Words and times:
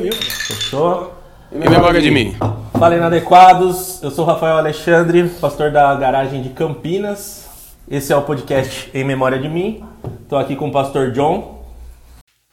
Fechou? 0.00 1.12
Em 1.50 1.58
memória 1.68 2.00
de 2.00 2.08
mim. 2.08 2.36
Fala 2.78 2.94
Inadequados, 2.94 4.00
eu 4.00 4.12
sou 4.12 4.24
o 4.24 4.28
Rafael 4.28 4.56
Alexandre, 4.56 5.28
pastor 5.40 5.72
da 5.72 5.92
garagem 5.96 6.40
de 6.40 6.50
Campinas. 6.50 7.48
Esse 7.90 8.12
é 8.12 8.16
o 8.16 8.22
podcast 8.22 8.88
Em 8.94 9.02
Memória 9.02 9.40
de 9.40 9.48
Mim. 9.48 9.82
Estou 10.22 10.38
aqui 10.38 10.54
com 10.54 10.68
o 10.68 10.72
pastor 10.72 11.10
John. 11.10 11.66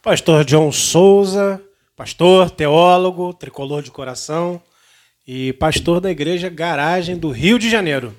Pastor 0.02 0.44
John 0.44 0.72
Souza, 0.72 1.62
pastor, 1.96 2.50
teólogo, 2.50 3.32
tricolor 3.32 3.80
de 3.80 3.92
coração 3.92 4.60
e 5.26 5.52
pastor 5.52 6.00
da 6.00 6.10
igreja 6.10 6.48
Garagem 6.48 7.16
do 7.16 7.30
Rio 7.30 7.60
de 7.60 7.70
Janeiro. 7.70 8.12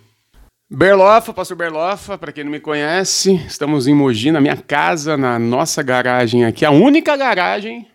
Berlofa, 0.69 1.33
pastor 1.33 1.57
Berlofa, 1.57 2.17
para 2.17 2.31
quem 2.31 2.45
não 2.45 2.51
me 2.51 2.61
conhece, 2.61 3.35
estamos 3.45 3.87
em 3.87 3.93
Mogi, 3.93 4.31
na 4.31 4.39
minha 4.39 4.55
casa, 4.55 5.17
na 5.17 5.37
nossa 5.37 5.83
garagem 5.83 6.45
aqui, 6.45 6.63
a 6.63 6.71
única 6.71 7.17
garagem. 7.17 7.87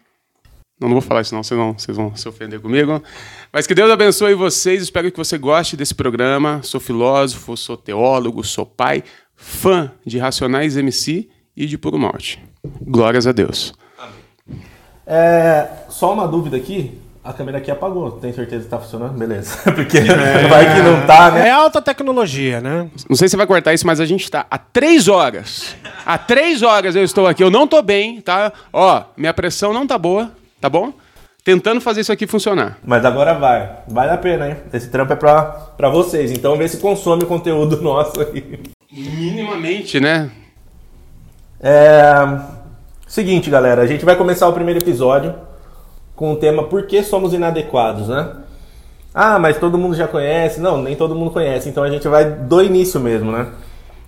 Não, 0.83 0.89
não 0.89 0.97
vou 0.97 1.01
falar 1.01 1.21
isso 1.21 1.35
não, 1.35 1.43
vocês 1.43 1.57
vão, 1.57 1.73
vocês 1.79 1.97
vão 1.97 2.15
se 2.17 2.29
ofender 2.29 2.61
comigo. 2.61 3.01
Mas 3.53 3.67
que 3.67 3.75
Deus 3.75 3.91
abençoe 3.91 4.35
vocês, 4.35 4.83
espero 4.83 5.11
que 5.11 5.17
você 5.17 5.39
goste 5.39 5.77
desse 5.77 5.95
programa. 5.95 6.61
Sou 6.63 6.81
filósofo, 6.81 7.57
sou 7.57 7.77
teólogo, 7.77 8.43
sou 8.43 8.67
pai, 8.67 9.05
fã 9.37 9.93
de 10.05 10.19
Racionais 10.19 10.77
MC 10.77 11.29
e 11.57 11.67
de 11.67 11.79
Puro 11.79 11.99
Norte. 11.99 12.43
Glórias 12.81 13.27
a 13.27 13.33
Deus. 13.33 13.73
É, 15.07 15.69
só 15.89 16.13
uma 16.13 16.27
dúvida 16.27 16.57
aqui. 16.57 16.99
A 17.25 17.33
câmera 17.33 17.59
aqui 17.59 17.71
apagou, 17.71 18.11
tem 18.13 18.33
certeza 18.33 18.65
que 18.65 18.71
tá 18.71 18.81
funcionando? 18.81 19.17
Beleza. 19.17 19.57
Porque 19.73 20.01
vai 20.01 20.75
que 20.75 20.83
não 20.83 21.07
tá, 21.07 21.31
né? 21.31 21.47
É 21.47 21.51
alta 21.53 21.81
tecnologia, 21.81 22.61
né? 22.61 22.91
Não 23.09 23.15
sei 23.15 23.29
se 23.29 23.33
você 23.33 23.37
vai 23.37 23.47
cortar 23.47 23.73
isso, 23.73 23.87
mas 23.87 24.01
a 24.01 24.07
gente 24.07 24.29
tá 24.29 24.45
há 24.51 24.59
três 24.59 25.07
horas. 25.07 25.77
Há 26.05 26.19
três 26.19 26.63
horas 26.63 26.97
eu 26.97 27.05
estou 27.05 27.29
aqui. 27.29 27.45
Eu 27.45 27.51
não 27.51 27.69
tô 27.69 27.81
bem, 27.81 28.21
tá? 28.21 28.53
Ó, 28.73 29.05
minha 29.17 29.33
pressão 29.33 29.73
não 29.73 29.87
tá 29.87 29.97
boa, 29.97 30.33
tá 30.63 30.71
bom? 30.71 30.93
Tentando 31.45 31.81
fazer 31.81 32.03
isso 32.03 32.13
aqui 32.13 32.25
funcionar. 32.25 32.79
Mas 32.85 33.05
agora 33.05 33.35
vai. 33.35 33.79
Vale 33.89 34.13
a 34.13 34.17
pena, 34.17 34.49
hein? 34.49 34.57
Esse 34.73 34.89
trampo 34.89 35.13
é 35.13 35.17
pra, 35.17 35.43
pra 35.77 35.89
vocês. 35.89 36.31
Então 36.31 36.57
vê 36.57 36.69
se 36.69 36.77
consome 36.77 37.25
o 37.25 37.27
conteúdo 37.27 37.79
nosso 37.83 38.21
aí. 38.21 38.61
Minimamente, 38.93 39.99
né? 39.99 40.31
É... 41.61 42.13
Seguinte, 43.09 43.51
galera. 43.51 43.83
A 43.83 43.87
gente 43.87 44.05
vai 44.05 44.15
começar 44.15 44.49
o 44.49 44.53
primeiro 44.53 44.79
episódio 44.79 45.35
com 46.15 46.33
o 46.33 46.37
tema 46.37 46.63
Por 46.63 46.87
que 46.87 47.03
somos 47.03 47.35
inadequados, 47.35 48.07
né? 48.07 48.37
Ah, 49.13 49.37
mas 49.41 49.59
todo 49.59 49.77
mundo 49.77 49.97
já 49.97 50.07
conhece. 50.07 50.61
Não, 50.61 50.81
nem 50.81 50.95
todo 50.95 51.17
mundo 51.17 51.33
conhece. 51.33 51.69
Então 51.69 51.83
a 51.83 51.91
gente 51.91 52.07
vai 52.07 52.25
do 52.25 52.63
início 52.63 53.01
mesmo, 53.01 53.33
né? 53.33 53.49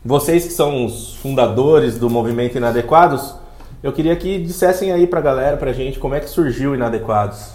Vocês 0.05 0.44
que 0.44 0.52
são 0.52 0.84
os 0.84 1.16
fundadores 1.16 1.98
do 1.98 2.08
movimento 2.08 2.56
Inadequados, 2.56 3.34
eu 3.84 3.92
queria 3.92 4.16
que 4.16 4.38
dissessem 4.38 4.90
aí 4.92 5.06
pra 5.06 5.20
galera, 5.20 5.58
pra 5.58 5.70
gente, 5.70 5.98
como 5.98 6.14
é 6.14 6.20
que 6.20 6.28
surgiu 6.30 6.70
o 6.70 6.74
Inadequados. 6.74 7.52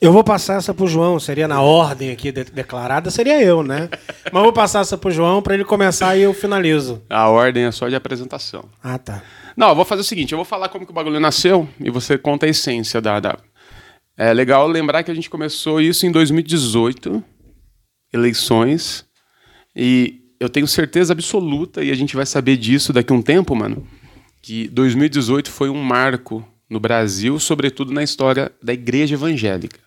Eu 0.00 0.12
vou 0.12 0.24
passar 0.24 0.56
essa 0.56 0.74
pro 0.74 0.88
João, 0.88 1.20
seria 1.20 1.46
na 1.46 1.60
ordem 1.62 2.10
aqui 2.10 2.32
de- 2.32 2.42
declarada, 2.42 3.08
seria 3.08 3.40
eu, 3.40 3.62
né? 3.62 3.88
Mas 4.24 4.34
eu 4.34 4.42
vou 4.42 4.52
passar 4.52 4.80
essa 4.80 4.98
pro 4.98 5.12
João 5.12 5.40
para 5.40 5.54
ele 5.54 5.64
começar 5.64 6.16
e 6.16 6.22
eu 6.22 6.34
finalizo. 6.34 7.00
A 7.08 7.28
ordem 7.28 7.66
é 7.66 7.70
só 7.70 7.88
de 7.88 7.94
apresentação. 7.94 8.64
Ah, 8.82 8.98
tá. 8.98 9.22
Não, 9.56 9.68
eu 9.68 9.76
vou 9.76 9.84
fazer 9.84 10.00
o 10.00 10.04
seguinte, 10.04 10.32
eu 10.32 10.38
vou 10.38 10.44
falar 10.44 10.68
como 10.70 10.84
que 10.84 10.90
o 10.90 10.94
bagulho 10.94 11.20
nasceu 11.20 11.68
e 11.78 11.88
você 11.88 12.18
conta 12.18 12.46
a 12.46 12.48
essência 12.48 13.00
da, 13.00 13.20
da... 13.20 13.38
É 14.16 14.32
legal 14.32 14.66
lembrar 14.66 15.04
que 15.04 15.10
a 15.12 15.14
gente 15.14 15.30
começou 15.30 15.80
isso 15.80 16.04
em 16.04 16.10
2018, 16.10 17.22
eleições, 18.12 19.04
e 19.76 20.20
eu 20.40 20.48
tenho 20.48 20.66
certeza 20.66 21.12
absoluta, 21.12 21.84
e 21.84 21.92
a 21.92 21.94
gente 21.94 22.16
vai 22.16 22.26
saber 22.26 22.56
disso 22.56 22.92
daqui 22.92 23.12
a 23.12 23.16
um 23.16 23.22
tempo, 23.22 23.54
mano, 23.54 23.86
que 24.42 24.68
2018 24.68 25.50
foi 25.50 25.68
um 25.68 25.82
marco 25.82 26.46
no 26.68 26.78
Brasil, 26.78 27.38
sobretudo 27.38 27.92
na 27.92 28.02
história 28.02 28.52
da 28.62 28.72
igreja 28.72 29.14
evangélica. 29.14 29.80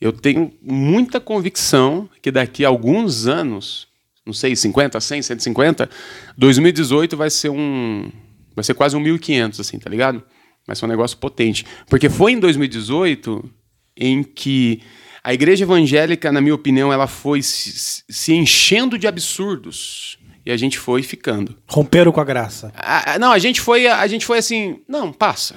Eu 0.00 0.12
tenho 0.12 0.52
muita 0.60 1.20
convicção 1.20 2.08
que 2.20 2.30
daqui 2.30 2.64
a 2.64 2.68
alguns 2.68 3.26
anos, 3.26 3.86
não 4.26 4.32
sei, 4.32 4.56
50, 4.56 4.98
100, 4.98 5.22
150, 5.22 5.90
2018 6.36 7.16
vai 7.16 7.30
ser 7.30 7.50
um 7.50 8.10
vai 8.54 8.64
ser 8.64 8.74
quase 8.74 8.96
um 8.96 9.00
1500 9.00 9.60
assim, 9.60 9.78
tá 9.78 9.88
ligado? 9.88 10.22
Vai 10.66 10.76
ser 10.76 10.84
um 10.84 10.88
negócio 10.88 11.16
potente, 11.18 11.64
porque 11.88 12.08
foi 12.08 12.32
em 12.32 12.40
2018 12.40 13.48
em 13.96 14.22
que 14.22 14.80
a 15.22 15.32
igreja 15.32 15.64
evangélica, 15.64 16.32
na 16.32 16.40
minha 16.40 16.54
opinião, 16.54 16.92
ela 16.92 17.06
foi 17.06 17.42
se, 17.42 18.02
se 18.08 18.34
enchendo 18.34 18.98
de 18.98 19.06
absurdos 19.06 20.18
e 20.44 20.50
a 20.50 20.56
gente 20.56 20.78
foi 20.78 21.02
ficando. 21.02 21.54
Romperam 21.68 22.10
com 22.12 22.20
a 22.20 22.24
graça. 22.24 22.72
A- 22.76 23.18
não, 23.18 23.32
a 23.32 23.38
gente 23.38 23.60
foi, 23.60 23.86
a 23.86 24.06
gente 24.06 24.24
foi 24.26 24.38
assim, 24.38 24.78
não, 24.88 25.12
passa. 25.12 25.56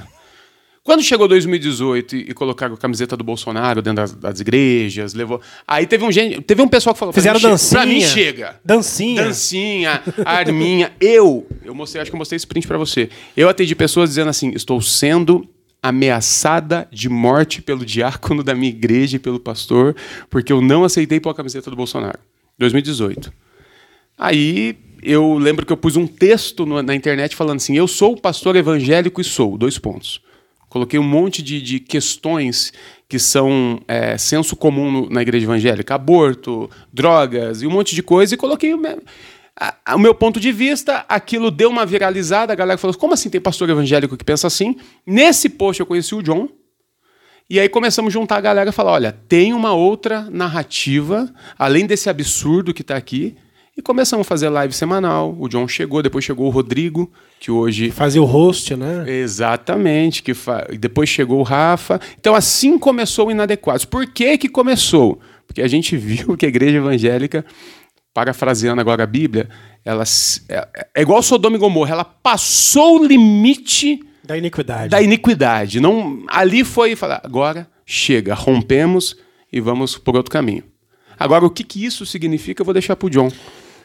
Quando 0.84 1.02
chegou 1.02 1.28
2018 1.28 2.16
e, 2.16 2.20
e 2.30 2.34
colocaram 2.36 2.76
a 2.76 2.78
camiseta 2.78 3.18
do 3.18 3.24
Bolsonaro 3.24 3.82
dentro 3.82 4.04
das, 4.04 4.14
das 4.14 4.40
igrejas, 4.40 5.16
levou. 5.16 5.42
Aí 5.68 5.88
teve 5.88 6.04
um 6.04 6.12
gente, 6.12 6.40
teve 6.42 6.62
um 6.62 6.68
pessoal 6.68 6.94
que 6.94 7.00
falou, 7.00 7.12
pra 7.12 7.20
Fizeram 7.20 7.40
che- 7.40 7.48
dancinha. 7.48 7.82
Pra 7.82 7.86
mim 7.92 8.02
chega. 8.02 8.60
Dancinha. 8.64 9.24
Dancinha, 9.24 10.04
arminha. 10.24 10.94
Eu, 11.02 11.48
eu 11.64 11.74
mostrei, 11.74 12.04
acho 12.04 12.12
que 12.12 12.16
eu 12.16 12.20
mostrei 12.20 12.36
esse 12.38 12.46
print 12.46 12.68
pra 12.68 12.78
você. 12.78 13.10
Eu 13.36 13.50
atendi 13.50 13.74
pessoas 13.74 14.10
dizendo 14.10 14.30
assim: 14.30 14.52
estou 14.52 14.80
sendo 14.80 15.50
ameaçada 15.82 16.88
de 16.92 17.10
morte 17.10 17.62
pelo 17.64 17.84
diácono 17.84 18.44
da 18.44 18.54
minha 18.54 18.70
igreja 18.70 19.16
e 19.16 19.20
pelo 19.20 19.40
pastor, 19.40 19.96
porque 20.30 20.54
eu 20.54 20.62
não 20.62 20.84
aceitei 20.84 21.20
pôr 21.20 21.30
a 21.32 21.34
camiseta 21.34 21.70
do 21.72 21.76
Bolsonaro. 21.76 22.20
2018. 22.60 23.34
Aí 24.18 24.78
eu 25.04 25.38
lembro 25.38 25.66
que 25.66 25.72
eu 25.74 25.78
pus 25.78 25.96
um 25.96 26.08
texto 26.08 26.66
no- 26.66 26.82
na 26.82 26.96
internet 26.96 27.36
falando 27.36 27.58
assim: 27.58 27.76
eu 27.76 27.88
sou 27.88 28.16
pastor 28.18 28.56
evangélico 28.56 29.22
e 29.22 29.24
sou, 29.24 29.58
dois 29.58 29.78
pontos. 29.78 30.22
Coloquei 30.70 31.00
um 31.00 31.04
monte 31.04 31.42
de, 31.42 31.62
de 31.62 31.80
questões 31.80 32.74
que 33.08 33.18
são 33.20 33.80
é, 33.88 34.18
senso 34.18 34.56
comum 34.56 34.92
no- 34.92 35.10
na 35.10 35.22
igreja 35.22 35.46
evangélica: 35.46 35.96
aborto, 35.96 36.70
drogas 36.92 37.62
e 37.62 37.68
um 37.68 37.72
monte 37.72 37.96
de 37.96 38.02
coisa, 38.04 38.34
e 38.34 38.38
coloquei 38.38 38.74
o 38.74 38.78
meu, 38.78 39.02
o 39.94 40.00
meu 40.00 40.16
ponto 40.16 40.40
de 40.40 40.52
vista. 40.52 41.06
Aquilo 41.08 41.52
deu 41.52 41.70
uma 41.70 41.86
viralizada, 41.86 42.52
a 42.52 42.56
galera 42.56 42.78
falou: 42.78 42.96
como 42.98 43.14
assim 43.14 43.30
tem 43.30 43.40
pastor 43.40 43.70
evangélico 43.70 44.18
que 44.18 44.24
pensa 44.24 44.48
assim? 44.48 44.76
Nesse 45.06 45.50
post 45.50 45.80
eu 45.80 45.86
conheci 45.86 46.16
o 46.16 46.22
John. 46.22 46.50
E 47.48 47.60
aí 47.60 47.70
começamos 47.70 48.12
a 48.12 48.14
juntar 48.14 48.38
a 48.38 48.42
galera 48.42 48.70
e 48.70 48.74
falar: 48.74 48.94
olha, 48.94 49.12
tem 49.12 49.54
uma 49.54 49.74
outra 49.74 50.28
narrativa, 50.32 51.32
além 51.60 51.86
desse 51.86 52.10
absurdo 52.10 52.74
que 52.74 52.82
está 52.82 52.96
aqui. 52.96 53.36
E 53.78 53.82
começamos 53.82 54.26
a 54.26 54.28
fazer 54.30 54.48
live 54.50 54.74
semanal. 54.74 55.36
O 55.38 55.50
John 55.50 55.68
chegou, 55.68 56.02
depois 56.02 56.24
chegou 56.24 56.48
o 56.48 56.50
Rodrigo, 56.50 57.12
que 57.40 57.52
hoje 57.52 57.92
Fazia 57.92 58.22
o 58.22 58.26
host, 58.26 58.74
né? 58.76 59.04
Exatamente, 59.10 60.24
que 60.24 60.34
fa- 60.34 60.66
depois 60.80 61.10
chegou 61.10 61.40
o 61.40 61.44
Rafa. 61.44 62.00
Então 62.18 62.34
assim 62.34 62.80
começou 62.80 63.28
o 63.28 63.32
Inadequados. 63.32 63.84
Por 63.84 64.06
que 64.08 64.38
que 64.38 64.48
começou? 64.48 65.20
Porque 65.46 65.62
a 65.62 65.68
gente 65.68 65.96
viu 65.98 66.38
que 66.38 66.46
a 66.46 66.50
igreja 66.50 66.78
evangélica, 66.78 67.44
parafraseando 68.14 68.80
agora 68.80 69.04
a 69.04 69.08
Bíblia, 69.08 69.50
ela 69.84 70.04
é, 70.48 70.68
é 70.96 71.02
igual 71.02 71.22
Sodoma 71.22 71.58
e 71.58 71.60
Gomorra, 71.60 71.92
ela 71.92 72.06
passou 72.06 73.02
o 73.02 73.06
limite 73.06 74.00
Da 74.24 74.38
iniquidade. 74.38 74.88
da 74.90 75.02
iniquidade. 75.02 75.82
Não, 75.82 76.24
ali 76.30 76.64
foi 76.64 76.96
falar, 76.96 77.20
agora 77.26 77.68
chega, 77.86 78.34
rompemos 78.34 79.18
e 79.52 79.60
vamos 79.60 79.98
por 79.98 80.16
outro 80.16 80.32
caminho. 80.32 80.64
Agora, 81.20 81.46
o 81.46 81.50
que, 81.50 81.64
que 81.64 81.84
isso 81.86 82.06
significa, 82.06 82.62
eu 82.62 82.66
vou 82.66 82.74
deixar 82.74 82.96
para 82.96 83.08
o 83.08 83.10
John. 83.10 83.30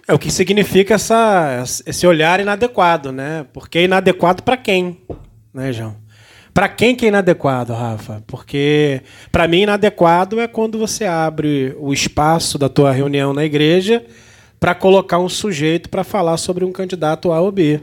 É 0.09 0.12
o 0.15 0.19
que 0.19 0.31
significa 0.31 0.94
essa, 0.94 1.62
esse 1.87 2.06
olhar 2.06 2.41
inadequado, 2.41 3.12
né? 3.12 3.47
Porque 3.53 3.78
é 3.78 3.84
inadequado 3.84 4.43
para 4.43 4.56
quem, 4.56 4.99
né, 5.55 5.72
João? 5.72 5.97
Para 6.53 6.69
quem 6.69 6.97
que 6.97 7.05
é 7.05 7.09
inadequado, 7.09 7.72
Rafa? 7.72 8.22
Porque 8.27 9.03
para 9.31 9.47
mim 9.47 9.62
inadequado 9.62 10.41
é 10.41 10.49
quando 10.49 10.78
você 10.78 11.05
abre 11.05 11.77
o 11.78 11.93
espaço 11.93 12.59
da 12.59 12.69
tua 12.69 12.91
reunião 12.91 13.33
na 13.33 13.44
igreja 13.44 14.05
para 14.59 14.75
colocar 14.75 15.19
um 15.19 15.28
sujeito 15.28 15.89
para 15.89 16.03
falar 16.03 16.37
sobre 16.39 16.65
um 16.65 16.72
candidato 16.72 17.31
A 17.31 17.41
ou 17.41 17.53
B. 17.53 17.81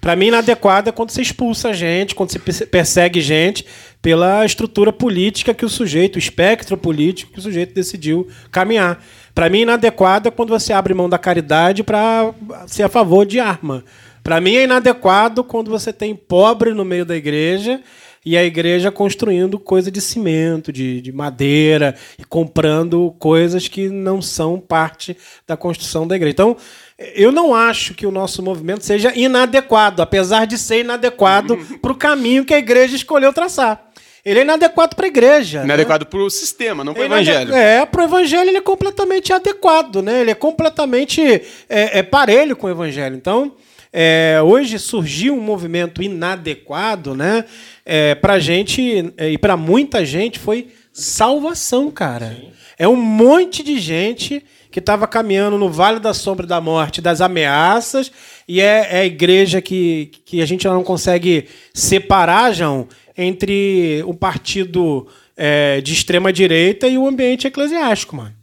Para 0.00 0.16
mim, 0.16 0.26
inadequado 0.26 0.88
é 0.88 0.92
quando 0.92 1.10
você 1.10 1.22
expulsa 1.22 1.72
gente, 1.72 2.14
quando 2.14 2.30
você 2.30 2.38
perse- 2.38 2.66
persegue 2.66 3.20
gente 3.20 3.64
pela 4.04 4.44
estrutura 4.44 4.92
política 4.92 5.54
que 5.54 5.64
o 5.64 5.68
sujeito, 5.68 6.16
o 6.16 6.18
espectro 6.18 6.76
político 6.76 7.32
que 7.32 7.38
o 7.38 7.42
sujeito 7.42 7.72
decidiu 7.72 8.28
caminhar. 8.50 9.02
Para 9.34 9.48
mim, 9.48 9.60
inadequado 9.60 10.28
é 10.28 10.30
quando 10.30 10.50
você 10.50 10.74
abre 10.74 10.92
mão 10.92 11.08
da 11.08 11.16
caridade 11.16 11.82
para 11.82 12.34
ser 12.66 12.82
a 12.82 12.88
favor 12.90 13.24
de 13.24 13.40
arma. 13.40 13.82
Para 14.22 14.42
mim, 14.42 14.56
é 14.56 14.64
inadequado 14.64 15.42
quando 15.42 15.70
você 15.70 15.90
tem 15.90 16.14
pobre 16.14 16.74
no 16.74 16.84
meio 16.84 17.06
da 17.06 17.16
igreja 17.16 17.80
e 18.22 18.36
a 18.36 18.44
igreja 18.44 18.90
construindo 18.90 19.58
coisa 19.58 19.90
de 19.90 20.02
cimento, 20.02 20.70
de, 20.70 21.00
de 21.00 21.10
madeira, 21.10 21.94
e 22.18 22.24
comprando 22.24 23.14
coisas 23.18 23.68
que 23.68 23.88
não 23.88 24.20
são 24.20 24.60
parte 24.60 25.16
da 25.46 25.56
construção 25.56 26.06
da 26.06 26.14
igreja. 26.14 26.32
Então, 26.32 26.56
eu 26.98 27.32
não 27.32 27.54
acho 27.54 27.94
que 27.94 28.06
o 28.06 28.10
nosso 28.10 28.42
movimento 28.42 28.84
seja 28.84 29.12
inadequado, 29.16 30.00
apesar 30.00 30.46
de 30.46 30.56
ser 30.56 30.80
inadequado 30.80 31.56
para 31.82 31.92
o 31.92 31.96
caminho 31.96 32.44
que 32.44 32.54
a 32.54 32.58
igreja 32.58 32.94
escolheu 32.94 33.32
traçar. 33.32 33.90
Ele 34.24 34.38
é 34.38 34.42
inadequado 34.42 34.96
para 34.96 35.04
a 35.04 35.08
igreja. 35.08 35.58
né? 35.58 35.64
Inadequado 35.66 36.06
para 36.06 36.18
o 36.18 36.30
sistema, 36.30 36.82
não 36.82 36.94
para 36.94 37.00
o 37.00 37.02
é 37.02 37.06
evangelho. 37.06 37.54
É, 37.54 37.84
pro 37.84 38.04
evangelho 38.04 38.48
ele 38.48 38.56
é 38.56 38.62
completamente 38.62 39.32
adequado, 39.32 40.00
né? 40.02 40.22
Ele 40.22 40.30
é 40.30 40.34
completamente 40.34 41.20
é, 41.68 41.98
é 41.98 42.02
parelho 42.02 42.56
com 42.56 42.66
o 42.66 42.70
evangelho. 42.70 43.14
Então, 43.16 43.52
é, 43.92 44.40
hoje 44.42 44.78
surgiu 44.78 45.34
um 45.34 45.40
movimento 45.40 46.02
inadequado, 46.02 47.14
né? 47.14 47.44
É, 47.84 48.14
pra 48.14 48.38
gente 48.38 49.12
é, 49.18 49.30
e 49.30 49.36
para 49.36 49.58
muita 49.58 50.04
gente 50.06 50.38
foi 50.38 50.68
salvação, 50.90 51.90
cara. 51.90 52.34
É 52.78 52.88
um 52.88 52.96
monte 52.96 53.62
de 53.62 53.78
gente 53.78 54.42
que 54.74 54.80
estava 54.80 55.06
caminhando 55.06 55.56
no 55.56 55.70
Vale 55.70 56.00
da 56.00 56.12
Sombra 56.12 56.44
da 56.48 56.60
Morte, 56.60 57.00
das 57.00 57.20
ameaças, 57.20 58.10
e 58.48 58.60
é, 58.60 58.88
é 58.90 59.00
a 59.02 59.06
igreja 59.06 59.62
que, 59.62 60.10
que 60.26 60.42
a 60.42 60.46
gente 60.46 60.66
não 60.66 60.82
consegue 60.82 61.46
separar, 61.72 62.52
João, 62.52 62.88
entre 63.16 64.02
o 64.04 64.12
partido 64.12 65.06
é, 65.36 65.80
de 65.80 65.92
extrema 65.92 66.32
direita 66.32 66.88
e 66.88 66.98
o 66.98 67.06
ambiente 67.06 67.46
eclesiástico, 67.46 68.16
mano. 68.16 68.34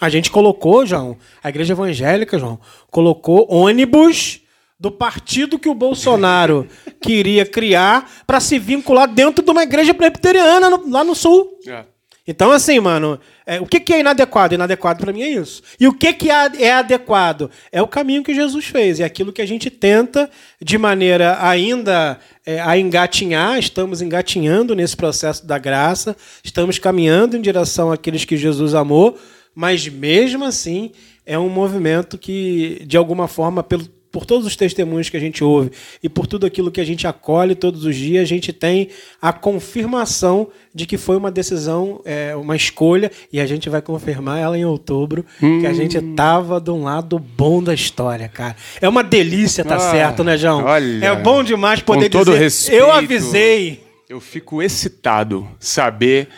A 0.00 0.08
gente 0.08 0.30
colocou, 0.30 0.86
João, 0.86 1.18
a 1.44 1.50
igreja 1.50 1.74
evangélica, 1.74 2.38
João, 2.38 2.58
colocou 2.90 3.46
ônibus 3.52 4.40
do 4.80 4.90
partido 4.90 5.58
que 5.58 5.68
o 5.68 5.74
Bolsonaro 5.74 6.66
queria 6.98 7.44
criar 7.44 8.10
para 8.26 8.40
se 8.40 8.58
vincular 8.58 9.06
dentro 9.06 9.44
de 9.44 9.50
uma 9.50 9.64
igreja 9.64 9.92
presbiteriana 9.92 10.70
no- 10.70 10.90
lá 10.90 11.04
no 11.04 11.14
sul. 11.14 11.58
É. 11.68 11.84
Então, 12.26 12.50
assim, 12.50 12.80
mano, 12.80 13.20
é, 13.46 13.60
o 13.60 13.66
que, 13.66 13.78
que 13.78 13.92
é 13.92 14.00
inadequado? 14.00 14.54
Inadequado 14.54 15.00
pra 15.00 15.12
mim 15.12 15.22
é 15.22 15.28
isso. 15.28 15.62
E 15.78 15.86
o 15.86 15.92
que, 15.92 16.12
que 16.12 16.28
é 16.28 16.50
é 16.58 16.72
adequado? 16.72 17.48
É 17.70 17.80
o 17.80 17.86
caminho 17.86 18.24
que 18.24 18.34
Jesus 18.34 18.64
fez. 18.64 18.98
É 18.98 19.04
aquilo 19.04 19.32
que 19.32 19.40
a 19.40 19.46
gente 19.46 19.70
tenta, 19.70 20.28
de 20.60 20.76
maneira 20.76 21.38
ainda 21.40 22.18
é, 22.44 22.60
a 22.60 22.76
engatinhar, 22.76 23.58
estamos 23.58 24.02
engatinhando 24.02 24.74
nesse 24.74 24.96
processo 24.96 25.46
da 25.46 25.56
graça, 25.56 26.16
estamos 26.42 26.78
caminhando 26.80 27.36
em 27.36 27.40
direção 27.40 27.92
àqueles 27.92 28.24
que 28.24 28.36
Jesus 28.36 28.74
amou, 28.74 29.16
mas 29.54 29.86
mesmo 29.86 30.44
assim 30.44 30.90
é 31.24 31.38
um 31.38 31.48
movimento 31.48 32.18
que, 32.18 32.82
de 32.86 32.96
alguma 32.96 33.28
forma, 33.28 33.62
pelo 33.62 33.95
por 34.16 34.24
todos 34.24 34.46
os 34.46 34.56
testemunhos 34.56 35.10
que 35.10 35.16
a 35.18 35.20
gente 35.20 35.44
ouve 35.44 35.70
e 36.02 36.08
por 36.08 36.26
tudo 36.26 36.46
aquilo 36.46 36.70
que 36.70 36.80
a 36.80 36.84
gente 36.86 37.06
acolhe 37.06 37.54
todos 37.54 37.84
os 37.84 37.94
dias, 37.94 38.22
a 38.22 38.24
gente 38.26 38.50
tem 38.50 38.88
a 39.20 39.30
confirmação 39.30 40.48
de 40.74 40.86
que 40.86 40.96
foi 40.96 41.18
uma 41.18 41.30
decisão, 41.30 42.00
é, 42.02 42.34
uma 42.34 42.56
escolha, 42.56 43.10
e 43.30 43.38
a 43.38 43.44
gente 43.44 43.68
vai 43.68 43.82
confirmar 43.82 44.38
ela 44.40 44.56
em 44.56 44.64
outubro, 44.64 45.22
que 45.38 45.66
a 45.66 45.72
gente 45.74 46.00
tava 46.14 46.58
de 46.58 46.70
um 46.70 46.82
lado 46.84 47.18
bom 47.18 47.62
da 47.62 47.74
história, 47.74 48.26
cara. 48.26 48.56
É 48.80 48.88
uma 48.88 49.04
delícia, 49.04 49.62
tá 49.62 49.74
Ah, 49.76 49.80
certo, 49.80 50.24
né, 50.24 50.38
João? 50.38 50.64
olha, 50.64 51.04
é 51.04 51.14
bom 51.16 51.44
demais 51.44 51.82
poder 51.82 52.06
com 52.10 52.18
todo 52.18 52.30
dizer, 52.32 52.42
respeito, 52.44 52.80
eu 52.80 52.90
avisei. 52.92 53.84
Eu 54.08 54.18
fico 54.18 54.62
excitado 54.62 55.46
saber 55.60 56.28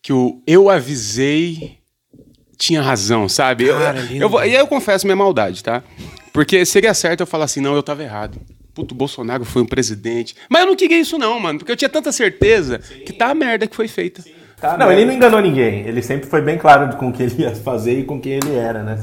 que 0.00 0.12
o 0.12 0.40
eu 0.46 0.70
avisei 0.70 1.78
tinha 2.56 2.80
razão, 2.80 3.28
sabe? 3.28 3.64
Eu- 3.64 3.76
Cara, 3.78 3.98
eu, 4.08 4.20
eu 4.22 4.28
vou- 4.28 4.40
e 4.40 4.50
aí 4.50 4.54
eu 4.54 4.66
confesso 4.68 5.04
minha 5.04 5.16
maldade, 5.16 5.62
tá? 5.64 5.82
Porque 6.34 6.66
seria 6.66 6.92
certo 6.92 7.20
eu 7.20 7.26
falar 7.26 7.44
assim, 7.44 7.60
não, 7.60 7.76
eu 7.76 7.82
tava 7.82 8.02
errado. 8.02 8.40
Puto, 8.74 8.92
o 8.92 8.98
Bolsonaro 8.98 9.44
foi 9.44 9.62
um 9.62 9.66
presidente. 9.66 10.34
Mas 10.50 10.62
eu 10.62 10.66
não 10.66 10.74
queria 10.74 10.98
isso 10.98 11.16
não, 11.16 11.38
mano, 11.38 11.60
porque 11.60 11.70
eu 11.70 11.76
tinha 11.76 11.88
tanta 11.88 12.10
certeza 12.10 12.80
que 12.80 13.12
tá 13.12 13.30
a 13.30 13.34
merda 13.34 13.68
que 13.68 13.76
foi 13.76 13.86
feita. 13.86 14.24
Não, 14.76 14.90
ele 14.90 15.04
não 15.04 15.12
enganou 15.14 15.40
ninguém. 15.40 15.86
Ele 15.86 16.02
sempre 16.02 16.28
foi 16.28 16.42
bem 16.42 16.58
claro 16.58 16.96
com 16.96 17.08
o 17.08 17.12
que 17.12 17.22
ele 17.22 17.42
ia 17.42 17.54
fazer 17.54 18.00
e 18.00 18.02
com 18.02 18.20
quem 18.20 18.32
ele 18.32 18.56
era, 18.56 18.82
né? 18.82 18.98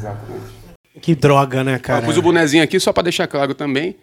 Que 1.02 1.16
droga, 1.16 1.64
né, 1.64 1.76
Eu 1.76 1.80
cara? 1.80 2.06
pus 2.06 2.18
o 2.18 2.22
bonezinho 2.22 2.64
aqui 2.64 2.78
só 2.82 2.92
para 2.92 3.04
deixar 3.04 3.28
claro 3.28 3.56
também 3.56 3.96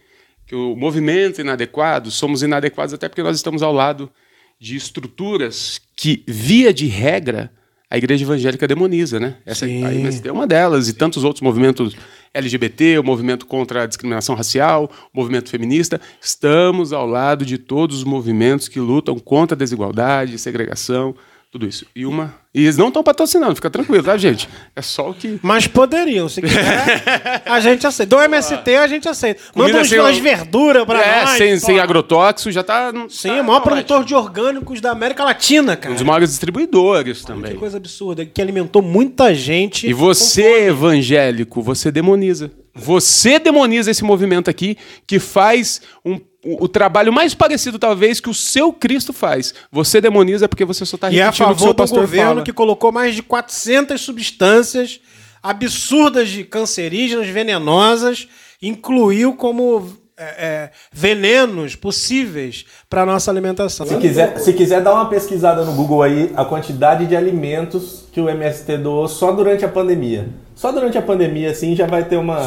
que 0.47 0.55
o 0.55 0.75
movimento 0.75 1.43
inadequado, 1.43 2.11
somos 2.11 2.43
inadequados 2.43 2.95
até 2.95 3.11
porque 3.11 3.23
nós 3.23 3.37
estamos 3.37 3.63
ao 3.63 3.75
lado 3.75 4.11
de 4.59 4.75
estruturas 4.75 5.79
que, 5.95 6.25
via 6.27 6.73
de 6.73 6.87
regra, 6.87 7.53
a 7.91 7.99
igreja 7.99 8.25
evangélica 8.25 8.67
demoniza, 8.67 9.21
né? 9.21 9.37
Essa 9.45 9.67
Sim. 9.67 9.85
a 9.85 10.29
é 10.29 10.33
uma 10.33 10.47
delas, 10.47 10.89
e 10.89 10.95
tantos 10.95 11.25
outros 11.25 11.43
movimentos 11.43 11.95
LGBT, 12.33 12.99
o 12.99 13.05
movimento 13.05 13.47
contra 13.47 13.83
a 13.83 13.87
discriminação 13.87 14.35
racial, 14.35 14.91
o 15.13 15.19
movimento 15.19 15.49
feminista. 15.49 16.01
Estamos 16.21 16.93
ao 16.93 17.07
lado 17.07 17.45
de 17.45 17.59
todos 17.59 17.99
os 17.99 18.05
movimentos 18.05 18.69
que 18.69 18.81
lutam 18.81 19.19
contra 19.19 19.55
a 19.55 19.59
desigualdade, 19.59 20.39
segregação, 20.39 21.15
tudo 21.50 21.67
isso. 21.67 21.87
E 21.97 22.05
uma. 22.05 22.35
E 22.55 22.62
eles 22.62 22.77
não 22.77 22.89
estão 22.89 23.03
patrocinando, 23.03 23.55
fica 23.55 23.71
tranquilo, 23.71 24.03
tá, 24.03 24.19
gente? 24.19 24.47
É 24.77 24.83
só 24.83 25.11
o 25.11 25.15
que. 25.15 25.39
Mas 25.43 25.67
poderiam, 25.67 26.29
se 26.29 26.43
quiser. 26.43 27.43
a 27.47 27.59
gente 27.59 27.87
aceita. 27.87 28.15
Do 28.15 28.23
MST 28.23 28.77
a 28.77 28.87
gente 28.87 29.09
aceita. 29.09 29.41
Manda 29.55 29.79
uns, 29.79 29.91
umas 29.91 30.19
verduras 30.19 30.85
pra 30.85 31.03
é, 31.03 31.23
nós. 31.23 31.39
sem, 31.39 31.59
sem 31.59 31.75
porra. 31.77 31.85
agrotóxico, 31.85 32.53
já 32.53 32.62
tá. 32.62 32.93
Sim, 33.09 33.29
tá 33.29 33.41
o 33.41 33.45
maior 33.45 33.61
tá 33.61 33.65
produtor 33.65 34.05
de 34.05 34.15
orgânicos 34.15 34.81
da 34.83 34.91
América 34.91 35.25
Latina, 35.25 35.75
cara. 35.75 35.93
Um 35.93 35.95
dos 35.95 36.05
maiores 36.05 36.29
distribuidores 36.29 37.25
também. 37.25 37.53
Que 37.53 37.59
coisa 37.59 37.79
absurda, 37.79 38.27
que 38.27 38.43
alimentou 38.43 38.83
muita 38.83 39.35
gente. 39.35 39.89
E 39.89 39.94
você, 39.94 40.67
evangélico, 40.67 41.62
você 41.62 41.91
demoniza. 41.91 42.51
Você 42.75 43.39
demoniza 43.39 43.91
esse 43.91 44.05
movimento 44.05 44.51
aqui 44.51 44.77
que 45.06 45.19
faz 45.19 45.81
um- 46.05 46.21
o, 46.44 46.64
o 46.64 46.69
trabalho 46.69 47.12
mais 47.12 47.35
parecido, 47.35 47.79
talvez, 47.79 48.20
que 48.20 48.31
o 48.31 48.35
seu 48.35 48.73
Cristo 48.73 49.12
faz. 49.12 49.55
Você 49.73 50.00
demoniza 50.00 50.49
porque 50.49 50.64
você 50.64 50.85
só 50.85 50.96
está 50.96 51.11
E 51.11 51.19
é 51.19 51.23
a 51.23 51.26
repetindo 51.26 51.44
o 51.44 51.49
que 51.49 51.52
o 51.52 51.56
favor 51.56 51.64
seu 51.64 51.75
do 51.75 51.76
pastor 51.76 52.00
governo 52.02 52.31
fala. 52.31 52.43
que 52.43 52.52
colocou 52.52 52.93
mais 52.93 53.14
de 53.14 53.23
400 53.23 54.00
substâncias 54.00 55.00
absurdas 55.43 56.29
de 56.29 56.44
cancerígenas, 56.44 57.29
venenosas, 57.29 58.29
incluiu 58.61 59.35
como 59.35 59.90
é, 60.17 60.25
é, 60.25 60.70
venenos 60.93 61.76
possíveis 61.76 62.64
para 62.91 63.06
nossa 63.06 63.31
alimentação. 63.31 63.87
Se 63.87 63.96
quiser, 63.96 64.38
se 64.38 64.52
quiser 64.52 64.82
dar 64.82 64.94
uma 64.94 65.08
pesquisada 65.08 65.64
no 65.64 65.73
Google 65.73 66.02
aí, 66.02 66.32
a 66.37 66.44
quantidade 66.44 67.06
de 67.06 67.17
alimentos 67.17 68.05
que 68.12 68.20
o 68.20 68.29
MST 68.29 68.79
doou 68.79 69.06
só 69.06 69.32
durante 69.32 69.64
a 69.64 69.69
pandemia. 69.69 70.29
Só 70.55 70.73
durante 70.73 70.99
a 70.99 71.02
pandemia, 71.02 71.52
assim, 71.52 71.76
já 71.76 71.87
vai 71.87 72.05
ter 72.05 72.17
uma, 72.17 72.41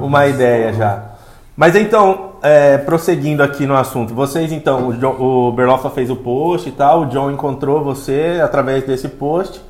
uma 0.00 0.26
ideia 0.26 0.72
já. 0.72 1.13
Mas 1.56 1.76
então, 1.76 2.32
é, 2.42 2.78
prosseguindo 2.78 3.42
aqui 3.42 3.64
no 3.64 3.76
assunto, 3.76 4.12
vocês 4.12 4.50
então, 4.50 4.88
o, 4.88 4.96
Jo- 4.96 5.16
o 5.20 5.52
Berloffa 5.52 5.88
fez 5.90 6.10
o 6.10 6.16
post 6.16 6.68
e 6.68 6.72
tal, 6.72 7.02
o 7.02 7.06
John 7.06 7.30
encontrou 7.30 7.82
você 7.84 8.40
através 8.42 8.84
desse 8.84 9.08
post. 9.08 9.60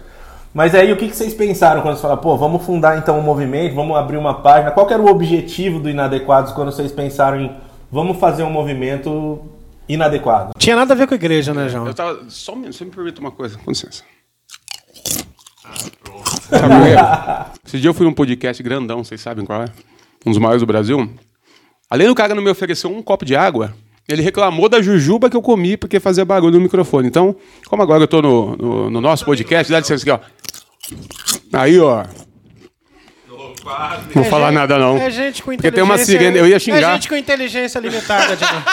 Mas 0.54 0.74
aí 0.74 0.90
o 0.92 0.96
que, 0.96 1.08
que 1.08 1.16
vocês 1.16 1.34
pensaram 1.34 1.82
quando 1.82 1.94
vocês 1.94 2.02
falaram, 2.02 2.22
pô, 2.22 2.36
vamos 2.36 2.64
fundar 2.64 2.96
então 2.96 3.18
um 3.18 3.22
movimento, 3.22 3.74
vamos 3.74 3.96
abrir 3.96 4.16
uma 4.16 4.34
página? 4.34 4.70
Qual 4.70 4.86
que 4.86 4.94
era 4.94 5.02
o 5.02 5.08
objetivo 5.10 5.78
do 5.80 5.90
Inadequados 5.90 6.52
quando 6.52 6.70
vocês 6.72 6.90
pensaram 6.92 7.40
em 7.40 7.50
vamos 7.90 8.16
fazer 8.18 8.44
um 8.44 8.50
movimento 8.50 9.40
inadequado? 9.88 10.52
Tinha 10.56 10.76
nada 10.76 10.94
a 10.94 10.96
ver 10.96 11.06
com 11.08 11.14
a 11.14 11.16
igreja, 11.16 11.52
né, 11.52 11.68
João? 11.68 11.86
Eu 11.88 11.92
tava. 11.94 12.20
Só 12.28 12.52
um 12.52 12.56
minuto, 12.56 12.76
só 12.76 12.84
me 12.84 12.90
permita 12.92 13.20
uma 13.20 13.32
coisa, 13.32 13.58
com 13.58 13.70
licença. 13.70 14.02
Esse 17.66 17.80
dia 17.80 17.90
eu 17.90 17.94
fui 17.94 18.06
num 18.06 18.12
podcast 18.14 18.62
grandão, 18.62 19.02
vocês 19.02 19.20
sabem 19.20 19.44
qual 19.44 19.62
é? 19.62 19.66
Um 20.24 20.30
dos 20.30 20.38
maiores 20.38 20.62
do 20.62 20.66
Brasil. 20.66 21.10
Além 21.88 22.08
do 22.08 22.14
cara 22.14 22.34
não 22.34 22.42
me 22.42 22.50
oferecer 22.50 22.86
um 22.86 23.02
copo 23.02 23.24
de 23.24 23.36
água, 23.36 23.74
ele 24.08 24.22
reclamou 24.22 24.68
da 24.68 24.82
jujuba 24.82 25.30
que 25.30 25.36
eu 25.36 25.42
comi 25.42 25.76
porque 25.76 26.00
fazia 26.00 26.24
barulho 26.24 26.54
no 26.54 26.60
microfone. 26.60 27.08
Então, 27.08 27.34
como 27.68 27.82
agora 27.82 28.02
eu 28.02 28.08
tô 28.08 28.20
no, 28.20 28.56
no, 28.56 28.90
no 28.90 29.00
nosso 29.00 29.24
podcast, 29.24 29.72
dá 29.72 29.80
licença 29.80 30.02
aqui, 30.02 30.10
ó. 30.10 30.18
Aí, 31.52 31.78
ó. 31.80 32.04
Não 34.14 34.22
vou 34.22 34.24
falar 34.24 34.48
gente- 34.48 34.54
nada, 34.56 34.78
não. 34.78 34.98
É 34.98 35.10
gente 35.10 35.42
com 35.42 35.52
Porque 35.52 35.72
tem 35.72 35.82
uma 35.82 35.96
sirene, 35.96 36.38
eu 36.38 36.46
ia 36.46 36.58
xingar. 36.58 36.90
É 36.90 36.94
gente 36.94 37.08
com 37.08 37.16
inteligência 37.16 37.78
limitada, 37.78 38.36
Diego. 38.36 38.54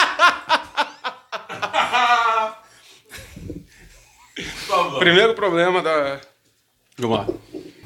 Primeiro 4.98 5.34
problema 5.34 5.82
da. 5.82 6.20
Vamos 6.98 7.18
lá. 7.18 7.26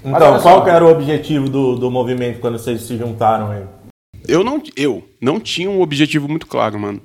Então, 0.04 0.40
qual 0.40 0.64
que 0.64 0.70
era 0.70 0.84
o 0.84 0.90
objetivo 0.90 1.48
do, 1.48 1.76
do 1.76 1.90
movimento 1.90 2.40
quando 2.40 2.58
vocês 2.58 2.82
se 2.82 2.96
juntaram 2.96 3.50
aí? 3.50 3.64
Eu 4.28 4.42
não, 4.42 4.62
eu 4.76 5.08
não 5.20 5.40
tinha 5.40 5.70
um 5.70 5.80
objetivo 5.80 6.28
muito 6.28 6.46
claro, 6.46 6.78
mano. 6.78 7.00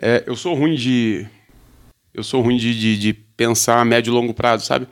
É, 0.00 0.24
eu 0.26 0.36
sou 0.36 0.54
ruim 0.54 0.74
de. 0.74 1.26
Eu 2.12 2.22
sou 2.22 2.42
ruim 2.42 2.56
de, 2.56 2.78
de, 2.78 2.98
de 2.98 3.12
pensar 3.12 3.80
a 3.80 3.84
médio 3.84 4.10
e 4.10 4.14
longo 4.14 4.34
prazo, 4.34 4.66
sabe? 4.66 4.86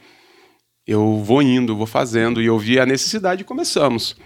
Eu 0.87 1.19
vou 1.19 1.43
indo, 1.43 1.77
vou 1.77 1.87
fazendo, 1.87 2.41
e 2.41 2.47
eu 2.47 2.59
vi 2.59 2.79
a 2.79 2.87
necessidade 2.87 3.43
e 3.43 3.45
começamos. 3.45 4.17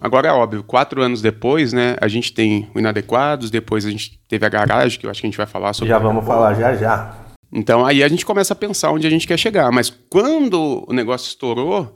Agora 0.00 0.28
é 0.28 0.32
óbvio, 0.32 0.62
quatro 0.62 1.00
anos 1.00 1.22
depois, 1.22 1.72
né, 1.72 1.96
a 2.00 2.08
gente 2.08 2.34
tem 2.34 2.68
o 2.74 2.78
Inadequados, 2.78 3.50
depois 3.50 3.86
a 3.86 3.90
gente 3.90 4.20
teve 4.28 4.44
a 4.44 4.48
garagem, 4.50 5.00
que 5.00 5.06
eu 5.06 5.10
acho 5.10 5.20
que 5.20 5.26
a 5.26 5.30
gente 5.30 5.36
vai 5.36 5.46
falar 5.46 5.72
sobre. 5.72 5.88
Já 5.88 5.98
vamos 5.98 6.26
falar 6.26 6.52
já 6.54 6.74
já. 6.74 7.14
Então 7.50 7.86
aí 7.86 8.02
a 8.02 8.08
gente 8.08 8.26
começa 8.26 8.52
a 8.52 8.56
pensar 8.56 8.90
onde 8.90 9.06
a 9.06 9.10
gente 9.10 9.26
quer 9.26 9.38
chegar. 9.38 9.70
Mas 9.70 9.88
quando 10.10 10.84
o 10.86 10.92
negócio 10.92 11.28
estourou, 11.28 11.94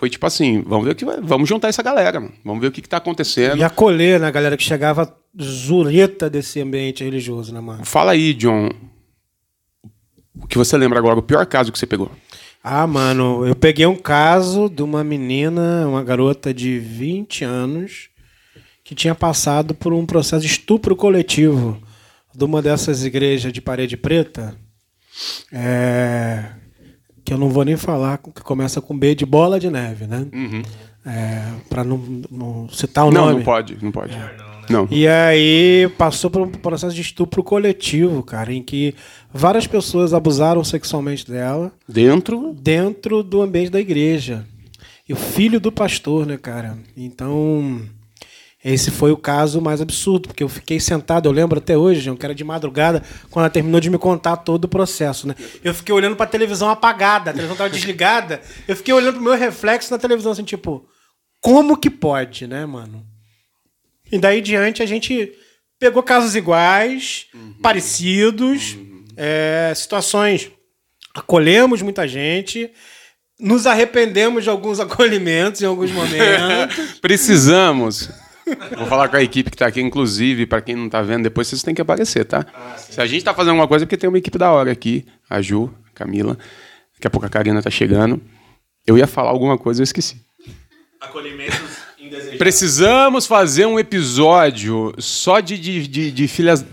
foi 0.00 0.08
tipo 0.08 0.24
assim: 0.24 0.62
vamos 0.62 0.86
ver 0.86 0.92
o 0.92 0.94
que 0.94 1.04
vai, 1.04 1.20
vamos 1.20 1.46
juntar 1.46 1.68
essa 1.68 1.82
galera, 1.82 2.18
mano. 2.18 2.32
vamos 2.42 2.62
ver 2.62 2.68
o 2.68 2.72
que, 2.72 2.80
que 2.80 2.88
tá 2.88 2.96
acontecendo. 2.96 3.58
E 3.58 3.62
acolher, 3.62 4.18
né, 4.18 4.32
galera 4.32 4.56
que 4.56 4.62
chegava 4.62 5.14
zureta 5.38 6.30
desse 6.30 6.58
ambiente 6.58 7.04
religioso, 7.04 7.52
né, 7.52 7.60
mano? 7.60 7.84
Fala 7.84 8.12
aí, 8.12 8.32
John. 8.32 8.70
O 10.42 10.46
que 10.46 10.56
você 10.56 10.78
lembra 10.78 10.98
agora, 10.98 11.18
o 11.18 11.22
pior 11.22 11.44
caso 11.44 11.70
que 11.70 11.78
você 11.78 11.86
pegou? 11.86 12.10
Ah, 12.64 12.86
mano, 12.86 13.46
eu 13.46 13.54
peguei 13.54 13.84
um 13.84 13.94
caso 13.94 14.70
de 14.70 14.82
uma 14.82 15.04
menina, 15.04 15.86
uma 15.86 16.02
garota 16.02 16.54
de 16.54 16.78
20 16.78 17.44
anos, 17.44 18.08
que 18.82 18.94
tinha 18.94 19.14
passado 19.14 19.74
por 19.74 19.92
um 19.92 20.06
processo 20.06 20.40
de 20.40 20.50
estupro 20.50 20.96
coletivo 20.96 21.78
de 22.34 22.42
uma 22.42 22.62
dessas 22.62 23.04
igrejas 23.04 23.52
de 23.52 23.60
parede 23.60 23.98
preta. 23.98 24.56
É, 25.52 26.52
que 27.24 27.32
eu 27.32 27.38
não 27.38 27.48
vou 27.48 27.64
nem 27.64 27.76
falar, 27.76 28.18
que 28.18 28.42
começa 28.42 28.80
com 28.80 28.96
B 28.98 29.14
de 29.14 29.24
bola 29.26 29.58
de 29.60 29.70
neve, 29.70 30.06
né? 30.06 30.26
É, 31.06 31.42
pra 31.68 31.82
não, 31.82 31.98
não 32.30 32.68
citar 32.68 33.04
o 33.04 33.08
Uhum. 33.08 33.14
não, 33.14 33.24
nome. 33.26 33.36
não 33.38 33.42
pode, 33.42 33.78
não 33.82 33.90
pode. 33.90 34.16
Não. 34.68 34.86
E 34.90 35.08
aí 35.08 35.90
passou 35.98 36.30
por 36.30 36.42
um 36.42 36.48
processo 36.50 36.94
de 36.94 37.00
estupro 37.00 37.42
coletivo, 37.42 38.22
cara, 38.22 38.52
em 38.52 38.62
que 38.62 38.94
várias 39.32 39.66
pessoas 39.66 40.14
abusaram 40.14 40.62
sexualmente 40.62 41.28
dela 41.28 41.72
Dentro. 41.88 42.54
dentro 42.60 43.22
do 43.22 43.42
ambiente 43.42 43.70
da 43.70 43.80
igreja. 43.80 44.44
E 45.08 45.12
o 45.12 45.16
filho 45.16 45.58
do 45.58 45.72
pastor, 45.72 46.24
né, 46.24 46.36
cara? 46.36 46.78
Então, 46.96 47.80
esse 48.62 48.90
foi 48.90 49.10
o 49.10 49.16
caso 49.16 49.60
mais 49.60 49.80
absurdo, 49.80 50.28
porque 50.28 50.42
eu 50.42 50.48
fiquei 50.48 50.78
sentado, 50.78 51.26
eu 51.26 51.32
lembro 51.32 51.58
até 51.58 51.76
hoje, 51.78 52.00
João, 52.00 52.16
que 52.16 52.26
era 52.26 52.34
de 52.34 52.44
madrugada, 52.44 53.02
quando 53.30 53.44
ela 53.44 53.50
terminou 53.50 53.80
de 53.80 53.88
me 53.88 53.96
contar 53.96 54.36
todo 54.36 54.64
o 54.64 54.68
processo, 54.68 55.26
né? 55.26 55.34
Eu 55.64 55.72
fiquei 55.72 55.94
olhando 55.94 56.14
pra 56.14 56.26
televisão 56.26 56.68
apagada, 56.68 57.30
a 57.30 57.32
televisão 57.32 57.56
tava 57.56 57.70
desligada, 57.70 58.42
eu 58.68 58.76
fiquei 58.76 58.92
olhando 58.92 59.14
pro 59.14 59.22
meu 59.22 59.34
reflexo 59.34 59.90
na 59.90 59.98
televisão, 59.98 60.32
assim, 60.32 60.44
tipo, 60.44 60.86
como 61.40 61.76
que 61.76 61.88
pode, 61.88 62.46
né, 62.46 62.66
mano? 62.66 63.04
E 64.12 64.18
daí 64.18 64.40
em 64.40 64.42
diante 64.42 64.82
a 64.82 64.86
gente 64.86 65.32
pegou 65.78 66.02
casos 66.02 66.36
iguais, 66.36 67.28
parecidos, 67.62 68.76
é, 69.16 69.72
situações. 69.74 70.50
Acolhemos 71.14 71.80
muita 71.80 72.06
gente, 72.06 72.70
nos 73.38 73.66
arrependemos 73.66 74.44
de 74.44 74.50
alguns 74.50 74.78
acolhimentos 74.80 75.62
em 75.62 75.66
alguns 75.66 75.90
momentos. 75.92 76.98
Precisamos. 77.00 78.10
Vou 78.76 78.86
falar 78.86 79.08
com 79.08 79.16
a 79.16 79.22
equipe 79.22 79.50
que 79.50 79.56
tá 79.56 79.66
aqui, 79.66 79.80
inclusive, 79.80 80.46
para 80.46 80.60
quem 80.60 80.74
não 80.76 80.88
tá 80.88 81.00
vendo, 81.02 81.24
depois 81.24 81.46
vocês 81.48 81.62
têm 81.62 81.74
que 81.74 81.80
aparecer, 81.82 82.24
tá? 82.24 82.44
Se 82.76 83.00
a 83.00 83.06
gente 83.06 83.24
tá 83.24 83.32
fazendo 83.34 83.50
alguma 83.50 83.68
coisa, 83.68 83.84
é 83.84 83.86
porque 83.86 83.96
tem 83.96 84.08
uma 84.08 84.18
equipe 84.18 84.36
da 84.38 84.50
hora 84.50 84.70
aqui. 84.72 85.04
A 85.28 85.40
Ju, 85.40 85.72
a 85.88 85.94
Camila. 85.94 86.36
Daqui 86.94 87.06
a 87.06 87.10
pouco 87.10 87.26
a 87.26 87.30
Karina 87.30 87.62
tá 87.62 87.70
chegando. 87.70 88.20
Eu 88.86 88.96
ia 88.98 89.06
falar 89.06 89.30
alguma 89.30 89.56
coisa, 89.58 89.80
eu 89.80 89.84
esqueci. 89.84 90.20
Acolhimentos 91.00 91.60
indesejados. 91.98 92.38
Precisamos 92.38 93.26
fazer 93.26 93.66
um 93.66 93.78
episódio 93.78 94.92
só 94.98 95.40
de, 95.40 95.56
de, 95.58 95.86
de, 95.86 96.10
de 96.10 96.28
filhas. 96.28 96.64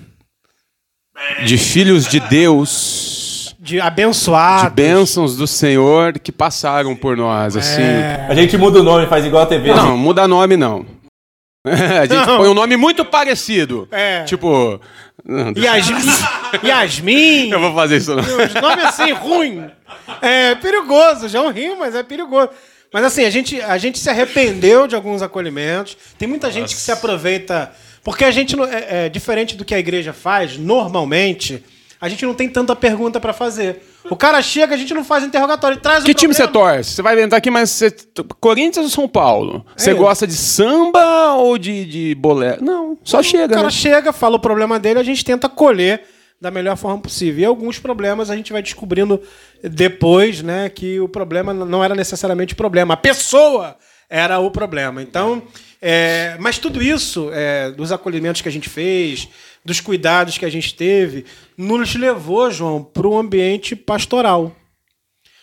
De 1.45 1.57
filhos 1.57 2.05
de 2.07 2.19
Deus. 2.19 3.55
De 3.59 3.75
De 3.75 3.81
abençoados. 3.81 4.73
bênçãos 4.73 5.35
do 5.35 5.47
Senhor 5.47 6.17
que 6.19 6.31
passaram 6.31 6.95
por 6.95 7.17
nós, 7.17 7.57
assim. 7.57 7.81
A 8.29 8.35
gente 8.35 8.55
muda 8.57 8.79
o 8.79 8.83
nome, 8.83 9.07
faz 9.07 9.25
igual 9.25 9.43
a 9.43 9.45
TV. 9.45 9.73
Não, 9.73 9.97
muda 9.97 10.27
nome 10.27 10.55
não. 10.55 10.85
a 11.99 12.05
gente 12.05 12.27
Não. 12.27 12.37
põe 12.37 12.49
um 12.49 12.53
nome 12.53 12.77
muito 12.77 13.03
parecido. 13.05 13.87
É. 13.91 14.23
Tipo. 14.23 14.79
Yasmin. 15.57 16.13
Yasmin. 16.63 17.49
Eu 17.51 17.59
vou 17.59 17.73
fazer 17.73 17.97
isso 17.97 18.15
não. 18.15 18.23
Os 18.23 18.53
nomes 18.53 18.85
assim, 18.85 19.11
ruim. 19.11 19.69
É 20.21 20.55
perigoso, 20.55 21.27
já 21.27 21.39
é 21.39 21.41
um 21.41 21.49
rio, 21.49 21.77
mas 21.77 21.95
é 21.95 22.03
perigoso. 22.03 22.49
Mas 22.93 23.03
assim, 23.03 23.25
a 23.25 23.29
gente, 23.29 23.59
a 23.61 23.77
gente 23.77 23.99
se 23.99 24.09
arrependeu 24.09 24.87
de 24.87 24.95
alguns 24.95 25.21
acolhimentos. 25.21 25.97
Tem 26.17 26.27
muita 26.27 26.49
gente 26.49 26.73
que 26.73 26.81
se 26.81 26.91
aproveita. 26.91 27.71
Porque 28.03 28.23
a 28.23 28.31
gente, 28.31 28.55
é, 28.61 29.05
é 29.05 29.09
diferente 29.09 29.55
do 29.55 29.65
que 29.65 29.75
a 29.75 29.79
igreja 29.79 30.13
faz, 30.13 30.57
normalmente, 30.57 31.61
a 31.99 32.07
gente 32.07 32.25
não 32.25 32.33
tem 32.33 32.47
tanta 32.47 32.75
pergunta 32.75 33.19
pra 33.19 33.33
fazer. 33.33 33.83
O 34.09 34.15
cara 34.15 34.41
chega, 34.41 34.73
a 34.75 34.77
gente 34.77 34.93
não 34.93 35.03
faz 35.03 35.23
interrogatório, 35.23 35.75
ele 35.75 35.81
traz 35.81 36.03
o 36.03 36.05
Que 36.05 36.13
time 36.13 36.33
você 36.33 36.47
torce? 36.47 36.91
Você 36.91 37.01
vai 37.01 37.21
entrar 37.21 37.37
aqui, 37.37 37.49
mas 37.51 37.69
você... 37.69 37.91
Corinthians 38.39 38.85
ou 38.85 38.91
São 38.91 39.07
Paulo? 39.07 39.65
Você 39.75 39.91
É. 39.91 39.93
gosta 39.93 40.25
de 40.25 40.33
samba 40.33 41.33
ou 41.35 41.57
de, 41.57 41.85
de 41.85 42.15
bolero? 42.15 42.63
Não, 42.63 42.97
só 43.03 43.19
O 43.19 43.23
chega, 43.23 43.49
cara 43.53 43.63
né? 43.67 43.69
chega, 43.71 44.13
fala 44.13 44.35
o 44.37 44.39
problema 44.39 44.79
dele, 44.79 44.99
a 44.99 45.03
gente 45.03 45.23
tenta 45.25 45.49
colher 45.49 46.03
da 46.39 46.51
melhor 46.51 46.77
forma 46.77 46.99
possível. 47.01 47.41
E 47.41 47.45
alguns 47.45 47.79
problemas 47.79 48.29
a 48.29 48.35
gente 48.35 48.53
vai 48.53 48.61
descobrindo 48.61 49.19
depois, 49.63 50.41
né, 50.41 50.69
que 50.69 50.99
o 50.99 51.09
problema 51.09 51.53
não 51.53 51.83
era 51.83 51.95
necessariamente 51.95 52.53
o 52.53 52.57
problema, 52.57 52.93
a 52.93 52.97
pessoa 52.97 53.75
era 54.09 54.39
o 54.39 54.49
problema. 54.51 55.01
Então, 55.01 55.41
é, 55.81 56.37
mas 56.39 56.57
tudo 56.57 56.81
isso, 56.81 57.29
é, 57.33 57.71
dos 57.71 57.91
acolhimentos 57.91 58.41
que 58.41 58.47
a 58.47 58.51
gente 58.51 58.69
fez, 58.69 59.27
dos 59.67 59.81
cuidados 59.81 60.37
que 60.37 60.45
a 60.45 60.49
gente 60.49 60.73
teve, 60.73 61.25
nos 61.57 61.93
levou, 61.93 62.49
João, 62.49 62.81
para 62.81 63.05
um 63.05 63.17
ambiente 63.19 63.75
pastoral. 63.75 64.55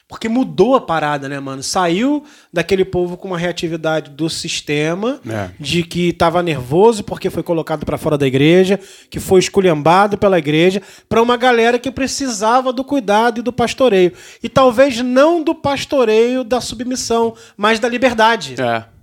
Porque 0.08 0.30
mudou 0.30 0.74
a 0.74 0.80
parada, 0.80 1.28
né, 1.28 1.38
mano? 1.40 1.62
Saiu 1.62 2.24
daquele 2.52 2.86
povo 2.86 3.18
com 3.18 3.28
uma 3.28 3.38
reatividade 3.38 4.10
do 4.10 4.30
sistema, 4.30 5.20
É. 5.28 5.50
de 5.60 5.82
que 5.82 6.08
estava 6.08 6.42
nervoso 6.42 7.04
porque 7.04 7.28
foi 7.28 7.42
colocado 7.42 7.84
para 7.84 7.98
fora 7.98 8.16
da 8.16 8.26
igreja, 8.26 8.80
que 9.10 9.20
foi 9.20 9.40
esculhambado 9.40 10.16
pela 10.16 10.38
igreja, 10.38 10.80
para 11.06 11.22
uma 11.22 11.36
galera 11.36 11.78
que 11.78 11.90
precisava 11.90 12.72
do 12.72 12.82
cuidado 12.82 13.40
e 13.40 13.42
do 13.42 13.52
pastoreio. 13.52 14.12
E 14.42 14.48
talvez 14.48 15.00
não 15.02 15.42
do 15.42 15.54
pastoreio 15.54 16.44
da 16.44 16.62
submissão, 16.62 17.34
mas 17.58 17.78
da 17.78 17.88
liberdade. 17.88 18.54
É. 18.58 18.93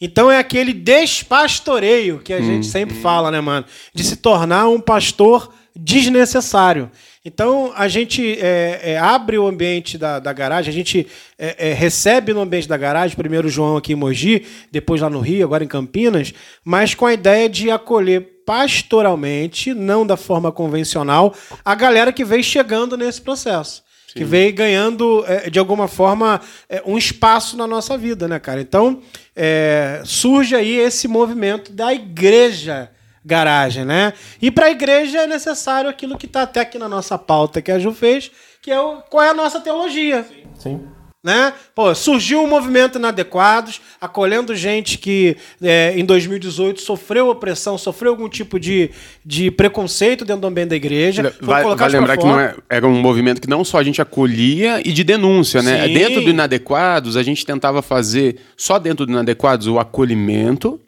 Então 0.00 0.30
é 0.30 0.38
aquele 0.38 0.72
despastoreio 0.72 2.20
que 2.20 2.32
a 2.32 2.40
gente 2.40 2.66
sempre 2.66 2.94
fala, 2.96 3.30
né, 3.30 3.40
mano? 3.40 3.66
De 3.94 4.02
se 4.02 4.16
tornar 4.16 4.66
um 4.68 4.80
pastor 4.80 5.52
desnecessário. 5.76 6.90
Então 7.22 7.70
a 7.76 7.86
gente 7.86 8.38
é, 8.40 8.80
é, 8.82 8.98
abre 8.98 9.36
o 9.36 9.46
ambiente 9.46 9.98
da, 9.98 10.18
da 10.18 10.32
garagem, 10.32 10.70
a 10.70 10.74
gente 10.74 11.06
é, 11.38 11.70
é, 11.70 11.72
recebe 11.74 12.32
no 12.32 12.40
ambiente 12.40 12.66
da 12.66 12.78
garagem, 12.78 13.14
primeiro 13.14 13.46
o 13.46 13.50
João 13.50 13.76
aqui 13.76 13.92
em 13.92 13.96
Mogi, 13.96 14.46
depois 14.72 15.02
lá 15.02 15.10
no 15.10 15.20
Rio, 15.20 15.44
agora 15.44 15.62
em 15.62 15.68
Campinas, 15.68 16.32
mas 16.64 16.94
com 16.94 17.04
a 17.04 17.12
ideia 17.12 17.46
de 17.46 17.70
acolher 17.70 18.42
pastoralmente, 18.46 19.74
não 19.74 20.06
da 20.06 20.16
forma 20.16 20.50
convencional, 20.50 21.34
a 21.62 21.74
galera 21.74 22.10
que 22.10 22.24
veio 22.24 22.42
chegando 22.42 22.96
nesse 22.96 23.20
processo 23.20 23.82
que 24.14 24.24
veio 24.24 24.54
ganhando, 24.54 25.24
é, 25.26 25.50
de 25.50 25.58
alguma 25.58 25.88
forma, 25.88 26.40
é, 26.68 26.82
um 26.84 26.98
espaço 26.98 27.56
na 27.56 27.66
nossa 27.66 27.96
vida, 27.96 28.26
né, 28.26 28.38
cara? 28.38 28.60
Então, 28.60 29.02
é, 29.34 30.02
surge 30.04 30.54
aí 30.54 30.76
esse 30.76 31.06
movimento 31.06 31.72
da 31.72 31.92
igreja 31.94 32.90
garagem, 33.24 33.84
né? 33.84 34.12
E 34.40 34.50
para 34.50 34.66
a 34.66 34.70
igreja 34.70 35.20
é 35.20 35.26
necessário 35.26 35.90
aquilo 35.90 36.16
que 36.16 36.26
está 36.26 36.42
até 36.42 36.60
aqui 36.60 36.78
na 36.78 36.88
nossa 36.88 37.18
pauta 37.18 37.60
que 37.60 37.70
a 37.70 37.78
Ju 37.78 37.92
fez, 37.92 38.30
que 38.62 38.70
é 38.70 38.80
o, 38.80 39.02
qual 39.02 39.22
é 39.22 39.30
a 39.30 39.34
nossa 39.34 39.60
teologia. 39.60 40.26
Sim. 40.58 40.86
Né? 41.22 41.52
Pô, 41.74 41.94
surgiu 41.94 42.42
um 42.42 42.48
movimento 42.48 42.96
inadequados, 42.96 43.78
acolhendo 44.00 44.56
gente 44.56 44.96
que 44.96 45.36
é, 45.60 45.92
em 45.94 46.02
2018 46.02 46.80
sofreu 46.80 47.28
opressão, 47.28 47.76
sofreu 47.76 48.12
algum 48.12 48.26
tipo 48.26 48.58
de, 48.58 48.90
de 49.22 49.50
preconceito 49.50 50.24
dentro 50.24 50.40
do 50.40 50.46
ambiente 50.46 50.70
da 50.70 50.76
igreja. 50.76 51.34
Vai, 51.38 51.62
vai 51.62 51.88
lembrar 51.90 52.16
que 52.16 52.26
é, 52.26 52.54
era 52.70 52.88
um 52.88 52.98
movimento 52.98 53.38
que 53.38 53.50
não 53.50 53.62
só 53.62 53.78
a 53.78 53.82
gente 53.82 54.00
acolhia 54.00 54.80
e 54.82 54.92
de 54.92 55.04
denúncia, 55.04 55.60
né? 55.60 55.86
Sim. 55.86 55.92
Dentro 55.92 56.22
do 56.22 56.30
Inadequados, 56.30 57.18
a 57.18 57.22
gente 57.22 57.44
tentava 57.44 57.82
fazer, 57.82 58.36
só 58.56 58.78
dentro 58.78 59.04
do 59.04 59.12
Inadequados, 59.12 59.66
o 59.66 59.78
acolhimento 59.78 60.80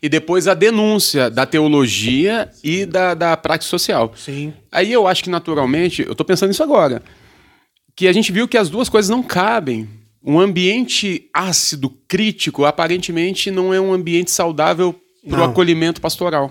e 0.00 0.08
depois 0.08 0.46
a 0.46 0.54
denúncia 0.54 1.28
da 1.28 1.44
teologia 1.46 2.48
e 2.62 2.86
da, 2.86 3.14
da 3.14 3.36
prática 3.36 3.68
social. 3.68 4.12
Sim. 4.16 4.52
Aí 4.70 4.92
eu 4.92 5.08
acho 5.08 5.24
que 5.24 5.30
naturalmente, 5.30 6.02
eu 6.06 6.14
tô 6.14 6.24
pensando 6.24 6.50
nisso 6.50 6.62
agora, 6.62 7.02
que 8.00 8.08
a 8.08 8.14
gente 8.14 8.32
viu 8.32 8.48
que 8.48 8.56
as 8.56 8.70
duas 8.70 8.88
coisas 8.88 9.10
não 9.10 9.22
cabem. 9.22 9.86
Um 10.24 10.40
ambiente 10.40 11.28
ácido, 11.34 11.90
crítico, 12.08 12.64
aparentemente 12.64 13.50
não 13.50 13.74
é 13.74 13.80
um 13.80 13.92
ambiente 13.92 14.30
saudável 14.30 14.94
para 15.28 15.40
o 15.40 15.44
acolhimento 15.44 16.00
pastoral. 16.00 16.50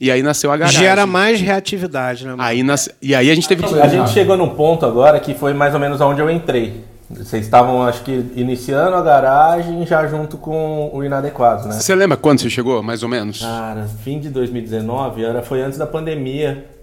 E 0.00 0.08
aí 0.08 0.22
nasceu 0.22 0.52
a 0.52 0.56
garagem. 0.56 0.80
Gera 0.80 1.04
mais 1.04 1.40
reatividade, 1.40 2.24
né? 2.24 2.30
mano? 2.30 2.42
Aí 2.44 2.62
nas... 2.62 2.88
E 3.02 3.12
aí 3.12 3.28
a 3.28 3.34
gente 3.34 3.48
teve 3.48 3.64
que. 3.64 3.74
A 3.74 3.88
gente 3.88 4.10
chegou 4.10 4.36
num 4.36 4.50
ponto 4.50 4.86
agora 4.86 5.18
que 5.18 5.34
foi 5.34 5.52
mais 5.52 5.74
ou 5.74 5.80
menos 5.80 6.00
onde 6.00 6.20
eu 6.20 6.30
entrei. 6.30 6.84
Vocês 7.10 7.44
estavam, 7.44 7.82
acho 7.82 8.04
que, 8.04 8.12
iniciando 8.36 8.94
a 8.94 9.02
garagem 9.02 9.84
já 9.84 10.06
junto 10.06 10.36
com 10.36 10.90
o 10.92 11.02
Inadequados, 11.02 11.66
né? 11.66 11.72
Você 11.72 11.92
lembra 11.92 12.16
quando 12.16 12.40
você 12.40 12.50
chegou, 12.50 12.84
mais 12.84 13.02
ou 13.02 13.08
menos? 13.08 13.40
Cara, 13.40 13.88
fim 14.04 14.20
de 14.20 14.28
2019, 14.28 15.24
era, 15.24 15.42
foi 15.42 15.60
antes 15.60 15.76
da 15.76 15.86
pandemia. 15.88 16.77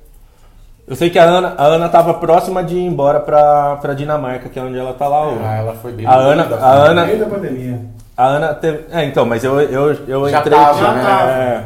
Eu 0.87 0.95
sei 0.95 1.09
que 1.09 1.17
a 1.17 1.23
Ana, 1.23 1.55
a 1.57 1.63
Ana 1.65 1.89
tava 1.89 2.13
próxima 2.15 2.63
de 2.63 2.75
ir 2.75 2.85
embora 2.85 3.19
pra, 3.19 3.77
pra 3.77 3.93
Dinamarca, 3.95 4.49
que 4.49 4.59
é 4.59 4.61
onde 4.61 4.77
ela 4.77 4.93
tá 4.93 5.07
lá 5.07 5.27
hoje. 5.27 5.41
Ah, 5.43 5.55
ela 5.57 5.73
foi 5.75 5.91
bem 5.93 6.05
A 6.05 6.13
Ana- 6.15 6.43
da- 6.45 6.57
a 6.57 6.71
Ana- 6.73 7.05
meio 7.05 7.19
da 7.19 7.25
pandemia. 7.25 7.81
A 8.15 8.25
Ana 8.25 8.53
teve. 8.53 8.85
É, 8.91 9.03
então, 9.03 9.25
mas 9.25 9.43
eu, 9.43 9.59
eu, 9.59 9.93
eu 10.07 10.29
Já 10.29 10.39
entrei. 10.39 10.57
tava, 10.57 10.73
tipo, 10.73 10.85
já 10.85 10.93
tava. 10.93 11.31
é, 11.31 11.63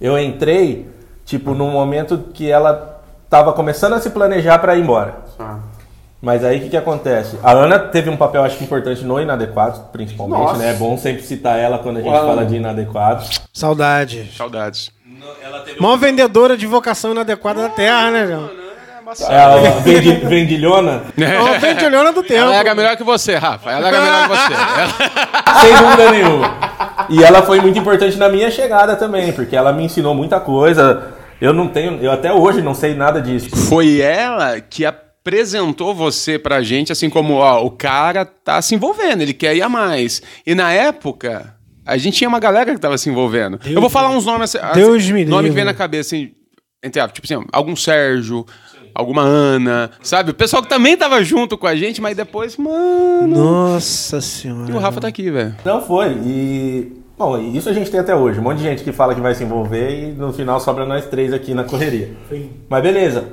eu 0.00 0.18
entrei, 0.18 0.88
tipo, 1.24 1.54
num 1.54 1.70
momento 1.70 2.18
que 2.34 2.50
ela 2.50 3.00
tava 3.30 3.52
começando 3.54 3.94
a 3.94 4.00
se 4.00 4.10
planejar 4.10 4.58
pra 4.58 4.76
ir 4.76 4.82
embora. 4.82 5.14
Ah. 5.40 5.56
Mas 6.20 6.44
aí 6.44 6.58
o 6.58 6.62
que, 6.62 6.70
que 6.70 6.76
acontece? 6.76 7.38
A 7.42 7.52
Ana 7.52 7.78
teve 7.78 8.10
um 8.10 8.16
papel, 8.16 8.42
acho 8.44 8.56
que 8.58 8.64
importante 8.64 9.04
no 9.04 9.20
Inadequados, 9.20 9.80
principalmente, 9.92 10.38
Nossa. 10.40 10.58
né? 10.58 10.70
É 10.70 10.74
bom 10.74 10.96
sempre 10.96 11.22
citar 11.22 11.58
ela 11.58 11.78
quando 11.78 11.98
a 11.98 12.02
gente 12.02 12.12
Uau. 12.12 12.26
fala 12.26 12.44
de 12.44 12.56
Inadequados. 12.56 13.40
Saudade. 13.52 14.30
Saudades. 14.36 14.90
Maior 15.80 15.96
vendedora 15.96 16.56
de 16.56 16.66
vocação 16.66 17.12
inadequada 17.12 17.62
da 17.62 17.68
Terra, 17.68 18.10
né, 18.10 18.26
João? 18.26 18.50
É 19.28 19.38
a 19.38 19.56
vendi, 19.82 20.12
vendilhona, 20.26 21.02
Maior 21.16 21.60
vendilhona 21.60 22.12
do 22.12 22.22
tempo. 22.24 22.40
Ela 22.40 22.56
era 22.56 22.74
melhor 22.74 22.96
que 22.96 23.04
você, 23.04 23.36
Rafa. 23.36 23.70
Ela 23.70 23.88
era 23.88 24.00
melhor 24.00 24.22
que 24.22 24.28
você. 24.36 24.52
Ela- 24.52 25.60
sem 25.60 25.74
dúvida 25.76 26.10
nenhuma. 26.10 26.54
E 27.08 27.22
ela 27.22 27.42
foi 27.42 27.60
muito 27.60 27.78
importante 27.78 28.16
na 28.16 28.28
minha 28.28 28.50
chegada 28.50 28.96
também, 28.96 29.32
porque 29.32 29.54
ela 29.54 29.72
me 29.72 29.84
ensinou 29.84 30.12
muita 30.12 30.40
coisa. 30.40 31.14
Eu 31.40 31.52
não 31.52 31.68
tenho, 31.68 32.02
eu 32.02 32.10
até 32.10 32.32
hoje 32.32 32.62
não 32.62 32.74
sei 32.74 32.94
nada 32.94 33.20
disso. 33.22 33.54
Foi 33.54 34.00
ela 34.00 34.60
que 34.60 34.84
apresentou 34.84 35.94
você 35.94 36.36
pra 36.38 36.62
gente, 36.62 36.90
assim 36.90 37.08
como, 37.08 37.34
ó, 37.34 37.64
o 37.64 37.70
cara 37.70 38.24
tá 38.24 38.60
se 38.60 38.74
envolvendo, 38.74 39.20
ele 39.22 39.34
quer 39.34 39.54
ir 39.54 39.62
a 39.62 39.68
mais. 39.68 40.20
E 40.44 40.52
na 40.54 40.72
época, 40.72 41.54
A 41.86 41.96
gente 41.96 42.18
tinha 42.18 42.28
uma 42.28 42.40
galera 42.40 42.74
que 42.74 42.80
tava 42.80 42.98
se 42.98 43.08
envolvendo. 43.08 43.60
eu 43.64 43.80
vou 43.80 43.88
falar 43.88 44.10
uns 44.10 44.26
nomes 44.26 44.54
assim, 44.54 44.74
Deus 44.74 45.04
assim, 45.04 45.12
me 45.12 45.24
nome 45.24 45.48
que 45.48 45.54
vem 45.54 45.64
na 45.64 45.74
cabeça, 45.74 46.14
assim, 46.14 46.32
entre 46.82 47.00
aspas, 47.00 47.14
tipo 47.14 47.26
assim, 47.32 47.46
algum 47.52 47.76
Sérgio, 47.76 48.44
alguma 48.94 49.22
Ana, 49.22 49.90
sabe? 50.02 50.30
O 50.30 50.34
pessoal 50.34 50.62
que 50.62 50.68
também 50.68 50.96
tava 50.96 51.22
junto 51.22 51.56
com 51.58 51.66
a 51.66 51.76
gente, 51.76 52.00
mas 52.00 52.16
depois, 52.16 52.56
mano. 52.56 53.26
Nossa 53.28 54.20
senhora. 54.20 54.70
E 54.70 54.74
o 54.74 54.78
Rafa 54.78 55.00
tá 55.00 55.08
aqui, 55.08 55.30
velho. 55.30 55.54
Não 55.64 55.82
foi. 55.82 56.12
E. 56.24 56.92
Bom, 57.18 57.38
isso 57.38 57.68
a 57.68 57.72
gente 57.72 57.90
tem 57.90 58.00
até 58.00 58.14
hoje. 58.14 58.40
Um 58.40 58.42
monte 58.42 58.58
de 58.58 58.64
gente 58.64 58.82
que 58.82 58.92
fala 58.92 59.14
que 59.14 59.20
vai 59.20 59.34
se 59.34 59.42
envolver 59.42 59.90
e 59.90 60.12
no 60.12 60.32
final 60.32 60.60
sobra 60.60 60.84
nós 60.84 61.06
três 61.06 61.32
aqui 61.32 61.54
na 61.54 61.64
correria. 61.64 62.10
Mas 62.68 62.82
beleza. 62.82 63.24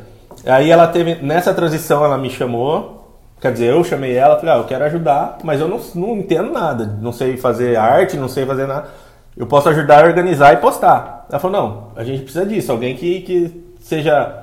Aí 0.45 0.69
ela 0.69 0.88
teve. 0.88 1.15
Nessa 1.15 1.53
transição 1.53 2.03
ela 2.03 2.17
me 2.17 2.29
chamou. 2.29 3.02
Quer 3.43 3.51
dizer, 3.51 3.71
eu 3.71 3.83
chamei 3.83 4.15
ela, 4.15 4.39
falei, 4.39 4.55
ah, 4.55 4.57
eu 4.59 4.63
quero 4.63 4.85
ajudar, 4.85 5.39
mas 5.43 5.59
eu 5.59 5.67
não, 5.67 5.77
não 5.95 6.15
entendo 6.15 6.50
nada. 6.50 6.97
Não 7.01 7.12
sei 7.12 7.35
fazer 7.35 7.75
arte, 7.75 8.15
não 8.15 8.29
sei 8.29 8.45
fazer 8.45 8.65
nada. 8.65 8.88
Eu 9.35 9.45
posso 9.45 9.67
ajudar 9.67 10.01
a 10.01 10.07
organizar 10.07 10.53
e 10.53 10.57
postar. 10.57 11.25
Ela 11.29 11.39
falou, 11.41 11.62
não, 11.62 11.88
a 11.93 12.05
gente 12.05 12.23
precisa 12.23 12.45
disso. 12.45 12.71
Alguém 12.71 12.95
que, 12.95 13.19
que 13.19 13.65
seja 13.81 14.33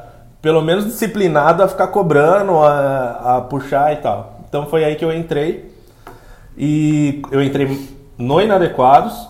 pelo 0.43 0.61
menos 0.61 0.85
disciplinado 0.85 1.63
a 1.63 1.69
ficar 1.69 1.87
cobrando, 1.87 2.59
a, 2.59 3.37
a 3.37 3.41
puxar 3.41 3.91
e 3.95 3.97
tal. 3.97 4.41
Então 4.47 4.67
foi 4.67 4.85
aí 4.85 4.97
que 4.97 5.05
eu 5.07 5.11
entrei. 5.11 5.73
E 6.59 7.23
eu 7.33 7.43
entrei 7.43 7.89
no 8.19 8.39
Inadequados. 8.39 9.29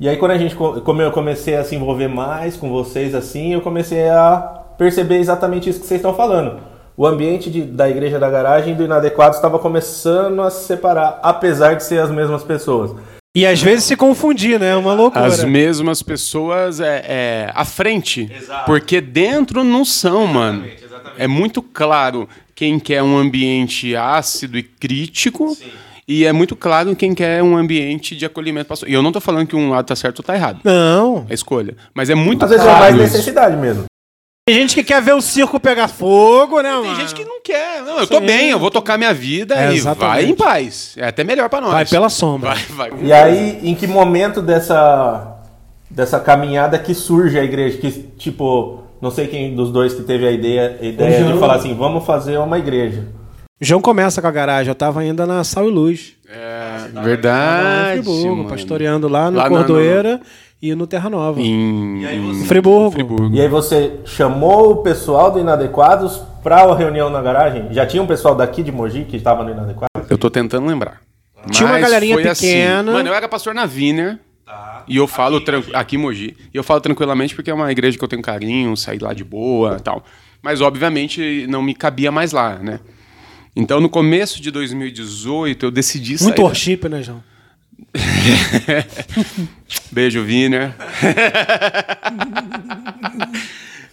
E 0.00 0.08
aí 0.08 0.16
quando 0.16 0.32
a 0.32 0.38
gente 0.38 0.56
co- 0.56 0.80
como 0.80 1.00
eu 1.00 1.12
comecei 1.12 1.54
a 1.56 1.62
se 1.62 1.76
envolver 1.76 2.08
mais 2.08 2.56
com 2.56 2.68
vocês 2.72 3.14
assim, 3.14 3.52
eu 3.52 3.60
comecei 3.60 4.08
a 4.08 4.62
perceber 4.76 5.18
exatamente 5.18 5.70
isso 5.70 5.78
que 5.78 5.86
vocês 5.86 6.00
estão 6.00 6.12
falando. 6.12 6.71
O 7.02 7.06
ambiente 7.08 7.50
de- 7.50 7.62
da 7.64 7.90
igreja 7.90 8.16
da 8.16 8.30
garagem 8.30 8.74
e 8.74 8.76
do 8.76 8.84
Inadequados 8.84 9.36
estava 9.36 9.58
começando 9.58 10.40
a 10.40 10.48
se 10.52 10.68
separar, 10.68 11.18
apesar 11.20 11.74
de 11.74 11.82
ser 11.82 11.98
as 12.00 12.12
mesmas 12.12 12.44
pessoas. 12.44 12.92
E 13.34 13.44
às 13.44 13.60
vezes 13.60 13.86
se 13.86 13.96
confundir, 13.96 14.60
né? 14.60 14.70
É 14.70 14.76
uma 14.76 14.94
loucura. 14.94 15.24
As 15.26 15.42
mesmas 15.42 16.00
pessoas 16.00 16.78
é, 16.78 17.04
é, 17.08 17.50
à 17.56 17.64
frente. 17.64 18.30
Porque 18.66 19.00
dentro 19.00 19.64
não 19.64 19.84
são, 19.84 20.28
mano. 20.28 20.64
É 21.18 21.26
muito 21.26 21.60
claro 21.60 22.28
quem 22.54 22.78
quer 22.78 23.02
um 23.02 23.18
ambiente 23.18 23.96
ácido 23.96 24.56
e 24.56 24.62
crítico. 24.62 25.56
E 26.06 26.24
é 26.24 26.30
muito 26.32 26.54
claro 26.54 26.94
quem 26.94 27.16
quer 27.16 27.42
um 27.42 27.56
ambiente 27.56 28.14
de 28.14 28.24
acolhimento 28.24 28.68
pastor. 28.68 28.88
E 28.88 28.92
eu 28.92 29.02
não 29.02 29.10
tô 29.10 29.20
falando 29.20 29.48
que 29.48 29.56
um 29.56 29.70
lado 29.70 29.86
tá 29.86 29.96
certo 29.96 30.20
ou 30.20 30.24
tá 30.24 30.36
errado. 30.36 30.60
Não. 30.62 31.26
É 31.28 31.34
escolha. 31.34 31.74
Mas 31.92 32.10
é 32.10 32.14
muito 32.14 32.44
Às 32.44 32.50
vezes 32.52 32.64
é 32.64 32.68
claro. 32.68 32.80
mais 32.84 32.96
necessidade 32.96 33.56
mesmo. 33.56 33.86
Tem 34.44 34.56
gente 34.56 34.74
que 34.74 34.82
quer 34.82 35.00
ver 35.00 35.14
o 35.14 35.20
circo 35.20 35.60
pegar 35.60 35.86
fogo, 35.86 36.60
né, 36.62 36.72
mano? 36.72 36.82
Tem 36.86 36.96
gente 36.96 37.14
que 37.14 37.24
não 37.24 37.40
quer. 37.40 37.80
Não, 37.82 38.00
eu 38.00 38.06
tô 38.08 38.18
Sim. 38.18 38.26
bem, 38.26 38.50
eu 38.50 38.58
vou 38.58 38.72
tocar 38.72 38.98
minha 38.98 39.14
vida 39.14 39.54
É, 39.54 39.70
e 39.72 39.76
exatamente. 39.76 40.14
vai 40.14 40.24
em 40.24 40.34
paz. 40.34 40.94
É 40.96 41.06
até 41.06 41.22
melhor 41.22 41.48
pra 41.48 41.60
nós. 41.60 41.70
Vai 41.72 41.86
pela 41.86 42.08
sombra. 42.08 42.50
Vai, 42.70 42.90
vai. 42.90 43.04
E 43.04 43.12
aí, 43.12 43.60
em 43.62 43.72
que 43.76 43.86
momento 43.86 44.42
dessa, 44.42 45.36
dessa 45.88 46.18
caminhada 46.18 46.76
que 46.76 46.92
surge 46.92 47.38
a 47.38 47.44
igreja? 47.44 47.78
Que, 47.78 47.92
tipo, 48.18 48.82
não 49.00 49.12
sei 49.12 49.28
quem 49.28 49.54
dos 49.54 49.70
dois 49.70 49.94
que 49.94 50.02
teve 50.02 50.26
a 50.26 50.32
ideia, 50.32 50.76
a 50.82 50.84
ideia 50.84 51.22
de 51.32 51.38
falar 51.38 51.54
assim, 51.54 51.72
vamos 51.76 52.04
fazer 52.04 52.36
uma 52.38 52.58
igreja. 52.58 53.06
O 53.60 53.64
João 53.64 53.80
começa 53.80 54.20
com 54.20 54.26
a 54.26 54.32
garagem. 54.32 54.70
Eu 54.70 54.74
tava 54.74 54.98
ainda 55.02 55.24
na 55.24 55.44
Sal 55.44 55.68
e 55.68 55.70
Luz. 55.70 56.14
É, 56.28 57.00
verdade. 57.00 58.02
Friburgo, 58.02 58.48
pastoreando 58.48 59.06
lá 59.06 59.30
no 59.30 59.36
Lá 59.36 59.44
na- 59.44 59.48
Cordoeira 59.50 60.20
e 60.62 60.76
no 60.76 60.86
Terra 60.86 61.10
Nova. 61.10 61.40
Em, 61.40 62.04
Em 62.04 62.44
Friburgo. 62.44 62.92
Friburgo. 62.92 63.34
E 63.34 63.40
aí 63.40 63.48
você 63.48 63.98
chamou 64.04 64.70
o 64.70 64.76
pessoal 64.76 65.32
do 65.32 65.40
Inadequados 65.40 66.22
pra 66.40 66.62
a 66.62 66.76
reunião 66.76 67.10
na 67.10 67.20
garagem? 67.20 67.66
Já 67.72 67.84
tinha 67.84 68.00
um 68.00 68.06
pessoal 68.06 68.36
daqui 68.36 68.62
de 68.62 68.70
Mogi 68.70 69.04
que 69.04 69.16
estava 69.16 69.42
no 69.42 69.50
Inadequados? 69.50 70.08
Eu 70.08 70.16
tô 70.16 70.30
tentando 70.30 70.64
lembrar. 70.66 71.00
Tinha 71.50 71.68
uma 71.68 71.80
galerinha 71.80 72.14
assim. 72.30 72.46
pequena. 72.46 72.92
Mano, 72.92 73.08
eu 73.08 73.14
era 73.14 73.28
pastor 73.28 73.52
na 73.52 73.64
Wiener. 73.64 74.20
E 74.86 74.96
eu 74.96 75.08
falo 75.08 75.42
aqui 75.74 75.96
em 75.96 75.98
Mogi. 75.98 76.36
E 76.54 76.56
eu 76.56 76.62
falo 76.62 76.80
tranquilamente 76.80 77.34
porque 77.34 77.50
é 77.50 77.54
uma 77.54 77.70
igreja 77.72 77.98
que 77.98 78.04
eu 78.04 78.08
tenho 78.08 78.22
carinho, 78.22 78.76
saí 78.76 78.98
lá 78.98 79.12
de 79.12 79.24
boa 79.24 79.76
e 79.78 79.82
tal. 79.82 80.04
Mas 80.40 80.60
obviamente 80.60 81.46
não 81.48 81.62
me 81.62 81.74
cabia 81.74 82.12
mais 82.12 82.30
lá, 82.30 82.56
né? 82.56 82.78
Então 83.54 83.80
no 83.80 83.88
começo 83.88 84.40
de 84.40 84.50
2018 84.50 85.66
eu 85.66 85.70
decidi 85.70 86.18
sair. 86.18 86.26
Muito 86.28 86.42
worship, 86.42 86.88
né, 86.88 87.02
João? 87.02 87.22
Beijo. 89.90 90.24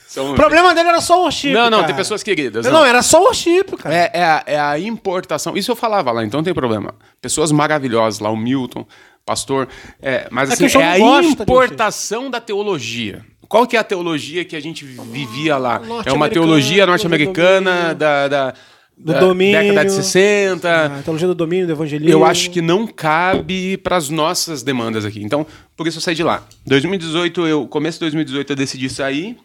São- 0.07 0.31
O 0.33 0.35
problema 0.35 0.73
dele 0.73 0.89
era 0.89 1.01
só 1.01 1.21
worship. 1.21 1.51
Não, 1.51 1.65
não, 1.69 1.77
cara. 1.79 1.87
tem 1.87 1.95
pessoas 1.95 2.23
queridas. 2.23 2.65
Não, 2.65 2.85
era 2.85 3.01
só 3.01 3.21
worship, 3.21 3.65
cara. 3.77 3.95
É, 3.95 4.11
é, 4.13 4.23
a, 4.23 4.43
é 4.45 4.59
a 4.59 4.79
importação. 4.79 5.55
Isso 5.55 5.71
eu 5.71 5.75
falava 5.75 6.11
lá, 6.11 6.25
então 6.25 6.39
não 6.39 6.43
tem 6.43 6.53
problema. 6.53 6.95
Pessoas 7.21 7.51
maravilhosas 7.51 8.19
lá, 8.19 8.29
o 8.29 8.35
Milton, 8.35 8.85
pastor. 9.25 9.67
É, 10.01 10.27
mas 10.31 10.49
É 10.49 10.53
assim, 10.53 10.77
o 10.77 10.81
é 10.81 10.95
a 10.95 10.97
não 10.99 11.21
importação 11.21 12.29
da 12.29 12.41
teologia. 12.41 13.23
Qual 13.47 13.65
que 13.65 13.75
é 13.75 13.79
a 13.79 13.83
teologia 13.83 14.45
que 14.45 14.55
a 14.55 14.59
gente 14.59 14.85
vivia 14.85 15.57
lá? 15.57 15.81
É 16.05 16.13
uma 16.13 16.29
teologia 16.29 16.85
norte-americana 16.85 17.95
da, 17.95 18.27
da, 18.27 18.53
Do 18.99 19.13
da 19.13 19.19
domínio. 19.21 19.59
década 19.59 19.85
de 19.85 19.93
60. 19.93 20.85
A 20.85 21.01
teologia 21.01 21.27
do 21.27 21.33
domínio, 21.33 21.65
do 21.65 21.71
evangelismo. 21.71 22.11
Eu 22.11 22.25
acho 22.25 22.51
que 22.51 22.61
não 22.61 22.85
cabe 22.85 23.77
para 23.77 23.95
as 23.95 24.09
nossas 24.09 24.61
demandas 24.61 25.05
aqui. 25.05 25.23
Então, 25.23 25.47
por 25.77 25.87
isso 25.87 25.99
eu 25.99 26.01
saí 26.01 26.15
de 26.15 26.23
lá. 26.23 26.45
2018, 26.67 27.47
eu 27.47 27.65
começo 27.65 27.95
de 27.95 28.01
2018 28.01 28.51
eu 28.51 28.55
decidi 28.57 28.89
sair. 28.89 29.37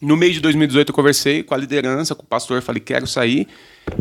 No 0.00 0.16
meio 0.16 0.32
de 0.32 0.40
2018 0.40 0.90
eu 0.90 0.94
conversei 0.94 1.42
com 1.44 1.54
a 1.54 1.56
liderança, 1.56 2.14
com 2.14 2.24
o 2.24 2.26
pastor, 2.26 2.60
falei 2.60 2.80
quero 2.80 3.06
sair 3.06 3.46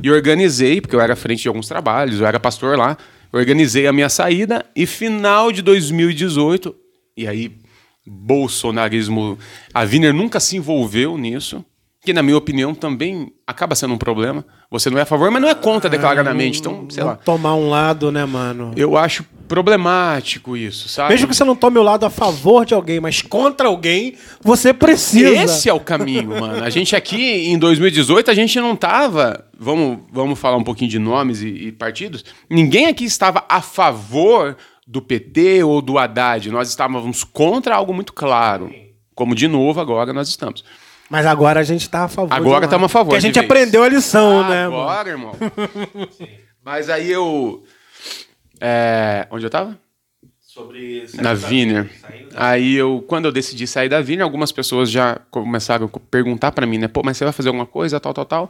e 0.01 0.09
organizei, 0.11 0.81
porque 0.81 0.95
eu 0.95 0.99
era 0.99 1.13
à 1.13 1.15
frente 1.15 1.43
de 1.43 1.47
alguns 1.47 1.67
trabalhos, 1.67 2.19
eu 2.19 2.25
era 2.25 2.37
pastor 2.39 2.77
lá, 2.77 2.97
organizei 3.31 3.87
a 3.87 3.93
minha 3.93 4.09
saída 4.09 4.65
e 4.75 4.85
final 4.85 5.51
de 5.51 5.61
2018 5.61 6.75
e 7.15 7.27
aí 7.27 7.51
bolsonarismo, 8.05 9.37
a 9.73 9.81
Wiener 9.81 10.13
nunca 10.13 10.39
se 10.39 10.57
envolveu 10.57 11.17
nisso. 11.17 11.63
Que, 12.05 12.13
na 12.13 12.21
minha 12.21 12.37
opinião, 12.37 12.75
também 12.75 13.33
acaba 13.47 13.73
sendo 13.73 13.95
um 13.95 13.97
problema. 13.97 14.45
Você 14.69 14.91
não 14.91 14.99
é 14.99 15.01
a 15.01 15.05
favor, 15.05 15.31
mas 15.31 15.41
não 15.41 15.49
é 15.49 15.55
contra 15.55 15.89
declaradamente. 15.89 16.59
Então, 16.59 16.85
sei 16.87 17.01
Não 17.03 17.09
lá. 17.11 17.15
tomar 17.15 17.55
um 17.55 17.67
lado, 17.67 18.11
né, 18.11 18.23
mano? 18.25 18.71
Eu 18.75 18.95
acho 18.95 19.25
problemático 19.47 20.55
isso, 20.55 20.87
sabe? 20.87 21.13
Mesmo 21.13 21.27
que 21.27 21.35
você 21.35 21.43
não 21.43 21.55
tome 21.55 21.79
o 21.79 21.83
lado 21.83 22.05
a 22.05 22.09
favor 22.11 22.63
de 22.63 22.75
alguém, 22.75 22.99
mas 22.99 23.23
contra 23.23 23.67
alguém, 23.67 24.15
você 24.39 24.71
precisa. 24.71 25.29
Esse 25.29 25.67
é 25.67 25.73
o 25.73 25.79
caminho, 25.79 26.39
mano. 26.39 26.63
A 26.63 26.69
gente 26.69 26.95
aqui, 26.95 27.47
em 27.49 27.57
2018, 27.57 28.29
a 28.29 28.33
gente 28.35 28.59
não 28.59 28.75
tava. 28.75 29.43
Vamos, 29.57 29.99
vamos 30.11 30.37
falar 30.37 30.57
um 30.57 30.63
pouquinho 30.63 30.91
de 30.91 30.99
nomes 30.99 31.41
e, 31.41 31.47
e 31.47 31.71
partidos. 31.71 32.23
Ninguém 32.47 32.85
aqui 32.85 33.05
estava 33.05 33.43
a 33.49 33.61
favor 33.61 34.55
do 34.85 35.01
PT 35.01 35.63
ou 35.63 35.81
do 35.81 35.97
Haddad. 35.97 36.51
Nós 36.51 36.69
estávamos 36.69 37.23
contra 37.23 37.75
algo 37.75 37.93
muito 37.93 38.13
claro. 38.13 38.71
Como, 39.15 39.33
de 39.33 39.47
novo, 39.47 39.79
agora 39.79 40.13
nós 40.13 40.27
estamos. 40.27 40.63
Mas 41.09 41.25
agora 41.25 41.59
a 41.59 41.63
gente 41.63 41.89
tá 41.89 42.05
a 42.05 42.07
favor. 42.07 42.33
Agora 42.33 42.65
estamos 42.65 42.85
a 42.85 42.89
favor 42.89 43.11
Porque 43.11 43.17
a 43.17 43.21
gente 43.21 43.35
vez. 43.35 43.45
aprendeu 43.45 43.83
a 43.83 43.89
lição, 43.89 44.47
né, 44.49 44.67
mano? 44.67 44.81
Agora, 44.81 45.09
irmão. 45.09 45.33
Mas 46.63 46.89
aí 46.89 47.11
eu. 47.11 47.63
é, 48.59 49.27
onde 49.29 49.45
eu 49.45 49.49
tava? 49.49 49.77
Sobre 50.39 51.05
na 51.15 51.33
Viner. 51.33 51.89
Aí 52.33 52.75
eu, 52.75 53.03
quando 53.07 53.25
eu 53.25 53.31
decidi 53.31 53.67
sair 53.67 53.89
da 53.89 54.01
Viner, 54.01 54.23
algumas 54.23 54.51
pessoas 54.51 54.89
já 54.89 55.19
começaram 55.29 55.89
a 55.93 55.99
perguntar 56.09 56.51
pra 56.53 56.65
mim, 56.65 56.77
né? 56.77 56.87
Pô, 56.87 57.01
mas 57.03 57.17
você 57.17 57.25
vai 57.25 57.33
fazer 57.33 57.49
alguma 57.49 57.65
coisa, 57.65 57.99
tal, 57.99 58.13
tal, 58.13 58.25
tal. 58.25 58.49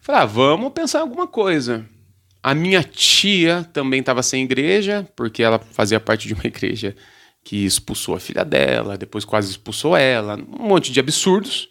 Falei, 0.00 0.22
ah, 0.22 0.24
vamos 0.24 0.72
pensar 0.72 0.98
em 0.98 1.02
alguma 1.02 1.26
coisa. 1.26 1.84
A 2.42 2.54
minha 2.54 2.82
tia 2.82 3.68
também 3.72 4.00
estava 4.00 4.22
sem 4.22 4.44
igreja, 4.44 5.06
porque 5.14 5.42
ela 5.42 5.58
fazia 5.58 6.00
parte 6.00 6.26
de 6.26 6.34
uma 6.34 6.44
igreja 6.46 6.96
que 7.44 7.64
expulsou 7.64 8.16
a 8.16 8.20
filha 8.20 8.44
dela, 8.44 8.96
depois 8.96 9.24
quase 9.24 9.50
expulsou 9.50 9.96
ela, 9.96 10.36
um 10.36 10.66
monte 10.66 10.90
de 10.90 10.98
absurdos. 10.98 11.68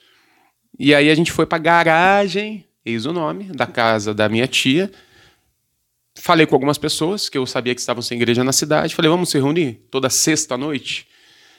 E 0.77 0.93
aí 0.93 1.09
a 1.09 1.15
gente 1.15 1.31
foi 1.31 1.45
pra 1.45 1.57
garagem, 1.57 2.65
eis 2.85 3.05
o 3.05 3.13
nome, 3.13 3.45
da 3.45 3.65
casa 3.65 4.13
da 4.13 4.27
minha 4.27 4.47
tia. 4.47 4.91
Falei 6.17 6.45
com 6.45 6.55
algumas 6.55 6.77
pessoas 6.77 7.29
que 7.29 7.38
eu 7.38 7.45
sabia 7.45 7.73
que 7.73 7.81
estavam 7.81 8.01
sem 8.01 8.17
igreja 8.17 8.43
na 8.43 8.51
cidade. 8.51 8.95
Falei, 8.95 9.09
vamos 9.09 9.29
se 9.29 9.38
reunir 9.38 9.85
toda 9.89 10.09
sexta 10.09 10.57
noite? 10.57 11.07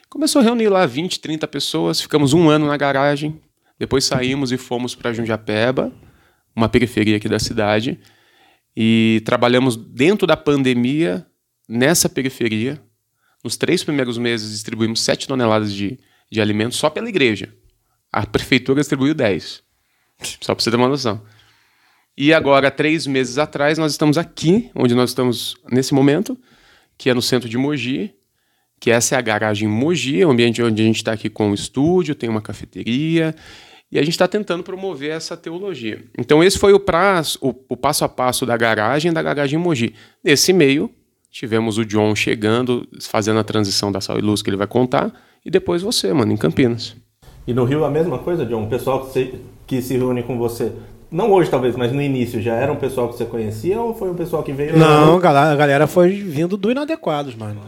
Começou 0.09 0.41
a 0.41 0.45
reunir 0.45 0.69
lá 0.69 0.87
20, 0.87 1.21
30 1.21 1.49
pessoas. 1.49 2.01
Ficamos 2.01 2.33
um 2.33 2.49
ano 2.49 2.67
na 2.67 2.77
garagem. 2.77 3.41
Depois 3.79 4.05
saímos 4.05 4.53
e 4.53 4.57
fomos 4.57 4.95
para 4.95 5.13
Jundiapeba, 5.13 5.93
uma 6.55 6.69
periferia 6.69 7.17
aqui 7.17 7.29
da 7.29 7.39
cidade. 7.39 7.99
E 8.75 9.23
trabalhamos 9.25 9.77
dentro 9.77 10.27
da 10.27 10.37
pandemia, 10.37 11.27
nessa 11.69 12.09
periferia. 12.09 12.81
Nos 13.45 13.57
três 13.57 13.85
primeiros 13.85 14.17
meses 14.19 14.53
distribuímos 14.53 15.03
7 15.03 15.29
toneladas 15.29 15.73
de, 15.73 15.99
de 16.31 16.41
alimentos 16.41 16.79
só 16.79 16.89
pela 16.89 17.09
igreja. 17.09 17.53
A 18.17 18.25
prefeitura 18.25 18.81
distribuiu 18.81 19.13
10. 19.13 19.63
Só 20.41 20.55
para 20.55 20.65
você 20.65 20.71
ter 20.71 20.77
uma 20.79 20.89
noção. 20.89 21.21
E 22.17 22.33
agora, 22.33 22.71
três 22.71 23.07
meses 23.07 23.37
atrás, 23.37 23.77
nós 23.77 23.93
estamos 23.93 24.17
aqui, 24.17 24.71
onde 24.75 24.95
nós 24.95 25.11
estamos 25.11 25.55
nesse 25.71 25.93
momento, 25.93 26.35
que 26.97 27.11
é 27.11 27.15
no 27.15 27.21
centro 27.21 27.47
de 27.47 27.59
Mogi, 27.59 28.15
que 28.81 28.91
essa 28.91 29.17
é 29.17 29.19
a 29.19 29.21
garagem 29.21 29.69
Mogi, 29.69 30.25
o 30.25 30.31
ambiente 30.31 30.63
onde 30.63 30.81
a 30.81 30.87
gente 30.87 30.97
está 30.97 31.13
aqui 31.13 31.29
com 31.29 31.51
o 31.51 31.55
estúdio, 31.55 32.15
tem 32.15 32.31
uma 32.31 32.41
cafeteria, 32.41 33.35
e 33.93 33.99
a 33.99 34.03
gente 34.03 34.13
está 34.13 34.27
tentando 34.27 34.63
promover 34.63 35.11
essa 35.11 35.37
teologia. 35.37 36.03
Então 36.19 36.43
esse 36.43 36.59
foi 36.59 36.73
o, 36.73 36.81
prazo, 36.81 37.39
o, 37.43 37.55
o 37.69 37.77
passo 37.77 38.03
a 38.03 38.09
passo 38.09 38.47
da 38.47 38.57
garagem, 38.57 39.13
da 39.13 39.23
garagem 39.23 39.59
Mogi. 39.59 39.95
Nesse 40.25 40.55
meio, 40.55 40.91
tivemos 41.31 41.77
o 41.77 41.85
John 41.85 42.17
chegando, 42.17 42.89
fazendo 42.99 43.41
a 43.41 43.45
transição 43.45 43.93
da 43.93 44.01
Sal 44.01 44.19
e 44.19 44.23
Luz 44.23 44.41
que 44.41 44.49
ele 44.49 44.57
vai 44.57 44.67
contar, 44.67 45.13
e 45.45 45.51
depois 45.51 45.83
você, 45.83 46.15
mano, 46.15 46.33
em 46.33 46.37
Campinas. 46.39 46.97
E 47.47 47.55
no 47.55 47.65
Rio 47.65 47.85
a 47.85 47.91
mesma 47.91 48.19
coisa, 48.19 48.45
John? 48.45 48.65
O 48.65 48.67
pessoal 48.69 49.05
que 49.07 49.13
se, 49.13 49.35
que 49.67 49.83
se 49.83 49.97
reúne 49.97 50.23
com 50.23 50.37
você, 50.37 50.73
não 51.11 51.31
hoje 51.33 51.49
talvez, 51.51 51.77
mas 51.77 51.93
no 51.93 52.03
início, 52.03 52.41
já 52.43 52.55
era 52.55 52.73
um 52.73 52.77
pessoal 52.77 53.09
que 53.09 53.17
você 53.17 53.25
conhecia 53.25 53.81
ou 53.81 53.95
foi 53.95 54.11
um 54.11 54.15
pessoal 54.15 54.43
que 54.43 54.53
veio... 54.53 54.77
Não, 54.77 55.19
galera- 55.21 55.53
a 55.53 55.57
galera 55.57 55.87
foi 55.87 56.11
vindo 56.11 56.57
do 56.57 56.71
Inadequados, 56.71 57.35
mano. 57.35 57.61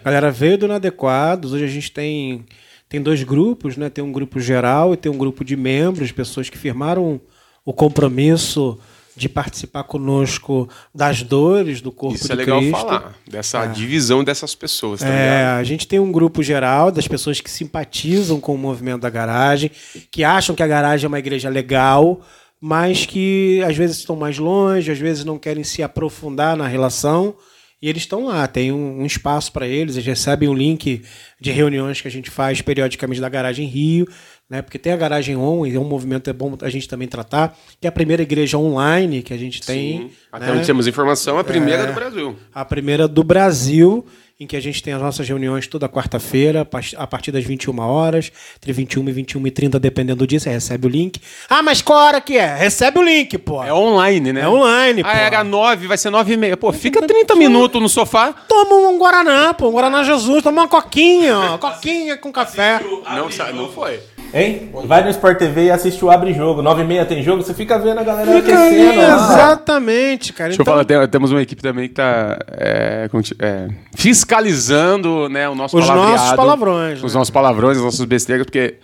A 0.00 0.04
galera 0.04 0.30
veio 0.30 0.56
do 0.56 0.64
Inadequados. 0.66 1.52
Hoje 1.52 1.64
a 1.64 1.68
gente 1.68 1.92
tem, 1.92 2.44
tem 2.88 3.02
dois 3.02 3.22
grupos, 3.22 3.76
né? 3.76 3.90
Tem 3.90 4.02
um 4.02 4.12
grupo 4.12 4.40
geral 4.40 4.94
e 4.94 4.96
tem 4.96 5.12
um 5.12 5.18
grupo 5.18 5.44
de 5.44 5.56
membros, 5.56 6.10
pessoas 6.12 6.48
que 6.48 6.56
firmaram 6.56 7.20
o 7.64 7.72
compromisso 7.72 8.78
de 9.18 9.28
participar 9.28 9.84
conosco 9.84 10.68
das 10.94 11.22
dores 11.22 11.80
do 11.80 11.90
corpo 11.92 12.16
Isso 12.16 12.26
de 12.26 12.32
é 12.32 12.36
legal 12.36 12.60
Cristo. 12.60 12.78
falar, 12.78 13.14
dessa 13.28 13.66
divisão 13.66 14.22
dessas 14.24 14.54
pessoas, 14.54 15.00
tá 15.00 15.08
É, 15.08 15.10
ligado? 15.10 15.58
a 15.60 15.64
gente 15.64 15.86
tem 15.86 15.98
um 15.98 16.12
grupo 16.12 16.42
geral 16.42 16.90
das 16.90 17.06
pessoas 17.08 17.40
que 17.40 17.50
simpatizam 17.50 18.40
com 18.40 18.54
o 18.54 18.58
movimento 18.58 19.00
da 19.02 19.10
garagem, 19.10 19.70
que 20.10 20.24
acham 20.24 20.54
que 20.54 20.62
a 20.62 20.66
garagem 20.66 21.04
é 21.04 21.08
uma 21.08 21.18
igreja 21.18 21.48
legal, 21.48 22.20
mas 22.60 23.04
que 23.06 23.62
às 23.66 23.76
vezes 23.76 23.98
estão 23.98 24.16
mais 24.16 24.38
longe, 24.38 24.90
às 24.90 24.98
vezes 24.98 25.24
não 25.24 25.38
querem 25.38 25.62
se 25.64 25.82
aprofundar 25.82 26.56
na 26.56 26.66
relação. 26.66 27.34
E 27.80 27.88
eles 27.88 28.02
estão 28.02 28.26
lá, 28.26 28.46
tem 28.48 28.72
um, 28.72 29.02
um 29.02 29.06
espaço 29.06 29.52
para 29.52 29.66
eles, 29.66 29.94
eles 29.94 30.06
recebem 30.06 30.48
um 30.48 30.54
link 30.54 31.02
de 31.40 31.50
reuniões 31.52 32.00
que 32.00 32.08
a 32.08 32.10
gente 32.10 32.28
faz 32.28 32.60
periodicamente 32.60 33.20
da 33.20 33.28
Garagem 33.28 33.66
Rio, 33.68 34.06
né? 34.50 34.62
Porque 34.62 34.78
tem 34.78 34.92
a 34.92 34.96
Garagem 34.96 35.36
On, 35.36 35.64
e 35.64 35.76
é 35.76 35.78
um 35.78 35.84
movimento 35.84 36.28
é 36.28 36.32
bom 36.32 36.56
a 36.62 36.68
gente 36.70 36.88
também 36.88 37.06
tratar, 37.06 37.56
que 37.80 37.86
é 37.86 37.88
a 37.88 37.92
primeira 37.92 38.22
igreja 38.22 38.58
online 38.58 39.22
que 39.22 39.32
a 39.32 39.36
gente 39.36 39.62
tem. 39.62 39.98
Sim. 39.98 40.10
Até 40.32 40.46
né? 40.46 40.52
onde 40.52 40.66
temos 40.66 40.88
informação, 40.88 41.38
a 41.38 41.44
primeira 41.44 41.86
do 41.86 41.92
Brasil. 41.92 42.36
a 42.52 42.64
primeira 42.64 43.06
do 43.06 43.22
Brasil, 43.22 44.04
em 44.40 44.46
que 44.46 44.54
a 44.54 44.60
gente 44.60 44.80
tem 44.80 44.92
as 44.92 45.02
nossas 45.02 45.28
reuniões 45.28 45.66
toda 45.66 45.88
quarta-feira, 45.88 46.60
a 46.96 47.06
partir 47.08 47.32
das 47.32 47.42
21 47.42 47.76
horas, 47.80 48.30
entre 48.56 48.72
21 48.72 49.08
e 49.08 49.12
21 49.12 49.46
e 49.48 49.50
30, 49.50 49.80
dependendo 49.80 50.20
do 50.20 50.26
dia, 50.28 50.38
você 50.38 50.48
recebe 50.48 50.86
o 50.86 50.88
link. 50.88 51.20
Ah, 51.50 51.60
mas 51.60 51.82
qual 51.82 51.98
hora 51.98 52.20
que 52.20 52.36
é? 52.38 52.54
Recebe 52.54 53.00
o 53.00 53.02
link, 53.02 53.36
pô. 53.38 53.64
É 53.64 53.74
online, 53.74 54.32
né? 54.32 54.42
É 54.42 54.48
online, 54.48 55.00
Ah, 55.04 55.10
pô. 55.10 55.18
era 55.18 55.42
nove, 55.42 55.88
vai 55.88 55.98
ser 55.98 56.10
nove 56.10 56.34
e 56.34 56.36
meia. 56.36 56.56
Pô, 56.56 56.72
fica 56.72 57.04
30 57.04 57.34
minutos 57.34 57.82
no 57.82 57.88
sofá. 57.88 58.32
Toma 58.46 58.76
um 58.76 58.96
Guaraná, 58.96 59.52
pô, 59.54 59.70
um 59.70 59.72
Guaraná 59.72 60.04
Jesus, 60.04 60.40
toma 60.44 60.62
uma 60.62 60.68
coquinha, 60.68 61.36
ó, 61.36 61.58
coquinha 61.58 62.16
com 62.16 62.30
café. 62.30 62.80
Não, 62.80 63.28
não 63.54 63.72
foi. 63.72 63.98
Hein? 64.34 64.70
Vai 64.84 65.02
no 65.02 65.10
Sport 65.10 65.38
TV 65.38 65.64
e 65.66 65.70
assiste 65.70 66.04
o 66.04 66.10
Abre 66.10 66.34
Jogo. 66.34 66.60
9 66.60 66.82
e 66.82 66.86
meia 66.86 67.04
tem 67.06 67.22
jogo, 67.22 67.42
você 67.42 67.54
fica 67.54 67.78
vendo 67.78 67.98
a 67.98 68.02
galera 68.02 68.30
Fica 68.30 68.58
aí, 68.58 68.88
aquecendo. 68.88 69.00
lá. 69.08 69.14
exatamente, 69.34 70.32
cara. 70.34 70.48
Deixa 70.50 70.60
eu 70.60 70.64
Então, 70.64 70.74
falar, 70.74 70.84
tem- 70.84 71.08
temos 71.08 71.30
uma 71.32 71.40
equipe 71.40 71.62
também 71.62 71.88
que 71.88 71.94
tá 71.94 72.38
é, 72.50 73.08
é, 73.38 73.68
fiscalizando 73.96 75.28
né, 75.28 75.48
o 75.48 75.54
nosso 75.54 75.78
Os 75.78 75.86
palavreado, 75.86 76.18
nossos 76.20 76.36
palavrões, 76.36 77.02
Os 77.02 77.12
né? 77.14 77.18
nossos 77.18 77.30
palavrões, 77.30 77.76
as 77.78 77.82
nossas 77.84 78.04
besteiras, 78.04 78.44
porque 78.44 78.74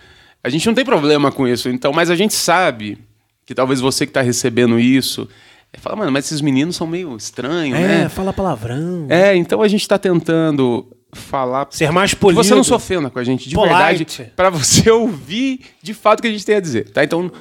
a 0.43 0.49
gente 0.49 0.65
não 0.65 0.73
tem 0.73 0.83
problema 0.85 1.31
com 1.31 1.47
isso. 1.47 1.69
Então, 1.69 1.91
mas 1.93 2.09
a 2.09 2.15
gente 2.15 2.33
sabe 2.33 2.97
que 3.45 3.53
talvez 3.53 3.79
você 3.79 4.05
que 4.07 4.11
tá 4.11 4.21
recebendo 4.21 4.79
isso, 4.79 5.27
é, 5.71 5.77
fala, 5.77 5.95
mano, 5.95 6.11
mas 6.11 6.25
esses 6.25 6.41
meninos 6.41 6.75
são 6.75 6.87
meio 6.87 7.15
estranhos, 7.15 7.77
É, 7.77 7.81
né? 8.03 8.09
fala 8.09 8.33
palavrão. 8.33 9.05
É, 9.09 9.35
então 9.35 9.61
a 9.61 9.67
gente 9.67 9.87
tá 9.87 9.97
tentando 9.99 10.87
falar 11.15 11.67
Ser 11.71 11.91
mais 11.91 12.13
polido. 12.13 12.43
você 12.43 12.53
não 12.53 12.63
se 12.63 12.73
ofenda 12.73 13.09
com 13.09 13.17
a 13.19 13.23
gente, 13.23 13.47
de 13.49 13.55
Polite. 13.55 13.73
verdade, 13.73 14.31
pra 14.35 14.49
você 14.49 14.89
ouvir 14.91 15.61
de 15.81 15.93
fato 15.93 16.19
o 16.19 16.21
que 16.21 16.27
a 16.27 16.31
gente 16.31 16.45
tem 16.45 16.55
a 16.55 16.59
dizer, 16.59 16.89
tá? 16.91 17.03
Então, 17.03 17.31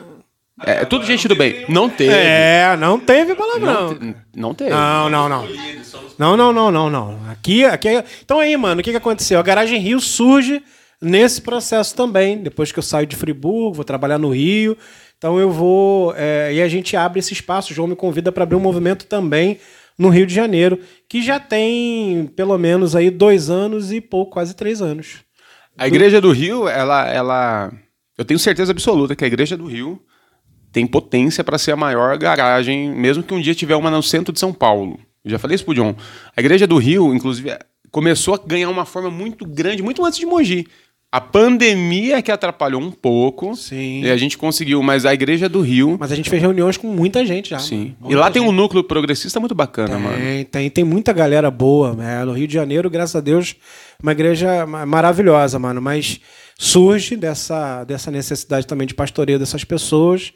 é, 0.64 0.82
é 0.82 0.84
tudo 0.84 1.04
gente 1.04 1.26
do 1.28 1.34
bem. 1.34 1.64
Não 1.68 1.88
teve. 1.90 2.12
É, 2.14 2.76
não 2.78 2.98
teve 2.98 3.34
palavrão. 3.34 3.88
Não, 3.90 3.94
te- 3.98 4.16
não 4.37 4.54
teve. 4.54 4.70
Não, 4.70 5.10
não, 5.10 5.28
não. 5.28 5.48
Não, 6.16 6.37
não, 6.37 6.52
não, 6.52 6.70
não, 6.70 6.88
não. 6.90 7.18
Aqui, 7.30 7.64
aqui. 7.64 7.88
é- 7.88 8.04
Então 8.24 8.38
aí, 8.38 8.56
mano, 8.56 8.80
o 8.80 8.84
que, 8.84 8.90
que 8.92 8.96
aconteceu? 8.96 9.38
A 9.38 9.42
Garagem 9.42 9.80
Rio 9.80 10.00
surge 10.00 10.62
nesse 11.02 11.42
processo 11.42 11.94
também. 11.96 12.38
Depois 12.38 12.70
que 12.70 12.78
eu 12.78 12.82
saio 12.84 13.06
de 13.06 13.16
Friburgo, 13.16 13.74
vou 13.74 13.84
trabalhar 13.84 14.16
no 14.18 14.30
Rio. 14.30 14.78
Então 15.18 15.38
eu 15.40 15.50
vou. 15.50 16.14
é, 16.16 16.52
e 16.54 16.62
a 16.62 16.68
gente 16.68 16.96
abre 16.96 17.18
esse 17.18 17.32
espaço. 17.32 17.72
O 17.72 17.74
João 17.74 17.88
me 17.88 17.96
convida 17.96 18.30
para 18.30 18.44
abrir 18.44 18.54
um 18.56 18.60
movimento 18.60 19.06
também 19.06 19.58
no 19.98 20.09
Rio 20.09 20.26
de 20.26 20.35
Janeiro, 20.35 20.78
que 21.09 21.22
já 21.22 21.38
tem 21.38 22.26
pelo 22.35 22.59
menos 22.59 22.96
aí 22.96 23.11
dois 23.11 23.50
anos 23.50 23.92
e 23.92 24.00
pouco, 24.00 24.33
quase 24.33 24.54
três 24.54 24.83
anos. 24.83 25.24
A 25.76 25.87
Igreja 25.87 26.20
do 26.20 26.30
Rio, 26.30 26.68
ela, 26.68 27.09
ela. 27.09 27.72
Eu 28.16 28.24
tenho 28.24 28.38
certeza 28.38 28.72
absoluta 28.72 29.16
que 29.16 29.24
a 29.24 29.26
Igreja 29.26 29.57
do 29.57 29.66
Rio 29.66 30.00
tem 30.72 30.87
potência 30.87 31.42
para 31.44 31.59
ser 31.59 31.72
a 31.72 31.76
maior 31.76 32.16
garagem, 32.18 32.92
mesmo 32.92 33.22
que 33.22 33.35
um 33.35 33.40
dia 33.40 33.54
tiver 33.54 33.76
uma 33.76 33.90
no 33.90 34.02
centro 34.02 34.33
de 34.33 34.40
São 34.40 34.52
Paulo. 34.52 34.98
Eu 35.24 35.30
já 35.30 35.38
falei 35.38 35.54
isso 35.54 35.64
pro 35.64 35.74
John. 35.74 35.94
A 36.37 36.40
Igreja 36.40 36.66
do 36.66 36.76
Rio, 36.78 37.14
inclusive, 37.14 37.57
começou 37.90 38.35
a 38.35 38.38
ganhar 38.38 38.68
uma 38.68 38.85
forma 38.85 39.11
muito 39.11 39.46
grande, 39.46 39.83
muito 39.83 40.04
antes 40.04 40.18
de 40.18 40.26
Mogi. 40.26 40.66
A 41.16 41.20
pandemia 41.20 42.20
que 42.20 42.33
atrapalhou 42.33 42.81
um 42.81 42.90
pouco. 42.90 43.55
Sim. 43.55 44.03
E 44.03 44.11
a 44.11 44.16
gente 44.16 44.37
conseguiu, 44.37 44.83
mas 44.83 45.07
a 45.07 45.14
Igreja 45.14 45.48
do 45.48 45.61
Rio. 45.61 45.96
Mas 46.00 46.11
a 46.11 46.16
gente 46.16 46.29
fez 46.29 46.42
reuniões 46.42 46.77
com 46.77 46.88
muita 46.88 47.24
gente 47.24 47.50
já. 47.50 47.59
Sim. 47.61 47.77
mano. 47.79 47.96
E 48.00 48.05
Muita 48.07 48.20
lá 48.20 48.31
tem 48.31 48.42
um 48.42 48.46
gente. 48.46 48.57
núcleo 48.57 48.83
progressista 48.83 49.38
muito 49.38 49.55
bacana, 49.55 49.96
mano. 49.98 50.16
Tem, 50.16 50.44
tem, 50.44 50.70
tem 50.70 50.85
muita 50.85 51.12
galera 51.12 51.50
boa. 51.50 51.94
né? 51.94 52.24
No 52.24 52.33
Rio 52.33 52.48
de 52.48 52.55
Janeiro, 52.55 52.90
graças 52.90 53.14
a 53.14 53.20
Deus, 53.20 53.55
uma 54.03 54.11
igreja 54.12 54.66
ma- 54.66 54.85
maravilhosa, 54.85 55.57
mano. 55.59 55.81
Mas 55.81 56.20
surge 56.59 57.14
dessa, 57.16 57.85
dessa 57.85 58.11
necessidade 58.11 58.66
também 58.66 58.87
de 58.87 58.94
pastoreio 58.94 59.38
dessas 59.38 59.62
pessoas. 59.62 60.33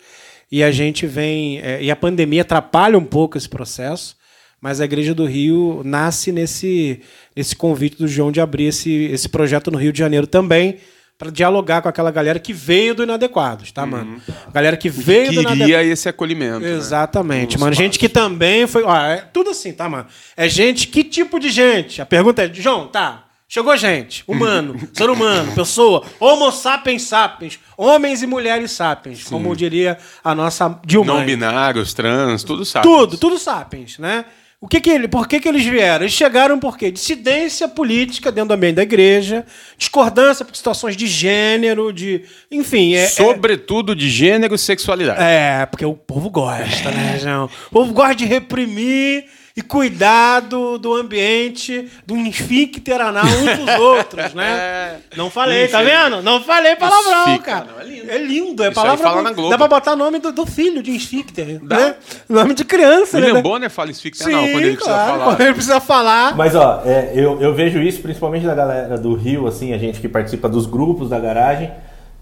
E 0.50 0.62
a 0.62 0.70
gente 0.70 1.06
vem. 1.06 1.58
é, 1.60 1.82
e 1.82 1.90
a 1.90 1.96
pandemia 1.96 2.42
atrapalha 2.42 2.96
um 2.96 3.04
pouco 3.04 3.36
esse 3.36 3.48
processo. 3.48 4.16
Mas 4.60 4.80
a 4.80 4.84
Igreja 4.84 5.14
do 5.14 5.24
Rio 5.24 5.82
nasce 5.84 6.32
nesse, 6.32 7.00
nesse 7.34 7.54
convite 7.54 7.96
do 7.98 8.08
João 8.08 8.32
de 8.32 8.40
abrir 8.40 8.64
esse, 8.66 8.92
esse 9.04 9.28
projeto 9.28 9.70
no 9.70 9.78
Rio 9.78 9.92
de 9.92 9.98
Janeiro 9.98 10.26
também, 10.26 10.78
para 11.16 11.30
dialogar 11.30 11.82
com 11.82 11.88
aquela 11.88 12.10
galera 12.12 12.38
que 12.38 12.52
veio 12.52 12.94
do 12.94 13.02
Inadequados, 13.02 13.72
tá, 13.72 13.84
mano? 13.84 14.20
Galera 14.52 14.76
que 14.76 14.88
veio 14.88 15.26
do 15.26 15.40
Inadequados. 15.40 15.58
Queria 15.58 15.82
esse 15.84 16.08
acolhimento. 16.08 16.60
né? 16.60 16.72
Exatamente, 16.76 17.56
Um 17.56 17.60
mano. 17.60 17.72
espaço. 17.72 17.82
Gente 17.84 17.98
que 17.98 18.08
também 18.08 18.66
foi. 18.68 18.84
Ó, 18.84 18.96
é 18.96 19.16
tudo 19.32 19.50
assim, 19.50 19.72
tá, 19.72 19.88
mano? 19.88 20.06
É 20.36 20.48
gente, 20.48 20.86
que 20.88 21.02
tipo 21.02 21.40
de 21.40 21.50
gente? 21.50 22.00
A 22.00 22.06
pergunta 22.06 22.42
é, 22.44 22.50
João, 22.52 22.86
tá. 22.86 23.24
Chegou 23.50 23.74
gente, 23.78 24.22
humano, 24.28 24.78
ser 24.92 25.08
humano, 25.08 25.52
pessoa, 25.54 26.04
homo 26.20 26.52
sapiens 26.52 27.02
sapiens, 27.02 27.58
homens 27.78 28.22
e 28.22 28.26
mulheres 28.26 28.72
sapiens, 28.72 29.24
como 29.24 29.56
diria 29.56 29.96
a 30.22 30.34
nossa 30.34 30.78
Dilma. 30.84 31.14
Não 31.14 31.24
binários, 31.24 31.94
trans, 31.94 32.44
tudo 32.44 32.64
sabe. 32.64 32.86
Tudo, 32.86 33.16
tudo 33.16 33.38
sapiens, 33.38 33.98
né? 33.98 34.24
O 34.60 34.66
que 34.66 34.80
que 34.80 34.90
ele, 34.90 35.06
por 35.06 35.28
que, 35.28 35.38
que 35.38 35.48
eles 35.48 35.64
vieram? 35.64 36.02
Eles 36.04 36.12
chegaram 36.14 36.58
por 36.58 36.76
quê? 36.76 36.90
Dissidência 36.90 37.68
política 37.68 38.32
dentro 38.32 38.48
do 38.48 38.54
ambiente 38.54 38.74
da 38.74 38.82
igreja, 38.82 39.46
discordância 39.76 40.44
por 40.44 40.56
situações 40.56 40.96
de 40.96 41.06
gênero, 41.06 41.92
de. 41.92 42.22
Enfim, 42.50 42.94
é. 42.94 43.04
é- 43.04 43.06
Sobretudo 43.08 43.94
de 43.94 44.10
gênero 44.10 44.56
e 44.56 44.58
sexualidade. 44.58 45.22
é, 45.22 45.64
porque 45.66 45.84
o 45.86 45.94
povo 45.94 46.28
gosta, 46.28 46.90
né, 46.90 47.20
João? 47.22 47.44
O 47.68 47.70
povo 47.70 47.92
gosta 47.92 48.16
de 48.16 48.24
reprimir 48.24 49.26
e 49.58 49.62
cuidar 49.62 50.38
do, 50.38 50.78
do 50.78 50.94
ambiente, 50.94 51.88
do 52.06 52.16
esfíncter 52.16 53.00
anal 53.00 53.24
uns 53.24 53.58
dos 53.58 53.74
outros, 53.80 54.32
né? 54.32 54.98
Não 55.16 55.28
falei, 55.28 55.66
tá 55.66 55.82
vendo? 55.82 56.22
Não 56.22 56.40
falei 56.40 56.76
palavrão, 56.76 57.24
Esfíncter 57.34 57.42
cara. 57.54 57.64
anal 57.64 57.80
é 57.80 57.84
lindo. 57.84 58.10
É 58.12 58.18
lindo, 58.18 58.62
é 58.62 58.68
Isso 58.70 58.78
aí 58.78 58.84
palavrão. 58.86 59.10
fala 59.10 59.22
na 59.22 59.32
Globo. 59.32 59.50
Dá 59.50 59.58
pra 59.58 59.66
botar 59.66 59.96
nome 59.96 60.20
do, 60.20 60.30
do 60.30 60.46
filho 60.46 60.80
de 60.80 60.92
um 60.92 60.94
esfíncter, 60.94 61.60
né? 61.60 61.96
Nome 62.28 62.54
de 62.54 62.64
criança, 62.64 63.16
William 63.18 63.34
né? 63.34 63.42
Bonner 63.42 63.68
fala 63.68 63.90
esfíncter 63.90 64.26
Sim, 64.28 64.32
não, 64.32 64.40
quando 64.48 64.62
ele 64.64 64.76
precisa 64.76 64.94
claro, 64.94 65.10
falar. 65.10 65.24
quando 65.24 65.40
ele 65.40 65.52
precisa 65.54 65.80
falar. 65.80 66.36
Mas 66.36 66.54
ó, 66.54 66.82
é, 66.84 67.10
eu, 67.16 67.40
eu 67.42 67.52
vejo 67.52 67.82
isso 67.82 68.00
principalmente 68.00 68.46
da 68.46 68.54
galera 68.54 68.96
do 68.96 69.14
Rio, 69.14 69.48
assim, 69.48 69.72
a 69.74 69.78
gente 69.78 69.98
que 70.00 70.08
participa 70.08 70.48
dos 70.48 70.66
grupos 70.66 71.08
da 71.10 71.18
garagem 71.18 71.72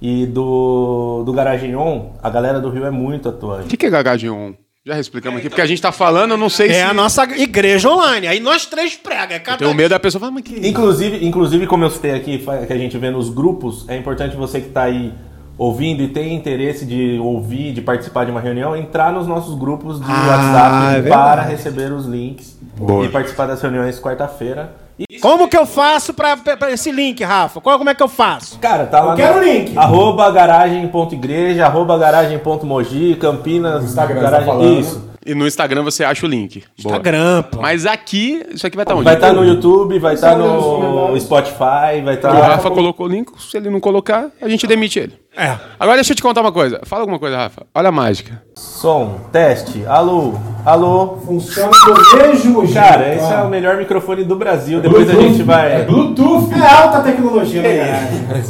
e 0.00 0.24
do, 0.24 1.22
do 1.26 1.32
Garagem 1.34 1.76
On, 1.76 2.12
a 2.22 2.30
galera 2.30 2.60
do 2.60 2.70
Rio 2.70 2.86
é 2.86 2.90
muito 2.90 3.26
O 3.26 3.28
atuante. 3.28 3.68
que 3.68 3.76
que 3.76 3.84
é 3.86 3.90
garagem 3.90 4.30
on? 4.30 4.54
Já 4.86 5.00
explicamos 5.00 5.40
aqui, 5.40 5.48
porque 5.48 5.60
a 5.60 5.66
gente 5.66 5.82
tá 5.82 5.90
falando, 5.90 6.30
eu 6.30 6.36
não 6.36 6.48
sei 6.48 6.68
É 6.68 6.74
se... 6.74 6.80
a 6.82 6.94
nossa 6.94 7.24
igreja 7.24 7.90
online. 7.90 8.28
Aí 8.28 8.38
nós 8.38 8.66
três 8.66 8.94
prega. 8.94 9.34
É 9.34 9.40
cada... 9.40 9.58
Tenho 9.58 9.74
medo 9.74 9.88
da 9.90 9.98
pessoa 9.98 10.20
falar, 10.20 10.30
mas 10.30 10.44
que... 10.44 10.68
Inclusive, 10.68 11.26
inclusive, 11.26 11.66
como 11.66 11.84
eu 11.84 11.90
citei 11.90 12.12
aqui, 12.14 12.38
que 12.38 12.72
a 12.72 12.78
gente 12.78 12.96
vê 12.96 13.10
nos 13.10 13.28
grupos, 13.28 13.84
é 13.88 13.96
importante 13.96 14.36
você 14.36 14.60
que 14.60 14.68
está 14.68 14.84
aí 14.84 15.12
ouvindo 15.58 16.04
e 16.04 16.08
tem 16.08 16.36
interesse 16.36 16.86
de 16.86 17.18
ouvir, 17.18 17.72
de 17.72 17.80
participar 17.80 18.26
de 18.26 18.30
uma 18.30 18.40
reunião, 18.40 18.76
entrar 18.76 19.12
nos 19.12 19.26
nossos 19.26 19.58
grupos 19.58 19.98
de 19.98 20.06
Ah, 20.08 20.28
WhatsApp 20.28 21.06
é 21.08 21.10
para 21.10 21.42
receber 21.42 21.90
os 21.92 22.06
links 22.06 22.56
Boa. 22.76 23.06
e 23.06 23.08
participar 23.08 23.46
das 23.46 23.60
reuniões 23.60 23.98
quarta-feira. 23.98 24.85
E, 24.98 25.18
Como 25.20 25.46
que 25.48 25.56
eu 25.56 25.66
faço 25.66 26.14
pra, 26.14 26.36
pra- 26.36 26.70
esse 26.70 26.90
link, 26.90 27.22
Rafa? 27.22 27.60
Qual, 27.60 27.76
como 27.76 27.90
é 27.90 27.94
que 27.94 28.02
eu 28.02 28.08
faço? 28.08 28.58
cara, 28.58 28.86
tá 28.86 29.00
lá 29.00 29.12
Eu 29.12 29.16
quero 29.16 29.38
o 29.38 29.42
link. 29.44 29.76
arroba 29.76 30.30
garagem.igreja, 30.30 31.66
arroba 31.66 31.98
garagem.mogi, 31.98 33.14
Campinas, 33.16 33.84
Instagram, 33.84 34.22
garagem, 34.22 34.46
tá 34.58 34.64
isso. 34.64 35.10
E 35.26 35.34
no 35.34 35.46
Instagram 35.46 35.82
você 35.82 36.04
acha 36.04 36.24
o 36.24 36.28
link. 36.28 36.62
Instagram, 36.78 37.42
pô. 37.42 37.60
Mas 37.60 37.84
aqui, 37.84 38.46
isso 38.54 38.64
aqui 38.64 38.76
vai 38.76 38.84
estar 38.84 38.94
onde? 38.94 39.04
Vai 39.04 39.14
estar 39.14 39.32
no 39.32 39.44
YouTube, 39.44 39.98
vai 39.98 40.14
estar 40.14 40.38
os 40.38 40.40
no. 40.40 41.20
Spotify, 41.20 42.00
vai 42.04 42.14
O 42.14 42.16
estar... 42.16 42.32
Rafa 42.32 42.70
colocou 42.70 43.06
o 43.06 43.08
link, 43.08 43.30
se 43.38 43.56
ele 43.56 43.68
não 43.68 43.80
colocar, 43.80 44.30
a 44.40 44.48
gente 44.48 44.66
demite 44.66 45.00
ele. 45.00 45.14
É. 45.36 45.58
Agora 45.78 45.96
deixa 45.96 46.12
eu 46.12 46.16
te 46.16 46.22
contar 46.22 46.40
uma 46.42 46.52
coisa. 46.52 46.80
Fala 46.84 47.02
alguma 47.02 47.18
coisa, 47.18 47.36
Rafa. 47.36 47.66
Olha 47.74 47.88
a 47.88 47.92
mágica. 47.92 48.40
Som, 48.54 49.20
teste, 49.32 49.84
alô, 49.86 50.34
Alô? 50.64 51.18
Funciona 51.24 51.70
do 51.70 52.16
mesmo 52.16 52.66
jeito. 52.66 52.74
Cara, 52.74 53.14
esse 53.14 53.32
é 53.32 53.36
o 53.36 53.48
melhor 53.48 53.76
microfone 53.76 54.24
do 54.24 54.34
Brasil. 54.34 54.80
Depois 54.80 55.08
a 55.08 55.14
gente 55.14 55.42
vai. 55.44 55.84
Bluetooth. 55.84 56.52
É 56.52 56.66
alta 56.66 57.00
tecnologia, 57.02 57.62
né? 57.62 58.42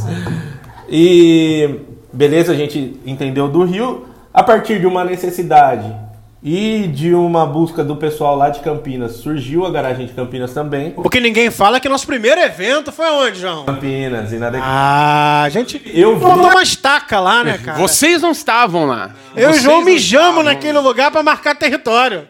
E 0.88 1.80
beleza, 2.10 2.52
a 2.52 2.54
gente 2.54 2.98
entendeu 3.04 3.48
do 3.48 3.64
Rio. 3.64 4.06
A 4.32 4.42
partir 4.42 4.78
de 4.78 4.86
uma 4.86 5.02
necessidade 5.02 6.05
e 6.48 6.86
de 6.86 7.12
uma 7.12 7.44
busca 7.44 7.82
do 7.82 7.96
pessoal 7.96 8.36
lá 8.36 8.48
de 8.50 8.60
Campinas, 8.60 9.16
surgiu 9.16 9.66
a 9.66 9.70
garagem 9.70 10.06
de 10.06 10.12
Campinas 10.12 10.54
também. 10.54 10.94
O 10.96 11.10
que 11.10 11.18
ninguém 11.18 11.50
fala 11.50 11.78
é 11.78 11.80
que 11.80 11.88
nosso 11.88 12.06
primeiro 12.06 12.40
evento 12.40 12.92
foi 12.92 13.10
onde, 13.10 13.40
João? 13.40 13.64
Campinas, 13.64 14.32
inadequado. 14.32 14.70
Ah, 14.72 15.42
a 15.42 15.48
gente. 15.48 15.82
Eu 15.92 16.14
vi. 16.14 16.20
Botou 16.20 16.50
uma 16.52 16.62
estaca 16.62 17.18
lá, 17.18 17.42
né, 17.42 17.58
cara? 17.58 17.76
Vocês 17.78 18.22
não 18.22 18.30
estavam 18.30 18.86
lá. 18.86 19.10
Eu 19.34 19.42
e 19.42 19.44
o 19.46 19.48
Vocês 19.48 19.62
João 19.64 19.78
não 19.78 19.84
mijamos 19.86 20.44
naquele 20.44 20.78
lugar 20.78 21.10
pra 21.10 21.20
marcar 21.20 21.56
território. 21.56 22.28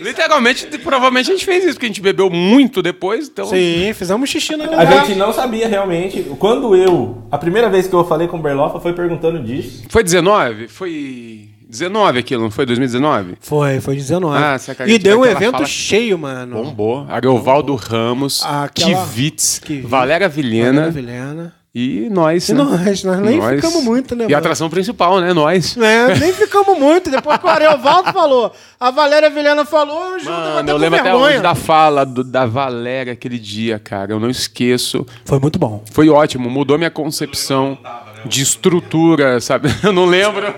Literalmente, 0.00 0.66
provavelmente 0.78 1.30
a 1.30 1.32
gente 1.32 1.44
fez 1.44 1.62
isso, 1.62 1.74
porque 1.74 1.86
a 1.86 1.88
gente 1.88 2.00
bebeu 2.00 2.28
muito 2.28 2.82
depois, 2.82 3.28
então. 3.28 3.44
Sim, 3.44 3.92
fizemos 3.94 4.28
xixi 4.28 4.56
naquele 4.56 4.74
A 4.74 5.04
gente 5.04 5.14
não 5.14 5.32
sabia 5.32 5.68
realmente. 5.68 6.20
Quando 6.36 6.74
eu. 6.74 7.22
A 7.30 7.38
primeira 7.38 7.70
vez 7.70 7.86
que 7.86 7.94
eu 7.94 8.04
falei 8.04 8.26
com 8.26 8.38
o 8.38 8.42
Berlofa 8.42 8.80
foi 8.80 8.92
perguntando 8.92 9.38
disso. 9.38 9.84
Foi 9.88 10.02
19? 10.02 10.66
Foi 10.66 11.51
19 11.72 12.18
aquilo, 12.18 12.42
não 12.42 12.50
foi 12.50 12.66
2019? 12.66 13.36
Foi, 13.40 13.80
foi 13.80 13.94
19. 13.96 14.36
Ah, 14.36 14.56
e 14.86 14.98
deu 14.98 15.20
um 15.20 15.24
evento 15.24 15.52
fala- 15.52 15.64
cheio, 15.66 16.18
mano. 16.18 16.62
Bombou. 16.62 17.06
Ariovaldo 17.08 17.74
Ramos, 17.74 18.42
Aquela- 18.44 19.06
Kivitz, 19.06 19.58
Kivitz, 19.58 19.88
Valéria 19.88 20.28
Vilhena 20.28 20.90
Vilhena. 20.90 21.54
e 21.74 22.08
nós. 22.10 22.46
E 22.50 22.52
né? 22.52 22.62
nós, 22.62 23.02
nós 23.04 23.18
nem 23.20 23.38
Nós. 23.38 23.56
ficamos 23.56 23.82
muito, 23.82 24.14
né, 24.14 24.26
E 24.28 24.34
a 24.34 24.38
atração 24.38 24.68
principal, 24.68 25.18
né? 25.18 25.32
Nós. 25.32 25.74
É, 25.78 26.14
nem 26.18 26.30
ficamos 26.34 26.78
muito. 26.78 27.10
Depois 27.10 27.38
que 27.38 27.46
o 27.46 27.48
Ariovaldo 27.48 28.12
falou, 28.12 28.52
a 28.78 28.90
Valéria 28.90 29.30
Vilhena 29.30 29.64
falou, 29.64 30.16
o 30.16 30.18
João 30.18 30.36
tava 30.36 30.48
Mano, 30.48 30.58
até 30.60 30.72
eu 30.72 30.76
lembro 30.76 31.00
até 31.00 31.08
vergonha. 31.10 31.32
hoje 31.36 31.42
da 31.42 31.54
fala 31.54 32.04
do- 32.04 32.22
da 32.22 32.44
Valéria 32.44 33.14
aquele 33.14 33.38
dia, 33.38 33.78
cara. 33.78 34.12
Eu 34.12 34.20
não 34.20 34.28
esqueço. 34.28 35.06
Foi 35.24 35.38
muito 35.38 35.58
bom. 35.58 35.82
Foi 35.90 36.10
ótimo, 36.10 36.50
mudou 36.50 36.76
minha 36.76 36.90
concepção 36.90 37.78
de 38.26 38.42
estrutura, 38.42 39.40
sabe? 39.40 39.68
Eu 39.82 39.92
não 39.92 40.04
lembro. 40.04 40.54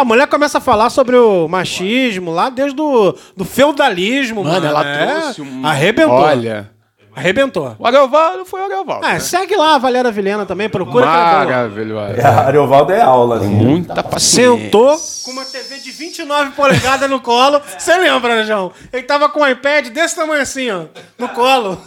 A 0.00 0.04
mulher 0.04 0.26
começa 0.26 0.58
a 0.58 0.60
falar 0.60 0.90
sobre 0.90 1.16
o 1.16 1.48
machismo 1.48 2.30
lá 2.32 2.48
desde 2.50 2.80
o 2.80 3.14
do 3.36 3.44
feudalismo. 3.44 4.44
Mano, 4.44 4.66
ela 4.66 4.86
É, 4.86 5.06
trouxe 5.06 5.42
um. 5.42 5.66
Arrebentou. 5.66 6.14
Olha. 6.14 6.70
Arrebentou. 7.14 7.76
O 7.78 7.86
Ariovaldo 7.86 8.46
foi 8.46 8.62
o 8.62 8.64
Ariovaldo. 8.64 9.04
É, 9.04 9.12
né? 9.12 9.20
segue 9.20 9.54
lá 9.54 9.74
a 9.74 9.78
Valéria 9.78 10.10
Vilhena 10.10 10.46
também, 10.46 10.68
procura. 10.70 11.04
Maravilhoso. 11.04 12.14
É, 12.18 12.24
a 12.24 12.46
Ariovaldo 12.46 12.90
é 12.90 13.02
aula, 13.02 13.36
assim. 13.36 13.48
Muita 13.48 14.02
paciência. 14.02 14.62
Sentou 14.64 14.96
com 15.24 15.30
uma 15.32 15.44
TV 15.44 15.78
de 15.78 15.90
29 15.90 16.52
polegadas 16.52 17.10
no 17.10 17.20
colo. 17.20 17.60
Você 17.78 17.94
lembra, 17.98 18.36
né, 18.36 18.44
João? 18.44 18.72
Ele 18.90 19.02
tava 19.02 19.28
com 19.28 19.40
um 19.40 19.46
iPad 19.46 19.88
desse 19.88 20.16
tamanho 20.16 20.40
assim, 20.40 20.70
ó, 20.70 20.84
no 21.18 21.28
colo. 21.28 21.78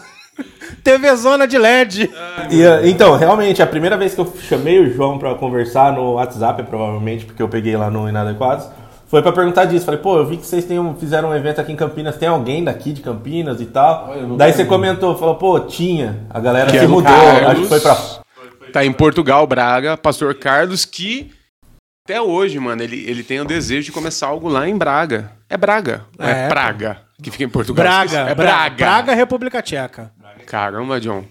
TV 0.83 1.15
zona 1.15 1.47
de 1.47 1.57
LED. 1.57 2.09
E, 2.51 2.61
eh, 2.61 2.81
então, 2.89 3.15
realmente, 3.17 3.61
a 3.61 3.67
primeira 3.67 3.97
vez 3.97 4.13
que 4.13 4.21
eu 4.21 4.33
chamei 4.47 4.79
o 4.79 4.93
João 4.93 5.17
pra 5.17 5.33
conversar 5.35 5.93
no 5.93 6.13
WhatsApp, 6.13 6.63
provavelmente, 6.63 7.25
porque 7.25 7.41
eu 7.41 7.47
peguei 7.49 7.75
lá 7.75 7.89
no 7.89 8.07
Inadequados, 8.07 8.67
foi 9.07 9.21
pra 9.21 9.31
perguntar 9.31 9.65
disso. 9.65 9.85
Falei, 9.85 9.99
pô, 9.99 10.17
eu 10.17 10.25
vi 10.25 10.37
que 10.37 10.45
vocês 10.45 10.65
têm 10.65 10.79
um- 10.79 10.95
fizeram 10.95 11.29
um 11.29 11.35
evento 11.35 11.59
aqui 11.61 11.71
em 11.71 11.75
Campinas, 11.75 12.17
tem 12.17 12.27
alguém 12.27 12.63
daqui 12.63 12.91
de 12.93 13.01
Campinas 13.01 13.61
e 13.61 13.65
tal. 13.65 14.13
Daí 14.37 14.51
você 14.53 14.65
comentou, 14.65 15.17
falou, 15.17 15.35
pô, 15.35 15.59
tinha. 15.61 16.19
A 16.29 16.39
galera 16.39 16.69
Que 16.69 16.79
se 16.79 16.85
é 16.85 16.87
mudou, 16.87 17.11
Carlos. 17.11 17.49
acho 17.49 17.61
que 17.61 17.67
foi 17.67 17.79
pra. 17.79 17.97
Tá 18.73 18.83
em 18.85 18.91
Portugal, 18.91 19.47
Braga, 19.47 19.95
Pastor 19.95 20.35
Carlos, 20.35 20.83
que 20.83 21.31
até 22.03 22.21
hoje, 22.21 22.59
mano, 22.59 22.83
ele, 22.83 23.03
ele 23.09 23.23
tem 23.23 23.39
o 23.39 23.45
desejo 23.45 23.85
de 23.85 23.91
começar 23.91 24.27
algo 24.27 24.49
lá 24.49 24.67
em 24.67 24.77
Braga. 24.77 25.31
É 25.49 25.55
Braga, 25.55 26.01
não 26.19 26.27
é, 26.27 26.45
É. 26.45 26.47
Praga, 26.49 26.97
que 27.21 27.31
fica 27.31 27.43
em 27.43 27.49
Portugal. 27.49 27.83
Braga. 27.85 28.17
É 28.29 28.35
Bra- 28.35 28.45
Braga. 28.45 28.75
Braga, 28.75 29.13
República 29.15 29.61
Tcheca. 29.61 30.11
Caramba, 30.45 30.99
John. 30.99 31.23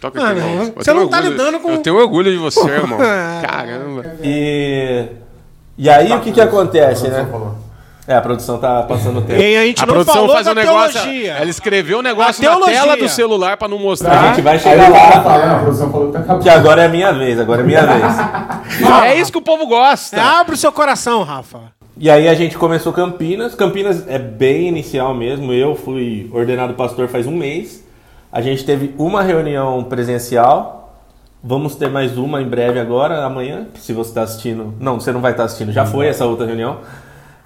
Toca 0.00 0.22
Ah, 0.22 0.30
aqui, 0.30 0.38
irmão. 0.38 0.72
você 0.76 0.92
não 0.92 1.08
tá 1.08 1.16
orgulho- 1.16 1.32
lidando 1.36 1.60
com- 1.60 1.70
Eu 1.72 1.78
tenho 1.78 1.96
orgulho 1.96 2.30
de 2.30 2.36
você, 2.38 2.60
irmão. 2.70 2.98
Caramba. 3.42 4.04
E. 4.22 5.06
E 5.76 5.88
aí 5.90 6.12
o 6.12 6.20
que 6.20 6.32
que 6.32 6.40
acontece, 6.40 7.08
né? 7.08 7.26
É, 8.06 8.14
a 8.16 8.20
produção 8.22 8.58
tá 8.58 8.82
passando 8.84 9.18
o 9.18 9.22
tempo. 9.22 9.38
E 9.40 9.56
a 9.56 9.64
gente 9.66 9.82
A 9.82 9.86
não 9.86 9.92
produção 9.94 10.14
falou 10.14 10.32
faz 10.34 10.46
da 10.46 10.52
um 10.52 10.54
negócio. 10.54 11.00
teologia. 11.02 11.32
Ela 11.34 11.50
escreveu 11.50 11.98
um 11.98 12.02
negócio 12.02 12.48
A 12.50 12.58
na 12.58 12.66
tela 12.66 12.96
do 12.96 13.08
celular 13.08 13.56
pra 13.58 13.68
não 13.68 13.76
A 13.76 13.80
mostrar. 13.80 14.28
gente 14.28 14.40
vai 14.42 14.58
chegar 14.58 14.88
lá, 14.88 15.22
falando, 15.22 15.52
a 15.54 15.58
produção 15.58 15.90
falou 15.92 16.06
que 16.06 16.12
tá 16.14 16.18
acabando. 16.20 16.42
que 16.42 16.48
agora 16.48 16.82
é 16.82 16.86
a 16.86 16.88
minha 16.88 17.12
vez, 17.12 17.38
agora 17.38 17.60
é 17.60 17.64
a 17.64 17.66
minha 17.66 17.82
vez. 17.86 18.14
É 19.04 19.14
isso 19.16 19.30
que 19.32 19.38
o 19.38 19.42
povo 19.42 19.66
gosta. 19.66 20.20
Abre 20.22 20.54
o 20.54 20.58
seu 20.58 20.72
coração, 20.72 21.22
Rafa. 21.22 21.60
E 22.00 22.08
aí 22.08 22.28
a 22.28 22.34
gente 22.34 22.56
começou 22.56 22.92
Campinas. 22.92 23.56
Campinas 23.56 24.06
é 24.06 24.20
bem 24.20 24.68
inicial 24.68 25.12
mesmo. 25.12 25.52
Eu 25.52 25.74
fui 25.74 26.30
ordenado 26.32 26.74
pastor 26.74 27.08
faz 27.08 27.26
um 27.26 27.36
mês. 27.36 27.84
A 28.30 28.40
gente 28.40 28.64
teve 28.64 28.94
uma 28.96 29.20
reunião 29.20 29.82
presencial. 29.82 31.02
Vamos 31.42 31.74
ter 31.74 31.90
mais 31.90 32.16
uma 32.16 32.40
em 32.40 32.48
breve 32.48 32.78
agora, 32.78 33.24
amanhã. 33.24 33.66
Se 33.74 33.92
você 33.92 34.10
está 34.10 34.22
assistindo. 34.22 34.74
Não, 34.78 35.00
você 35.00 35.10
não 35.10 35.20
vai 35.20 35.32
estar 35.32 35.42
assistindo. 35.42 35.72
Já 35.72 35.84
foi 35.84 36.06
essa 36.06 36.24
outra 36.24 36.46
reunião. 36.46 36.78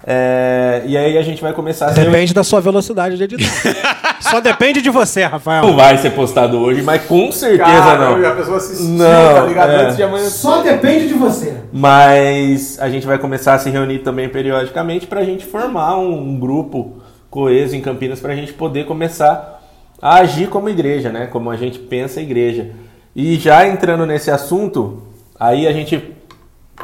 É, 0.05 0.83
e 0.85 0.97
aí 0.97 1.17
a 1.17 1.21
gente 1.21 1.41
vai 1.41 1.53
começar 1.53 1.87
a 1.87 1.93
se 1.93 2.01
Depende 2.01 2.33
da 2.33 2.43
sua 2.43 2.59
velocidade 2.59 3.15
de 3.17 3.23
editar. 3.23 4.17
Só 4.19 4.41
depende 4.41 4.81
de 4.81 4.89
você, 4.89 5.23
Rafael. 5.23 5.63
Não 5.63 5.75
vai 5.75 5.97
ser 5.97 6.11
postado 6.11 6.59
hoje, 6.59 6.81
mas 6.81 7.05
com 7.05 7.31
certeza 7.31 7.63
Cara, 7.63 8.17
não. 8.17 8.27
a 8.27 8.35
pessoa 8.35 8.57
assistiu, 8.57 8.89
Não, 8.89 9.33
tá 9.35 9.45
ligado? 9.45 9.71
é. 9.71 9.75
Antes 9.83 9.95
de 9.95 10.03
amanhã. 10.03 10.29
Só 10.29 10.61
depende 10.61 11.07
de 11.07 11.13
você. 11.13 11.55
Mas 11.71 12.79
a 12.81 12.89
gente 12.89 13.05
vai 13.05 13.17
começar 13.17 13.53
a 13.53 13.59
se 13.59 13.69
reunir 13.69 13.99
também 13.99 14.27
periodicamente 14.27 15.07
para 15.07 15.21
a 15.21 15.23
gente 15.25 15.45
formar 15.45 15.97
um, 15.97 16.13
um 16.13 16.39
grupo 16.39 17.01
coeso 17.29 17.75
em 17.75 17.81
Campinas 17.81 18.19
para 18.19 18.33
a 18.33 18.35
gente 18.35 18.53
poder 18.53 18.85
começar 18.85 19.61
a 20.01 20.15
agir 20.17 20.47
como 20.47 20.69
igreja, 20.69 21.09
né? 21.11 21.27
Como 21.27 21.49
a 21.49 21.55
gente 21.55 21.79
pensa 21.79 22.19
a 22.19 22.23
igreja. 22.23 22.71
E 23.15 23.35
já 23.37 23.65
entrando 23.67 24.05
nesse 24.05 24.29
assunto, 24.31 25.03
aí 25.39 25.67
a 25.67 25.71
gente 25.71 26.13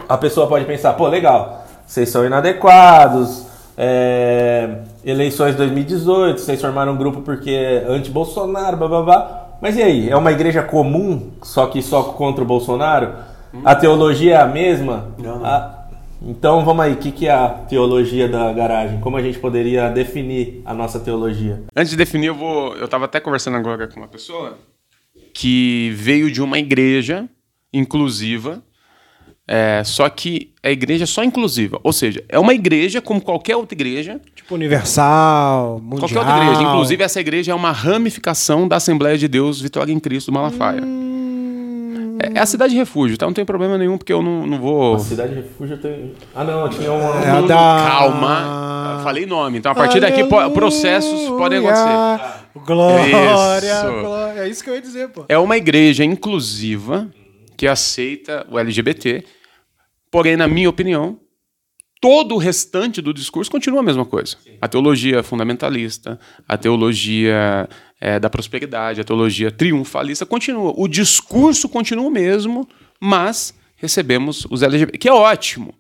a 0.07 0.17
pessoa 0.17 0.47
pode 0.47 0.65
pensar, 0.65 0.93
pô, 0.93 1.07
legal, 1.07 1.65
vocês 1.89 2.07
são 2.09 2.23
inadequados, 2.23 3.47
é, 3.75 4.81
eleições 5.03 5.55
2018, 5.55 6.39
vocês 6.39 6.61
formaram 6.61 6.93
um 6.93 6.97
grupo 6.97 7.21
porque 7.21 7.49
é 7.49 7.83
anti-Bolsonaro, 7.87 8.77
blá 8.77 8.87
blá 8.87 9.01
blá. 9.01 9.57
Mas 9.59 9.75
e 9.75 9.81
aí, 9.81 10.07
é 10.09 10.15
uma 10.15 10.31
igreja 10.31 10.61
comum, 10.61 11.31
só 11.41 11.65
que 11.65 11.81
só 11.81 12.03
contra 12.03 12.43
o 12.43 12.47
Bolsonaro? 12.47 13.13
A 13.65 13.73
teologia 13.75 14.35
é 14.35 14.37
a 14.39 14.45
mesma? 14.45 15.07
A- 15.43 15.79
então 16.21 16.63
vamos 16.63 16.85
aí, 16.85 16.93
o 16.93 16.97
que, 16.97 17.11
que 17.11 17.27
é 17.27 17.31
a 17.31 17.47
teologia 17.49 18.27
da 18.29 18.53
garagem? 18.53 18.99
Como 18.99 19.17
a 19.17 19.21
gente 19.23 19.39
poderia 19.39 19.89
definir 19.89 20.61
a 20.65 20.73
nossa 20.75 20.99
teologia? 20.99 21.63
Antes 21.75 21.89
de 21.89 21.97
definir, 21.97 22.27
eu 22.27 22.35
vou. 22.35 22.75
Eu 22.75 22.87
tava 22.87 23.05
até 23.05 23.19
conversando 23.19 23.57
agora 23.57 23.87
com 23.87 23.99
uma 23.99 24.07
pessoa 24.07 24.57
que 25.33 25.89
veio 25.95 26.29
de 26.31 26.41
uma 26.41 26.59
igreja 26.59 27.27
inclusiva. 27.73 28.61
É, 29.51 29.81
só 29.83 30.07
que 30.09 30.51
a 30.61 30.69
igreja 30.69 31.05
é 31.05 31.07
só 31.07 31.23
inclusiva. 31.23 31.79
Ou 31.83 31.91
seja, 31.91 32.23
é 32.29 32.37
uma 32.37 32.53
igreja 32.53 33.01
como 33.01 33.19
qualquer 33.19 33.55
outra 33.55 33.73
igreja. 33.73 34.21
Tipo 34.35 34.53
Universal, 34.53 35.79
Mundial. 35.81 35.99
Qualquer 36.01 36.19
outra 36.19 36.43
igreja. 36.43 36.61
Inclusive, 36.61 37.03
essa 37.03 37.19
igreja 37.19 37.51
é 37.51 37.55
uma 37.55 37.71
ramificação 37.71 38.67
da 38.67 38.75
Assembleia 38.75 39.17
de 39.17 39.27
Deus 39.27 39.59
Vitória 39.59 39.91
em 39.91 39.99
Cristo 39.99 40.31
Malafaia. 40.31 40.81
É, 42.21 42.37
é 42.37 42.39
a 42.39 42.45
cidade 42.45 42.73
de 42.73 42.77
refúgio, 42.79 43.17
tá? 43.17 43.25
Não 43.25 43.33
tem 43.33 43.43
problema 43.45 43.75
nenhum, 43.77 43.97
porque 43.97 44.13
eu 44.13 44.21
não, 44.21 44.45
não 44.45 44.59
vou. 44.59 44.99
Cidade 44.99 45.29
de 45.33 45.41
refúgio 45.41 45.77
tem. 45.77 46.13
Ah, 46.35 46.43
não, 46.43 46.69
tinha 46.69 46.91
uma. 46.91 47.25
É 47.25 47.29
a 47.31 47.41
da- 47.41 47.85
Calma. 47.89 48.95
Eu 48.97 49.03
Falei 49.03 49.25
nome. 49.25 49.57
Então, 49.57 49.71
a 49.71 49.75
partir 49.75 49.99
daqui, 50.01 50.23
po- 50.25 50.51
processos 50.51 51.27
podem 51.29 51.59
acontecer. 51.59 52.37
Glória, 52.65 53.67
Isso. 53.67 54.01
glória. 54.01 54.41
É 54.41 54.47
isso 54.49 54.63
que 54.63 54.69
eu 54.69 54.75
ia 54.75 54.81
dizer, 54.81 55.07
pô. 55.09 55.23
É 55.29 55.37
uma 55.39 55.55
igreja 55.57 56.03
inclusiva 56.03 57.07
que 57.55 57.65
aceita 57.67 58.45
o 58.51 58.59
LGBT, 58.59 59.23
porém, 60.11 60.35
na 60.35 60.47
minha 60.47 60.69
opinião, 60.69 61.19
todo 62.01 62.35
o 62.35 62.37
restante 62.37 63.01
do 63.01 63.13
discurso 63.13 63.51
continua 63.51 63.79
a 63.79 63.83
mesma 63.83 64.05
coisa. 64.05 64.37
A 64.61 64.67
teologia 64.67 65.21
fundamentalista, 65.21 66.19
a 66.47 66.57
teologia 66.57 67.67
eh, 67.99 68.19
da 68.19 68.29
prosperidade, 68.29 69.01
a 69.01 69.03
teologia 69.03 69.51
triunfalista 69.51 70.25
continua. 70.25 70.73
O 70.75 70.87
discurso 70.87 71.67
continua 71.67 72.07
o 72.07 72.11
mesmo, 72.11 72.67
mas 72.99 73.53
recebemos 73.75 74.45
os 74.49 74.63
LGBT, 74.63 74.97
que 74.97 75.09
é 75.09 75.13
ótimo. 75.13 75.73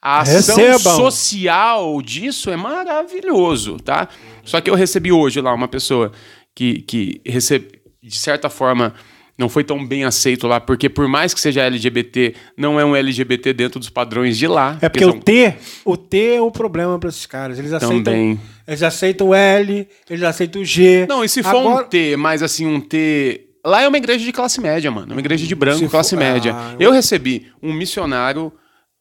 A 0.00 0.20
ação 0.20 0.56
Recebam. 0.56 0.96
social 0.96 2.02
disso 2.02 2.50
é 2.50 2.56
maravilhoso, 2.56 3.76
tá? 3.76 4.08
Só 4.44 4.60
que 4.60 4.68
eu 4.68 4.74
recebi 4.74 5.12
hoje 5.12 5.40
lá 5.40 5.54
uma 5.54 5.68
pessoa 5.68 6.10
que, 6.52 6.82
que 6.82 7.20
recebe, 7.24 7.80
de 8.02 8.18
certa 8.18 8.50
forma, 8.50 8.94
não 9.42 9.48
foi 9.48 9.64
tão 9.64 9.84
bem 9.84 10.04
aceito 10.04 10.46
lá, 10.46 10.60
porque 10.60 10.88
por 10.88 11.08
mais 11.08 11.34
que 11.34 11.40
seja 11.40 11.62
LGBT, 11.62 12.34
não 12.56 12.78
é 12.78 12.84
um 12.84 12.94
LGBT 12.94 13.52
dentro 13.52 13.80
dos 13.80 13.90
padrões 13.90 14.38
de 14.38 14.46
lá. 14.46 14.78
É 14.80 14.88
porque 14.88 15.04
são- 15.04 15.16
o 15.16 15.20
T, 15.20 15.54
o 15.84 15.96
T 15.96 16.34
é 16.36 16.40
o 16.40 16.50
problema 16.50 16.96
para 16.98 17.08
esses 17.08 17.26
caras. 17.26 17.58
Eles 17.58 17.72
aceitam, 17.72 18.02
Também. 18.04 18.40
eles 18.68 18.82
aceitam 18.82 19.28
o 19.28 19.34
L, 19.34 19.88
eles 20.08 20.22
aceitam 20.22 20.62
o 20.62 20.64
G. 20.64 21.06
Não, 21.08 21.24
e 21.24 21.28
se 21.28 21.42
for 21.42 21.56
Agora- 21.56 21.84
um 21.84 21.88
T, 21.88 22.16
mas 22.16 22.42
assim, 22.42 22.66
um 22.66 22.80
T. 22.80 23.48
Lá 23.64 23.82
é 23.82 23.88
uma 23.88 23.96
igreja 23.98 24.24
de 24.24 24.32
classe 24.32 24.60
média, 24.60 24.90
mano. 24.90 25.12
É 25.12 25.14
uma 25.14 25.20
igreja 25.20 25.46
de 25.46 25.54
branco, 25.54 25.78
Se 25.80 25.88
classe 25.88 26.10
for- 26.10 26.18
média. 26.18 26.54
Ah, 26.54 26.74
eu 26.80 26.90
recebi 26.92 27.46
um 27.62 27.72
missionário 27.72 28.52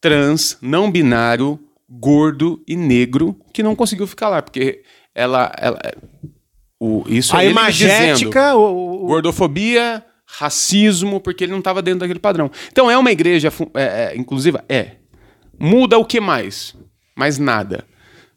trans, 0.01 0.57
não 0.61 0.91
binário, 0.91 1.59
gordo 1.89 2.61
e 2.67 2.75
negro 2.75 3.35
que 3.53 3.61
não 3.63 3.75
conseguiu 3.75 4.07
ficar 4.07 4.29
lá, 4.29 4.41
porque 4.41 4.81
ela. 5.13 5.51
ela 5.57 5.79
o, 6.79 7.03
isso 7.07 7.35
A 7.35 7.43
é 7.43 7.49
imagética, 7.49 8.13
dizendo. 8.13 8.57
o, 8.59 9.03
o- 9.03 9.07
Gordofobia, 9.07 10.03
racismo, 10.37 11.19
porque 11.19 11.43
ele 11.43 11.51
não 11.51 11.59
estava 11.59 11.81
dentro 11.81 12.01
daquele 12.01 12.19
padrão. 12.19 12.49
Então 12.71 12.89
é 12.89 12.97
uma 12.97 13.11
igreja 13.11 13.51
é, 13.75 13.83
é, 13.83 14.17
inclusiva? 14.17 14.63
É. 14.69 14.91
Muda 15.59 15.97
o 15.97 16.05
que 16.05 16.19
mais? 16.19 16.75
Mais 17.15 17.37
nada. 17.37 17.85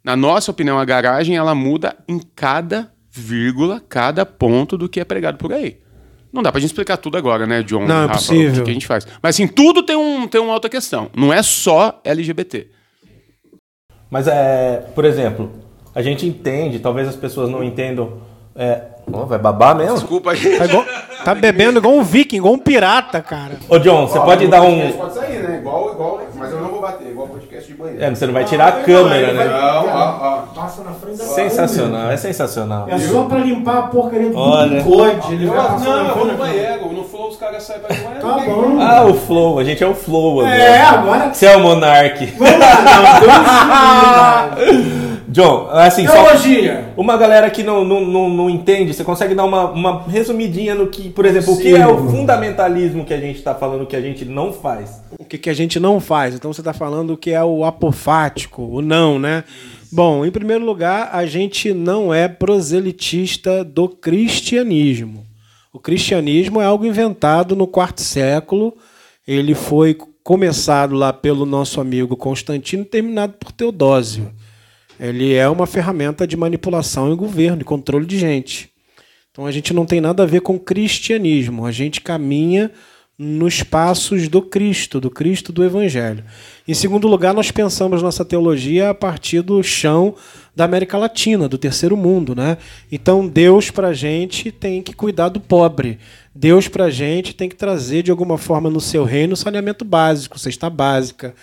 Na 0.02 0.16
nossa 0.16 0.50
opinião, 0.50 0.78
a 0.78 0.84
garagem 0.84 1.36
ela 1.36 1.54
muda 1.54 1.96
em 2.06 2.20
cada 2.34 2.92
vírgula, 3.10 3.80
cada 3.88 4.26
ponto 4.26 4.76
do 4.76 4.88
que 4.88 5.00
é 5.00 5.04
pregado 5.04 5.38
por 5.38 5.52
aí. 5.52 5.78
Não 6.32 6.42
dá 6.42 6.50
pra 6.50 6.60
gente 6.60 6.70
explicar 6.70 6.96
tudo 6.96 7.16
agora, 7.16 7.46
né, 7.46 7.62
John? 7.62 7.86
Não, 7.86 8.02
é 8.02 8.06
Rafa, 8.06 8.14
possível. 8.14 8.62
O 8.62 8.64
que 8.64 8.70
a 8.70 8.74
gente 8.74 8.86
faz. 8.86 9.06
Mas 9.22 9.36
assim, 9.36 9.46
tudo 9.46 9.84
tem, 9.84 9.94
um, 9.94 10.26
tem 10.26 10.40
uma 10.40 10.52
outra 10.52 10.68
questão. 10.68 11.08
Não 11.16 11.32
é 11.32 11.42
só 11.42 12.00
LGBT. 12.04 12.66
Mas 14.10 14.26
é, 14.26 14.84
por 14.94 15.04
exemplo, 15.04 15.52
a 15.94 16.02
gente 16.02 16.26
entende, 16.26 16.80
talvez 16.80 17.06
as 17.06 17.16
pessoas 17.16 17.48
não 17.48 17.62
entendam. 17.62 18.20
É, 18.56 18.93
Ó, 19.12 19.24
vai 19.26 19.38
babar 19.38 19.76
mesmo? 19.76 19.94
Desculpa 19.94 20.32
aí. 20.32 20.58
Tá, 20.58 20.64
igual- 20.64 20.84
tá 21.24 21.34
bebendo 21.34 21.78
igual 21.78 21.94
um 21.94 22.02
viking, 22.02 22.36
igual 22.36 22.54
um 22.54 22.58
pirata, 22.58 23.20
cara. 23.20 23.52
Ô 23.68 23.78
John, 23.78 24.06
você 24.08 24.18
pode 24.20 24.46
dar 24.48 24.62
um. 24.62 24.90
Pode 24.92 25.14
sair, 25.14 25.38
né? 25.42 25.58
Igual, 25.60 25.92
igual, 25.92 26.20
mas 26.36 26.50
eu 26.50 26.60
não 26.60 26.68
vou 26.68 26.80
bater, 26.80 27.08
igual 27.08 27.28
podcast 27.28 27.66
de 27.70 27.74
banheiro. 27.78 28.02
É, 28.04 28.10
você 28.10 28.26
não 28.26 28.32
vai 28.32 28.44
tirar 28.44 28.68
a 28.68 28.72
câmera, 28.72 29.26
Não, 29.32 29.34
né? 29.34 29.50
ó, 29.94 30.18
ó. 30.20 30.36
Passa 30.54 30.82
na 30.82 30.92
frente 30.92 31.18
da 31.18 31.24
Sensacional, 31.24 32.10
é 32.10 32.16
sensacional. 32.16 32.86
É 32.88 32.98
só 32.98 33.24
pra 33.24 33.38
limpar 33.38 33.78
a 33.78 33.82
porcaria 33.82 34.30
do 34.30 34.38
Olha. 34.38 34.82
bigode. 34.82 35.32
Ele 35.34 35.46
vai 35.46 35.78
Não, 35.80 36.08
eu 36.08 36.14
vou 36.14 36.26
no 36.26 36.34
banheiro. 36.36 36.92
No 36.92 37.04
Flow 37.04 37.28
os 37.28 37.36
caras 37.36 37.62
saem 37.62 37.80
pra 37.80 37.94
ir 37.94 37.98
no 37.98 38.04
banheiro. 38.04 38.26
Tá 38.26 38.52
bom. 38.52 38.80
Ah, 38.80 39.04
o 39.04 39.14
Flow, 39.14 39.58
a 39.58 39.64
gente 39.64 39.82
é 39.84 39.86
o 39.86 39.94
Flow 39.94 40.40
agora. 40.40 40.54
É, 40.56 40.80
agora. 40.82 41.34
Você 41.34 41.46
é 41.46 41.56
o 41.56 41.60
Monark. 41.60 42.26
Vamos 42.26 42.58
lá, 42.58 44.50
não. 44.56 45.03
John, 45.34 45.66
assim, 45.72 46.06
só 46.06 46.12
Teologia. 46.12 46.92
uma 46.96 47.16
galera 47.16 47.50
que 47.50 47.64
não, 47.64 47.84
não, 47.84 48.04
não, 48.04 48.30
não 48.30 48.48
entende, 48.48 48.94
você 48.94 49.02
consegue 49.02 49.34
dar 49.34 49.44
uma, 49.44 49.68
uma 49.72 50.02
resumidinha 50.04 50.76
no 50.76 50.86
que, 50.86 51.10
por 51.10 51.26
exemplo, 51.26 51.54
o 51.54 51.58
que 51.58 51.74
é 51.74 51.84
o 51.84 52.08
fundamentalismo 52.08 53.04
que 53.04 53.12
a 53.12 53.18
gente 53.18 53.42
tá 53.42 53.52
falando 53.52 53.84
que 53.84 53.96
a 53.96 54.00
gente 54.00 54.24
não 54.24 54.52
faz? 54.52 55.02
O 55.18 55.24
que, 55.24 55.36
que 55.36 55.50
a 55.50 55.52
gente 55.52 55.80
não 55.80 55.98
faz? 55.98 56.36
Então 56.36 56.52
você 56.52 56.60
está 56.60 56.72
falando 56.72 57.14
o 57.14 57.16
que 57.16 57.32
é 57.32 57.42
o 57.42 57.64
apofático, 57.64 58.62
o 58.62 58.80
não, 58.80 59.18
né? 59.18 59.42
Bom, 59.90 60.24
em 60.24 60.30
primeiro 60.30 60.64
lugar, 60.64 61.10
a 61.12 61.26
gente 61.26 61.74
não 61.74 62.14
é 62.14 62.28
proselitista 62.28 63.64
do 63.64 63.88
cristianismo. 63.88 65.26
O 65.72 65.80
cristianismo 65.80 66.60
é 66.60 66.64
algo 66.64 66.86
inventado 66.86 67.56
no 67.56 67.66
quarto 67.66 68.02
século. 68.02 68.72
Ele 69.26 69.56
foi 69.56 69.98
começado 70.22 70.94
lá 70.94 71.12
pelo 71.12 71.44
nosso 71.44 71.80
amigo 71.80 72.16
Constantino 72.16 72.84
e 72.84 72.86
terminado 72.86 73.32
por 73.32 73.50
Teodósio. 73.50 74.30
Ele 75.06 75.34
é 75.34 75.46
uma 75.48 75.66
ferramenta 75.66 76.26
de 76.26 76.36
manipulação 76.36 77.12
e 77.12 77.16
governo, 77.16 77.58
de 77.58 77.64
controle 77.64 78.06
de 78.06 78.18
gente. 78.18 78.70
Então 79.30 79.46
a 79.46 79.52
gente 79.52 79.74
não 79.74 79.84
tem 79.84 80.00
nada 80.00 80.22
a 80.22 80.26
ver 80.26 80.40
com 80.40 80.58
cristianismo, 80.58 81.66
a 81.66 81.72
gente 81.72 82.00
caminha 82.00 82.70
nos 83.18 83.62
passos 83.62 84.28
do 84.28 84.40
Cristo, 84.42 85.00
do 85.00 85.10
Cristo 85.10 85.52
do 85.52 85.62
Evangelho. 85.62 86.24
Em 86.66 86.74
segundo 86.74 87.06
lugar, 87.06 87.34
nós 87.34 87.50
pensamos 87.50 88.02
nossa 88.02 88.24
teologia 88.24 88.90
a 88.90 88.94
partir 88.94 89.40
do 89.42 89.62
chão 89.62 90.14
da 90.56 90.64
América 90.64 90.96
Latina, 90.96 91.48
do 91.48 91.58
terceiro 91.58 91.96
mundo, 91.96 92.34
né? 92.34 92.56
Então 92.90 93.28
Deus 93.28 93.70
para 93.70 93.88
a 93.88 93.94
gente 93.94 94.50
tem 94.50 94.82
que 94.82 94.94
cuidar 94.94 95.28
do 95.28 95.38
pobre. 95.38 95.98
Deus 96.34 96.66
para 96.66 96.86
a 96.86 96.90
gente 96.90 97.34
tem 97.34 97.48
que 97.48 97.56
trazer 97.56 98.02
de 98.02 98.10
alguma 98.10 98.38
forma 98.38 98.70
no 98.70 98.80
seu 98.80 99.04
reino 99.04 99.36
saneamento 99.36 99.84
básico, 99.84 100.38
cesta 100.38 100.70
básica. 100.70 101.34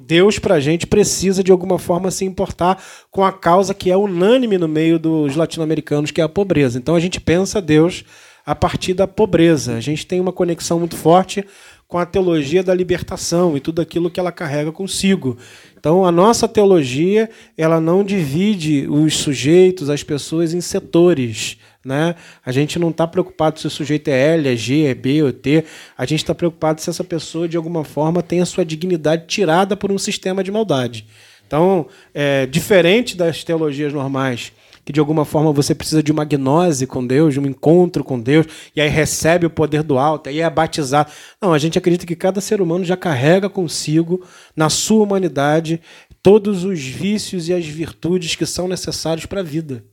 Deus 0.00 0.38
para 0.38 0.54
a 0.54 0.60
gente 0.60 0.86
precisa 0.86 1.44
de 1.44 1.52
alguma 1.52 1.78
forma 1.78 2.10
se 2.10 2.24
importar 2.24 2.82
com 3.10 3.22
a 3.22 3.30
causa 3.30 3.74
que 3.74 3.90
é 3.90 3.96
unânime 3.96 4.56
no 4.56 4.66
meio 4.66 4.98
dos 4.98 5.36
latino-americanos, 5.36 6.10
que 6.10 6.20
é 6.20 6.24
a 6.24 6.28
pobreza. 6.28 6.78
Então 6.78 6.94
a 6.94 7.00
gente 7.00 7.20
pensa 7.20 7.60
Deus 7.60 8.04
a 8.44 8.54
partir 8.54 8.94
da 8.94 9.06
pobreza. 9.06 9.74
A 9.74 9.80
gente 9.80 10.06
tem 10.06 10.18
uma 10.18 10.32
conexão 10.32 10.78
muito 10.78 10.96
forte 10.96 11.44
com 11.86 11.98
a 11.98 12.06
teologia 12.06 12.62
da 12.62 12.74
libertação 12.74 13.54
e 13.54 13.60
tudo 13.60 13.82
aquilo 13.82 14.10
que 14.10 14.18
ela 14.18 14.32
carrega 14.32 14.72
consigo. 14.72 15.36
Então 15.78 16.06
a 16.06 16.10
nossa 16.10 16.48
teologia 16.48 17.28
ela 17.54 17.78
não 17.78 18.02
divide 18.02 18.86
os 18.88 19.18
sujeitos, 19.18 19.90
as 19.90 20.02
pessoas 20.02 20.54
em 20.54 20.60
setores. 20.62 21.58
Né? 21.84 22.14
A 22.44 22.52
gente 22.52 22.78
não 22.78 22.90
está 22.90 23.06
preocupado 23.06 23.58
se 23.58 23.66
o 23.66 23.70
sujeito 23.70 24.08
é 24.08 24.34
L, 24.34 24.48
é 24.48 24.56
G, 24.56 24.86
é 24.86 24.94
B 24.94 25.22
ou 25.22 25.32
T. 25.32 25.64
A 25.98 26.04
gente 26.04 26.20
está 26.20 26.34
preocupado 26.34 26.80
se 26.80 26.88
essa 26.88 27.02
pessoa, 27.02 27.48
de 27.48 27.56
alguma 27.56 27.84
forma, 27.84 28.22
tem 28.22 28.40
a 28.40 28.46
sua 28.46 28.64
dignidade 28.64 29.26
tirada 29.26 29.76
por 29.76 29.90
um 29.90 29.98
sistema 29.98 30.44
de 30.44 30.52
maldade. 30.52 31.06
Então, 31.46 31.86
é, 32.14 32.46
diferente 32.46 33.16
das 33.16 33.44
teologias 33.44 33.92
normais, 33.92 34.52
que 34.84 34.92
de 34.92 34.98
alguma 34.98 35.24
forma 35.24 35.52
você 35.52 35.74
precisa 35.74 36.02
de 36.02 36.10
uma 36.10 36.24
gnose 36.24 36.86
com 36.86 37.06
Deus, 37.06 37.34
de 37.34 37.40
um 37.40 37.46
encontro 37.46 38.02
com 38.02 38.18
Deus, 38.18 38.46
e 38.74 38.80
aí 38.80 38.88
recebe 38.88 39.46
o 39.46 39.50
poder 39.50 39.82
do 39.82 39.98
alto, 39.98 40.28
aí 40.28 40.40
é 40.40 40.48
batizado. 40.48 41.10
Não, 41.40 41.52
a 41.52 41.58
gente 41.58 41.78
acredita 41.78 42.06
que 42.06 42.16
cada 42.16 42.40
ser 42.40 42.60
humano 42.60 42.84
já 42.84 42.96
carrega 42.96 43.48
consigo, 43.48 44.24
na 44.56 44.70
sua 44.70 45.04
humanidade, 45.04 45.80
todos 46.22 46.64
os 46.64 46.80
vícios 46.80 47.48
e 47.48 47.52
as 47.52 47.66
virtudes 47.66 48.34
que 48.34 48.46
são 48.46 48.66
necessários 48.66 49.26
para 49.26 49.40
a 49.40 49.44
vida. 49.44 49.84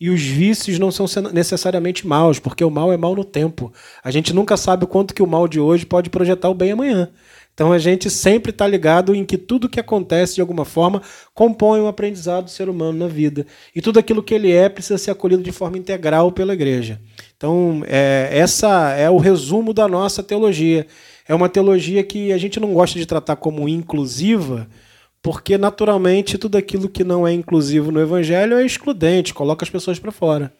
E 0.00 0.08
os 0.08 0.22
vícios 0.22 0.78
não 0.78 0.90
são 0.90 1.04
necessariamente 1.30 2.06
maus, 2.06 2.38
porque 2.38 2.64
o 2.64 2.70
mal 2.70 2.90
é 2.90 2.96
mal 2.96 3.14
no 3.14 3.22
tempo. 3.22 3.70
A 4.02 4.10
gente 4.10 4.32
nunca 4.32 4.56
sabe 4.56 4.84
o 4.84 4.88
quanto 4.88 5.12
que 5.12 5.22
o 5.22 5.26
mal 5.26 5.46
de 5.46 5.60
hoje 5.60 5.84
pode 5.84 6.08
projetar 6.08 6.48
o 6.48 6.54
bem 6.54 6.72
amanhã. 6.72 7.10
Então 7.52 7.72
a 7.72 7.78
gente 7.78 8.08
sempre 8.08 8.50
está 8.50 8.66
ligado 8.66 9.14
em 9.14 9.22
que 9.22 9.36
tudo 9.36 9.68
que 9.68 9.78
acontece 9.78 10.36
de 10.36 10.40
alguma 10.40 10.64
forma 10.64 11.02
compõe 11.34 11.78
um 11.80 11.86
aprendizado 11.86 12.44
do 12.44 12.50
ser 12.50 12.70
humano 12.70 12.98
na 12.98 13.06
vida. 13.06 13.46
E 13.76 13.82
tudo 13.82 13.98
aquilo 13.98 14.22
que 14.22 14.32
ele 14.32 14.50
é 14.50 14.70
precisa 14.70 14.96
ser 14.96 15.10
acolhido 15.10 15.42
de 15.42 15.52
forma 15.52 15.76
integral 15.76 16.32
pela 16.32 16.54
igreja. 16.54 16.98
Então, 17.36 17.82
é, 17.86 18.30
essa 18.32 18.92
é 18.92 19.10
o 19.10 19.18
resumo 19.18 19.74
da 19.74 19.86
nossa 19.86 20.22
teologia. 20.22 20.86
É 21.28 21.34
uma 21.34 21.50
teologia 21.50 22.02
que 22.02 22.32
a 22.32 22.38
gente 22.38 22.58
não 22.58 22.72
gosta 22.72 22.98
de 22.98 23.04
tratar 23.04 23.36
como 23.36 23.68
inclusiva, 23.68 24.66
porque 25.22 25.58
naturalmente 25.58 26.38
tudo 26.38 26.56
aquilo 26.56 26.88
que 26.88 27.04
não 27.04 27.26
é 27.26 27.32
inclusivo 27.32 27.92
no 27.92 28.00
evangelho 28.00 28.56
é 28.56 28.64
excludente, 28.64 29.34
coloca 29.34 29.64
as 29.64 29.70
pessoas 29.70 29.98
para 29.98 30.12
fora. 30.12 30.52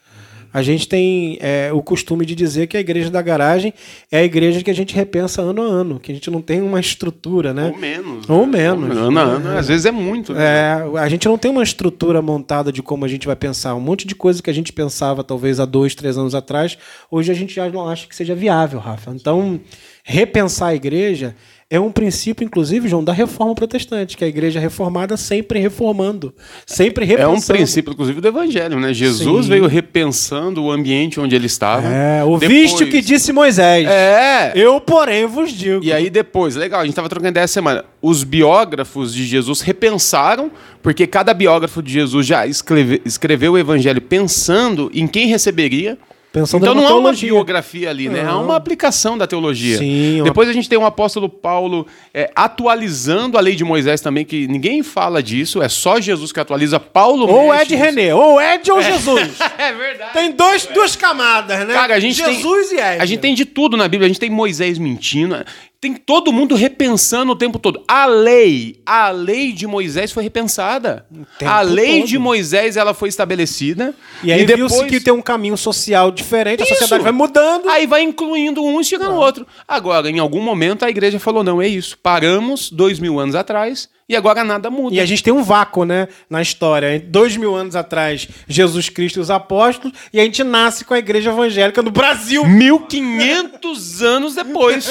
A 0.52 0.62
gente 0.62 0.88
tem 0.88 1.38
é, 1.40 1.70
o 1.72 1.80
costume 1.80 2.26
de 2.26 2.34
dizer 2.34 2.66
que 2.66 2.76
a 2.76 2.80
igreja 2.80 3.08
da 3.08 3.22
garagem 3.22 3.72
é 4.10 4.18
a 4.18 4.24
igreja 4.24 4.62
que 4.62 4.70
a 4.70 4.74
gente 4.74 4.94
repensa 4.94 5.40
ano 5.40 5.62
a 5.62 5.64
ano, 5.64 6.00
que 6.00 6.10
a 6.10 6.14
gente 6.14 6.28
não 6.28 6.42
tem 6.42 6.60
uma 6.60 6.80
estrutura, 6.80 7.54
né? 7.54 7.70
Ou 7.72 7.78
menos. 7.78 8.28
Ou 8.28 8.46
né? 8.46 8.58
menos. 8.58 8.96
Ano 8.96 9.18
a 9.18 9.22
ano, 9.22 9.58
às 9.58 9.68
vezes 9.68 9.86
é 9.86 9.92
muito. 9.92 10.34
né? 10.34 10.42
É, 10.42 10.98
a 10.98 11.08
gente 11.08 11.28
não 11.28 11.38
tem 11.38 11.50
uma 11.52 11.62
estrutura 11.62 12.20
montada 12.20 12.72
de 12.72 12.82
como 12.82 13.04
a 13.04 13.08
gente 13.08 13.28
vai 13.28 13.36
pensar. 13.36 13.76
Um 13.76 13.80
monte 13.80 14.08
de 14.08 14.14
coisa 14.16 14.42
que 14.42 14.50
a 14.50 14.52
gente 14.52 14.72
pensava 14.72 15.22
talvez 15.22 15.60
há 15.60 15.64
dois, 15.64 15.94
três 15.94 16.18
anos 16.18 16.34
atrás, 16.34 16.76
hoje 17.08 17.30
a 17.30 17.34
gente 17.34 17.54
já 17.54 17.68
não 17.68 17.88
acha 17.88 18.08
que 18.08 18.16
seja 18.16 18.34
viável, 18.34 18.80
Rafa. 18.80 19.12
Então, 19.12 19.60
repensar 20.02 20.68
a 20.68 20.74
igreja 20.74 21.36
é 21.72 21.78
um 21.78 21.92
princípio, 21.92 22.44
inclusive, 22.44 22.88
João, 22.88 23.04
da 23.04 23.12
reforma 23.12 23.54
protestante, 23.54 24.16
que 24.16 24.24
a 24.24 24.26
igreja 24.26 24.58
reformada 24.58 25.16
sempre 25.16 25.60
reformando, 25.60 26.34
sempre 26.66 27.04
É 27.04 27.08
repensando. 27.08 27.36
um 27.38 27.40
princípio, 27.56 27.92
inclusive, 27.92 28.20
do 28.20 28.26
evangelho, 28.26 28.80
né? 28.80 28.92
Jesus 28.92 29.44
Sim. 29.46 29.50
veio 29.52 29.66
repensando 29.68 30.64
o 30.64 30.72
ambiente 30.72 31.20
onde 31.20 31.36
ele 31.36 31.46
estava. 31.46 31.86
É, 31.86 32.24
ouviste 32.24 32.48
Depois- 32.48 32.80
o 32.80 32.86
que 32.90 33.00
disse 33.00 33.32
Moisés. 33.32 33.86
É. 33.88 34.50
Eu, 34.56 34.80
porém, 34.80 35.26
vos 35.26 35.52
digo. 35.52 35.84
E 35.84 35.92
aí 35.92 36.10
depois, 36.10 36.56
legal, 36.56 36.80
a 36.80 36.84
gente 36.84 36.94
tava 36.94 37.08
trocando 37.08 37.30
ideia 37.30 37.44
essa 37.44 37.54
semana. 37.54 37.84
Os 38.02 38.24
biógrafos 38.24 39.14
de 39.14 39.24
Jesus 39.24 39.60
repensaram, 39.60 40.50
porque 40.82 41.06
cada 41.06 41.32
biógrafo 41.32 41.80
de 41.80 41.92
Jesus 41.92 42.26
já 42.26 42.48
escreve- 42.48 43.00
escreveu 43.04 43.52
o 43.52 43.58
evangelho 43.58 44.00
pensando 44.00 44.90
em 44.92 45.06
quem 45.06 45.28
receberia. 45.28 45.96
Pensando 46.32 46.62
então 46.62 46.74
não 46.76 46.86
há 46.86 46.94
uma 46.96 47.12
biografia 47.12 47.90
ali, 47.90 48.08
né? 48.08 48.24
Há 48.24 48.38
uma 48.38 48.54
aplicação 48.54 49.18
da 49.18 49.26
teologia. 49.26 49.78
Sim, 49.78 50.20
uma- 50.20 50.24
Depois 50.24 50.48
a 50.48 50.52
gente 50.52 50.68
tem 50.68 50.78
o 50.78 50.86
apóstolo 50.86 51.28
Paulo 51.28 51.86
é, 52.14 52.30
atualizando 52.36 53.36
a 53.36 53.40
lei 53.40 53.56
de 53.56 53.64
Moisés 53.64 54.00
também, 54.00 54.24
que 54.24 54.46
ninguém 54.46 54.82
fala 54.82 55.20
disso, 55.22 55.60
é 55.60 55.68
só 55.68 56.00
Jesus 56.00 56.30
que 56.30 56.38
atualiza. 56.38 56.78
Paulo 56.78 57.26
Ou 57.28 57.48
mexe 57.50 57.62
Ed 57.62 57.72
nisso. 57.74 57.84
René, 57.84 58.14
ou 58.14 58.40
Ed 58.40 58.70
ou 58.70 58.80
Jesus. 58.80 59.38
É 59.58 59.72
verdade. 59.72 60.12
Tem 60.12 60.30
dois, 60.32 60.66
duas 60.66 60.96
camadas, 60.96 61.66
né? 61.66 61.74
Cara, 61.74 61.94
a 61.96 62.00
gente 62.00 62.14
Jesus 62.16 62.68
tem, 62.68 62.78
e 62.78 62.80
Ed. 62.80 63.02
A 63.02 63.06
gente 63.06 63.20
tem 63.20 63.34
de 63.34 63.44
tudo 63.44 63.76
na 63.76 63.86
Bíblia. 63.88 64.06
A 64.06 64.08
gente 64.08 64.20
tem 64.20 64.30
Moisés 64.30 64.78
mentindo. 64.78 65.44
Tem 65.80 65.94
todo 65.94 66.30
mundo 66.30 66.54
repensando 66.54 67.32
o 67.32 67.36
tempo 67.36 67.58
todo. 67.58 67.82
A 67.88 68.04
lei, 68.04 68.82
a 68.84 69.08
lei 69.08 69.50
de 69.50 69.66
Moisés 69.66 70.12
foi 70.12 70.22
repensada. 70.22 71.06
A 71.42 71.62
lei 71.62 72.00
todo. 72.00 72.08
de 72.08 72.18
Moisés 72.18 72.76
ela 72.76 72.92
foi 72.92 73.08
estabelecida. 73.08 73.94
E 74.22 74.30
aí 74.30 74.44
depois 74.44 74.72
viu-se 74.72 74.86
que 74.86 75.00
tem 75.00 75.12
um 75.12 75.22
caminho 75.22 75.56
social 75.56 76.10
diferente, 76.10 76.62
Isso. 76.62 76.74
a 76.74 76.76
sociedade 76.76 77.02
vai 77.02 77.12
mudando. 77.12 77.66
Aí 77.70 77.86
vai 77.86 78.02
incluindo 78.02 78.62
um 78.62 78.78
e 78.78 78.84
chega 78.84 79.08
no 79.08 79.16
outro. 79.16 79.46
Agora, 79.66 80.10
em 80.10 80.18
algum 80.18 80.42
momento, 80.42 80.84
a 80.84 80.90
igreja 80.90 81.18
falou: 81.18 81.42
não, 81.42 81.62
é 81.62 81.66
isso. 81.66 81.96
Paramos 82.02 82.70
dois 82.70 82.98
mil 82.98 83.18
anos 83.18 83.34
atrás 83.34 83.88
e 84.10 84.16
agora 84.16 84.44
nada 84.44 84.68
muda. 84.70 84.94
E 84.94 85.00
a 85.00 85.06
gente 85.06 85.22
tem 85.22 85.32
um 85.32 85.42
vácuo, 85.42 85.86
né, 85.86 86.08
na 86.28 86.42
história. 86.42 87.00
Dois 87.00 87.36
mil 87.36 87.54
anos 87.54 87.74
atrás, 87.74 88.28
Jesus 88.46 88.90
Cristo 88.90 89.16
e 89.18 89.20
os 89.20 89.30
apóstolos, 89.30 89.96
e 90.12 90.20
a 90.20 90.24
gente 90.24 90.44
nasce 90.44 90.84
com 90.84 90.92
a 90.92 90.98
igreja 90.98 91.30
evangélica 91.30 91.80
no 91.80 91.90
Brasil. 91.90 92.44
1500 92.44 94.02
anos 94.02 94.34
depois. 94.34 94.90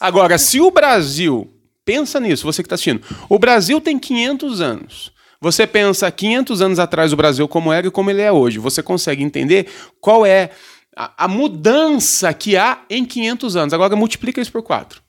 Agora, 0.00 0.38
se 0.38 0.60
o 0.60 0.70
Brasil 0.70 1.52
Pensa 1.88 2.20
nisso, 2.20 2.44
você 2.44 2.62
que 2.62 2.66
está 2.66 2.74
assistindo. 2.74 3.02
O 3.30 3.38
Brasil 3.38 3.80
tem 3.80 3.98
500 3.98 4.60
anos. 4.60 5.10
Você 5.40 5.66
pensa 5.66 6.10
500 6.10 6.60
anos 6.60 6.78
atrás 6.78 7.14
o 7.14 7.16
Brasil 7.16 7.48
como 7.48 7.72
era 7.72 7.86
e 7.86 7.90
como 7.90 8.10
ele 8.10 8.20
é 8.20 8.30
hoje. 8.30 8.58
Você 8.58 8.82
consegue 8.82 9.24
entender 9.24 9.66
qual 9.98 10.26
é 10.26 10.50
a, 10.94 11.24
a 11.24 11.26
mudança 11.26 12.30
que 12.34 12.58
há 12.58 12.82
em 12.90 13.06
500 13.06 13.56
anos. 13.56 13.72
Agora 13.72 13.96
multiplica 13.96 14.38
isso 14.38 14.52
por 14.52 14.62
4. 14.62 15.00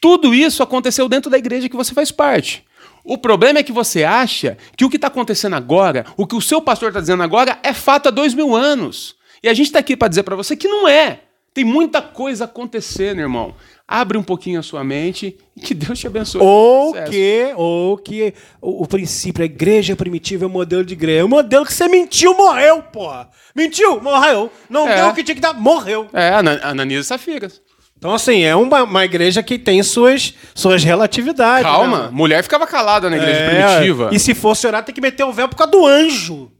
Tudo 0.00 0.34
isso 0.34 0.62
aconteceu 0.62 1.08
dentro 1.08 1.30
da 1.30 1.38
igreja 1.38 1.68
que 1.68 1.76
você 1.76 1.92
faz 1.92 2.10
parte. 2.10 2.64
O 3.04 3.16
problema 3.16 3.58
é 3.58 3.62
que 3.62 3.72
você 3.72 4.04
acha 4.04 4.56
que 4.76 4.84
o 4.84 4.90
que 4.90 4.96
está 4.96 5.08
acontecendo 5.08 5.56
agora, 5.56 6.04
o 6.16 6.26
que 6.26 6.36
o 6.36 6.40
seu 6.40 6.60
pastor 6.60 6.88
está 6.88 7.00
dizendo 7.00 7.22
agora, 7.22 7.58
é 7.62 7.72
fato 7.72 8.08
há 8.08 8.10
dois 8.10 8.34
mil 8.34 8.54
anos. 8.54 9.16
E 9.42 9.48
a 9.48 9.54
gente 9.54 9.66
está 9.66 9.78
aqui 9.78 9.96
para 9.96 10.08
dizer 10.08 10.22
para 10.24 10.36
você 10.36 10.56
que 10.56 10.68
não 10.68 10.86
é. 10.86 11.20
Tem 11.54 11.64
muita 11.64 12.00
coisa 12.02 12.44
acontecendo, 12.44 13.20
irmão. 13.20 13.54
Abre 13.86 14.18
um 14.18 14.22
pouquinho 14.22 14.60
a 14.60 14.62
sua 14.62 14.84
mente 14.84 15.36
e 15.56 15.60
que 15.60 15.74
Deus 15.74 15.98
te 15.98 16.06
abençoe. 16.06 16.40
Ou 16.42 16.92
que, 16.92 17.52
ou 17.56 17.96
que 17.96 18.34
o, 18.60 18.82
o 18.82 18.86
princípio, 18.86 19.42
a 19.42 19.46
igreja 19.46 19.96
primitiva 19.96 20.44
é 20.44 20.46
o 20.46 20.50
modelo 20.50 20.84
de 20.84 20.92
igreja. 20.92 21.24
O 21.24 21.28
modelo 21.28 21.64
que 21.64 21.72
você 21.72 21.88
mentiu, 21.88 22.36
morreu, 22.36 22.82
porra. 22.82 23.30
Mentiu, 23.56 24.00
morreu. 24.00 24.52
Não 24.68 24.86
É. 24.86 24.96
deu 24.96 25.08
o 25.08 25.14
que 25.14 25.24
tinha 25.24 25.34
que 25.34 25.40
dar, 25.40 25.54
morreu. 25.54 26.06
É, 26.12 26.28
Ana- 26.28 26.60
Ananias 26.62 27.06
e 27.06 27.08
Safiras. 27.08 27.60
Então, 27.98 28.14
assim, 28.14 28.42
é 28.44 28.54
uma, 28.54 28.84
uma 28.84 29.04
igreja 29.04 29.42
que 29.42 29.58
tem 29.58 29.82
suas, 29.82 30.32
suas 30.54 30.84
relatividades. 30.84 31.64
Calma, 31.64 32.04
né? 32.04 32.08
mulher 32.12 32.42
ficava 32.44 32.64
calada 32.66 33.10
na 33.10 33.16
igreja 33.16 33.38
É, 33.40 33.48
primitiva. 33.74 34.10
E 34.12 34.20
se 34.20 34.34
fosse 34.34 34.66
orar, 34.68 34.84
tem 34.84 34.94
que 34.94 35.00
meter 35.00 35.24
o 35.24 35.32
véu 35.32 35.48
por 35.48 35.56
causa 35.56 35.72
do 35.72 35.84
anjo. 35.84 36.50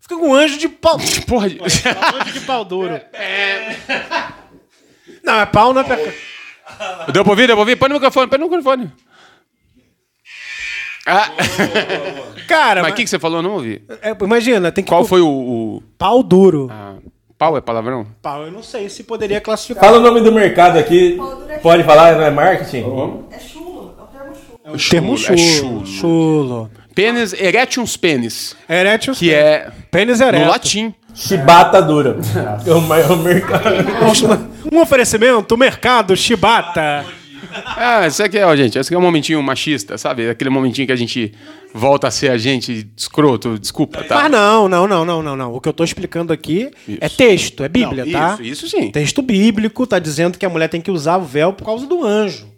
Fica 0.00 0.16
com 0.16 0.28
um 0.30 0.34
anjo 0.34 0.56
de 0.56 0.68
pau. 0.68 0.96
Porra, 1.26 1.46
anjo 1.48 2.32
de 2.32 2.40
pau 2.42 2.64
duro. 2.64 3.00
Não, 5.24 5.40
é 5.40 5.46
pau 5.46 5.74
não 5.74 5.80
é 5.82 5.84
pecado. 5.84 6.12
deu 7.12 7.22
pra 7.24 7.32
ouvir? 7.32 7.46
Deu 7.48 7.56
pra 7.56 7.60
ouvir? 7.60 7.76
Põe 7.76 7.88
no 7.88 7.94
microfone, 7.96 8.28
põe 8.28 8.38
no 8.38 8.44
microfone. 8.46 8.90
Ah, 11.06 11.30
Cara, 12.46 12.82
mas 12.82 12.88
o 12.88 12.90
mas- 12.90 12.94
que, 12.94 13.04
que 13.04 13.10
você 13.10 13.18
falou? 13.18 13.38
Eu 13.38 13.42
não 13.42 13.52
ouvi. 13.52 13.82
é, 14.02 14.14
imagina, 14.22 14.70
tem 14.70 14.84
que. 14.84 14.88
Qual 14.90 15.04
foi 15.04 15.20
o. 15.20 15.26
o- 15.28 15.82
Pau 15.98 16.22
duro. 16.22 16.68
a- 16.70 16.87
pau 17.38 17.56
é 17.56 17.60
palavrão? 17.60 18.06
Pau, 18.20 18.42
eu 18.44 18.50
não 18.52 18.62
sei 18.62 18.88
se 18.88 19.04
poderia 19.04 19.40
classificar. 19.40 19.84
Fala 19.84 19.98
o 19.98 20.00
nome 20.02 20.20
do 20.20 20.32
mercado 20.32 20.78
aqui. 20.78 21.18
Pode 21.62 21.84
falar, 21.84 22.16
não 22.16 22.22
é 22.24 22.30
marketing? 22.30 22.78
É 23.30 23.38
chulo, 23.38 23.94
é 23.98 24.02
o 24.02 24.06
termo 24.06 24.34
chulo. 24.34 24.60
É 24.64 24.70
o 24.70 24.78
termo 24.90 25.16
chulo, 25.16 25.38
chulo. 25.38 25.82
é 25.82 25.86
chulo. 25.86 25.86
chulo. 25.86 26.70
Pênis, 26.94 27.32
eretiums 27.32 27.96
pênis. 27.96 28.56
Erétil. 28.68 29.14
Que 29.14 29.32
é 29.32 29.70
Pênis 29.90 30.18
no 30.18 30.26
ereto. 30.26 30.48
latim. 30.50 30.92
Chibata 31.14 31.80
dura. 31.80 32.16
É 32.66 32.72
o 32.72 32.80
maior 32.80 33.16
mercado. 33.16 33.64
Um 34.72 34.80
oferecimento, 34.80 35.56
mercado, 35.56 36.16
chibata. 36.16 37.04
Ah, 37.80 38.06
isso 38.06 38.22
aqui 38.22 38.36
é, 38.38 38.44
ó, 38.44 38.56
gente, 38.56 38.78
esse 38.78 38.88
aqui 38.88 38.94
é 38.94 38.98
um 38.98 39.02
momentinho 39.02 39.42
machista, 39.42 39.96
sabe? 39.96 40.28
Aquele 40.28 40.50
momentinho 40.50 40.86
que 40.86 40.92
a 40.92 40.96
gente 40.96 41.32
volta 41.72 42.08
a 42.08 42.10
ser 42.10 42.30
a 42.30 42.36
gente 42.36 42.90
escroto, 42.96 43.58
desculpa, 43.58 44.02
tá? 44.02 44.22
Mas 44.22 44.32
não, 44.32 44.68
não, 44.68 44.88
não, 44.88 45.04
não, 45.04 45.22
não, 45.22 45.36
não. 45.36 45.54
O 45.54 45.60
que 45.60 45.68
eu 45.68 45.72
tô 45.72 45.84
explicando 45.84 46.32
aqui 46.32 46.70
é 47.00 47.08
texto, 47.08 47.62
é 47.62 47.68
Bíblia, 47.68 48.04
Não, 48.04 48.12
tá? 48.12 48.38
Isso, 48.40 48.66
isso 48.66 48.68
sim. 48.68 48.90
Texto 48.90 49.22
bíblico 49.22 49.86
tá 49.86 49.98
dizendo 49.98 50.38
que 50.38 50.44
a 50.44 50.48
mulher 50.48 50.68
tem 50.68 50.80
que 50.80 50.90
usar 50.90 51.18
o 51.18 51.24
véu 51.24 51.52
por 51.52 51.64
causa 51.64 51.86
do 51.86 52.04
anjo. 52.04 52.48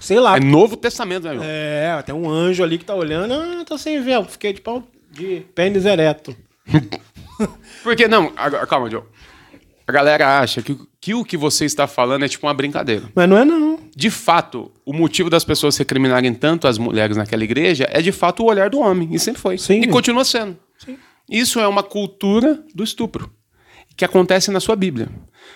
Sei 0.00 0.18
lá. 0.18 0.36
É 0.36 0.40
Novo 0.40 0.76
Testamento, 0.76 1.24
né, 1.24 1.34
meu? 1.34 1.42
É, 1.44 2.02
tem 2.02 2.14
um 2.14 2.30
anjo 2.30 2.62
ali 2.62 2.78
que 2.78 2.84
tá 2.84 2.94
olhando. 2.94 3.34
Ah, 3.34 3.64
tô 3.66 3.76
sem 3.76 4.00
véu, 4.00 4.24
fiquei 4.24 4.52
de 4.52 4.60
pau 4.60 4.82
de 5.10 5.42
pênis 5.54 5.84
ereto. 5.84 6.36
Porque, 7.82 8.06
não, 8.08 8.32
agora, 8.36 8.66
calma, 8.66 8.90
Joe. 8.90 9.02
A 9.86 9.92
galera 9.92 10.40
acha 10.40 10.62
que, 10.62 10.76
que 11.00 11.14
o 11.14 11.24
que 11.24 11.36
você 11.36 11.64
está 11.64 11.86
falando 11.86 12.24
é 12.24 12.28
tipo 12.28 12.46
uma 12.46 12.54
brincadeira. 12.54 13.04
Mas 13.14 13.28
não 13.28 13.36
é 13.38 13.44
não. 13.44 13.78
De 13.94 14.10
fato, 14.10 14.70
o 14.84 14.92
motivo 14.92 15.30
das 15.30 15.44
pessoas 15.44 15.76
recriminarem 15.76 16.34
tanto 16.34 16.66
as 16.66 16.78
mulheres 16.78 17.16
naquela 17.16 17.44
igreja 17.44 17.88
é 17.90 18.00
de 18.02 18.12
fato 18.12 18.42
o 18.42 18.46
olhar 18.46 18.68
do 18.70 18.78
homem. 18.80 19.08
E 19.12 19.18
sempre 19.18 19.40
foi. 19.40 19.58
Sim. 19.58 19.80
E 19.80 19.86
continua 19.86 20.24
sendo. 20.24 20.56
Isso 21.30 21.60
é 21.60 21.68
uma 21.68 21.82
cultura 21.82 22.62
do 22.74 22.82
estupro. 22.82 23.30
Que 23.96 24.04
acontece 24.04 24.50
na 24.50 24.60
sua 24.60 24.76
Bíblia. 24.76 25.08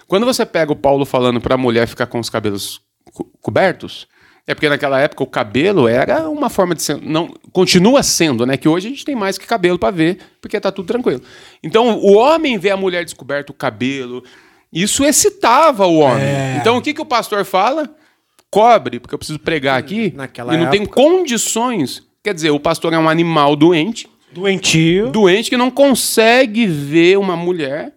Quando 0.07 0.26
você 0.26 0.45
pega 0.45 0.72
o 0.72 0.76
Paulo 0.76 1.05
falando 1.05 1.40
para 1.40 1.55
a 1.55 1.59
mulher 1.59 1.86
ficar 1.86 2.07
com 2.07 2.18
os 2.18 2.28
cabelos 2.28 2.80
co- 3.12 3.24
cobertos, 3.40 4.07
é 4.47 4.55
porque 4.55 4.68
naquela 4.68 5.01
época 5.01 5.22
o 5.22 5.26
cabelo 5.26 5.86
era 5.86 6.28
uma 6.28 6.51
forma 6.51 6.74
de 6.74 6.82
ser. 6.82 7.01
Não, 7.01 7.28
continua 7.53 8.03
sendo, 8.03 8.45
né? 8.45 8.57
Que 8.57 8.68
hoje 8.68 8.88
a 8.88 8.90
gente 8.90 9.05
tem 9.05 9.14
mais 9.14 9.38
que 9.38 9.47
cabelo 9.47 9.78
para 9.78 9.93
ver, 9.95 10.18
porque 10.40 10.59
tá 10.61 10.72
tudo 10.72 10.86
tranquilo. 10.86 11.22
Então, 11.62 11.97
o 11.99 12.14
homem 12.16 12.59
vê 12.59 12.70
a 12.70 12.76
mulher 12.76 13.05
descoberto 13.05 13.51
o 13.51 13.55
cabelo. 13.55 14.24
Isso 14.72 15.04
excitava 15.04 15.86
o 15.86 15.98
homem. 15.98 16.24
É. 16.24 16.56
Então, 16.58 16.78
o 16.78 16.82
que, 16.82 16.94
que 16.94 17.00
o 17.02 17.04
pastor 17.04 17.44
fala? 17.44 17.90
Cobre, 18.50 18.98
porque 18.98 19.14
eu 19.14 19.18
preciso 19.18 19.38
pregar 19.38 19.78
aqui. 19.78 20.12
Naquela 20.16 20.54
e 20.54 20.58
não 20.58 20.70
tem 20.70 20.82
época. 20.82 21.00
condições. 21.00 22.02
Quer 22.22 22.32
dizer, 22.34 22.50
o 22.50 22.60
pastor 22.60 22.92
é 22.92 22.98
um 22.98 23.08
animal 23.08 23.56
doente, 23.56 24.08
Doentio. 24.30 25.08
doente 25.10 25.50
que 25.50 25.56
não 25.56 25.70
consegue 25.70 26.66
ver 26.66 27.18
uma 27.18 27.36
mulher. 27.36 27.92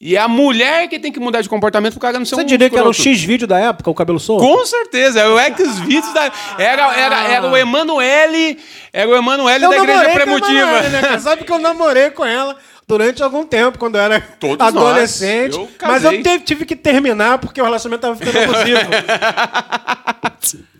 E 0.00 0.16
é 0.16 0.18
a 0.18 0.26
mulher 0.26 0.88
que 0.88 0.98
tem 0.98 1.12
que 1.12 1.20
mudar 1.20 1.42
de 1.42 1.48
comportamento 1.48 1.92
pro 1.92 2.00
cara 2.00 2.18
não 2.18 2.24
ser 2.24 2.34
Você 2.36 2.40
um 2.40 2.46
diria 2.46 2.70
que 2.70 2.76
era 2.76 2.88
o 2.88 2.90
escroto. 2.90 3.10
X-vídeo 3.10 3.46
da 3.46 3.58
época, 3.58 3.90
o 3.90 3.94
cabelo 3.94 4.18
solto? 4.18 4.42
Com 4.42 4.64
certeza, 4.64 5.20
é 5.20 5.28
o 5.28 5.38
ex-vídeos 5.38 6.14
da. 6.14 6.32
Era, 6.58 6.96
era, 6.96 7.28
era 7.28 7.50
o 7.50 7.54
Emanuele. 7.54 8.58
Era 8.94 9.10
o 9.10 9.14
Emanuele 9.14 9.68
da 9.68 9.76
igreja 9.76 10.10
premotiva. 10.10 10.58
Emanuele, 10.58 10.88
né? 10.88 11.18
Sabe 11.18 11.44
que 11.44 11.52
eu 11.52 11.58
namorei 11.58 12.08
com 12.10 12.24
ela 12.24 12.56
durante 12.90 13.22
algum 13.22 13.46
tempo, 13.46 13.78
quando 13.78 13.94
eu 13.96 14.00
era 14.02 14.20
Todos 14.20 14.66
adolescente. 14.66 15.54
Eu 15.56 15.68
mas 15.82 16.04
eu 16.04 16.22
teve- 16.22 16.44
tive 16.44 16.64
que 16.64 16.74
terminar 16.76 17.38
porque 17.38 17.60
o 17.60 17.64
relacionamento 17.64 18.02
tava 18.02 18.16
ficando 18.16 18.38
abusivo. 18.38 18.80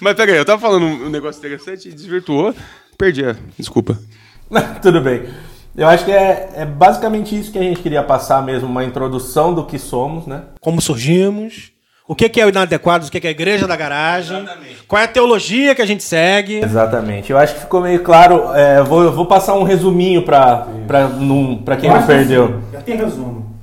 Mas 0.00 0.14
peraí, 0.14 0.36
eu 0.36 0.44
tava 0.44 0.60
falando 0.60 0.86
um 0.86 1.08
negócio 1.10 1.38
interessante 1.40 1.88
e 1.88 1.92
desvirtuou. 1.92 2.54
Perdi 2.96 3.24
a. 3.24 3.36
Desculpa. 3.58 3.98
Tudo 4.80 5.00
bem. 5.00 5.28
Eu 5.76 5.86
acho 5.88 6.04
que 6.04 6.12
é, 6.12 6.50
é 6.54 6.64
basicamente 6.66 7.38
isso 7.38 7.52
que 7.52 7.58
a 7.58 7.62
gente 7.62 7.80
queria 7.80 8.02
passar 8.02 8.42
mesmo, 8.42 8.68
uma 8.68 8.84
introdução 8.84 9.52
do 9.54 9.64
que 9.66 9.78
somos, 9.78 10.26
né? 10.26 10.42
Como 10.60 10.80
surgimos, 10.80 11.72
o 12.08 12.14
que 12.14 12.26
que 12.26 12.40
é 12.40 12.46
o 12.46 12.48
Inadequados, 12.48 13.08
o 13.08 13.10
que 13.12 13.20
que 13.20 13.26
é 13.26 13.28
a 13.28 13.32
igreja 13.32 13.66
da 13.66 13.76
garagem, 13.76 14.48
qual 14.88 15.02
é 15.02 15.04
a 15.04 15.08
teologia 15.08 15.74
que 15.74 15.82
a 15.82 15.86
gente 15.86 16.02
segue. 16.02 16.64
Exatamente. 16.64 17.30
Eu 17.30 17.36
acho 17.36 17.54
que 17.54 17.60
ficou 17.60 17.82
meio 17.82 18.02
claro. 18.02 18.54
é, 18.54 18.78
eu 18.78 18.86
vou, 18.86 19.02
eu 19.02 19.12
vou 19.12 19.26
passar 19.26 19.52
um 19.52 19.62
resuminho 19.62 20.22
para 20.22 20.66
quem 21.78 21.90
não 21.90 22.02
perdeu. 22.06 22.62
Já 22.72 22.80
tem 22.80 22.96
resumo. 22.96 23.54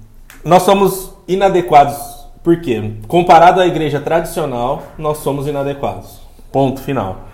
Nós 0.43 0.61
somos 0.61 1.11
inadequados. 1.27 1.97
Por 2.43 2.61
quê? 2.61 2.91
Comparado 3.07 3.59
à 3.59 3.65
igreja 3.65 3.99
tradicional, 3.99 4.83
nós 4.95 5.17
somos 5.17 5.47
inadequados. 5.47 6.19
Ponto 6.51 6.79
final. 6.79 7.25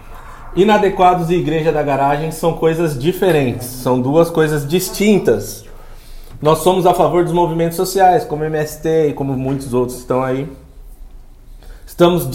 Inadequados 0.56 1.30
e 1.30 1.36
igreja 1.36 1.74
da 1.74 1.84
garagem 1.84 2.32
são 2.32 2.54
coisas 2.54 2.98
diferentes, 2.98 3.68
são 3.68 4.00
duas 4.00 4.30
coisas 4.30 4.66
distintas. 4.66 5.66
Nós 6.42 6.60
somos 6.60 6.86
a 6.86 6.94
favor 6.94 7.26
dos 7.26 7.34
movimentos 7.34 7.76
sociais, 7.76 8.24
como 8.24 8.46
MST 8.46 9.10
e 9.10 9.14
como 9.14 9.34
muitos 9.34 9.74
outros 9.74 10.00
estão 10.00 10.24
aí. 10.24 10.48
Estamos 12.02 12.28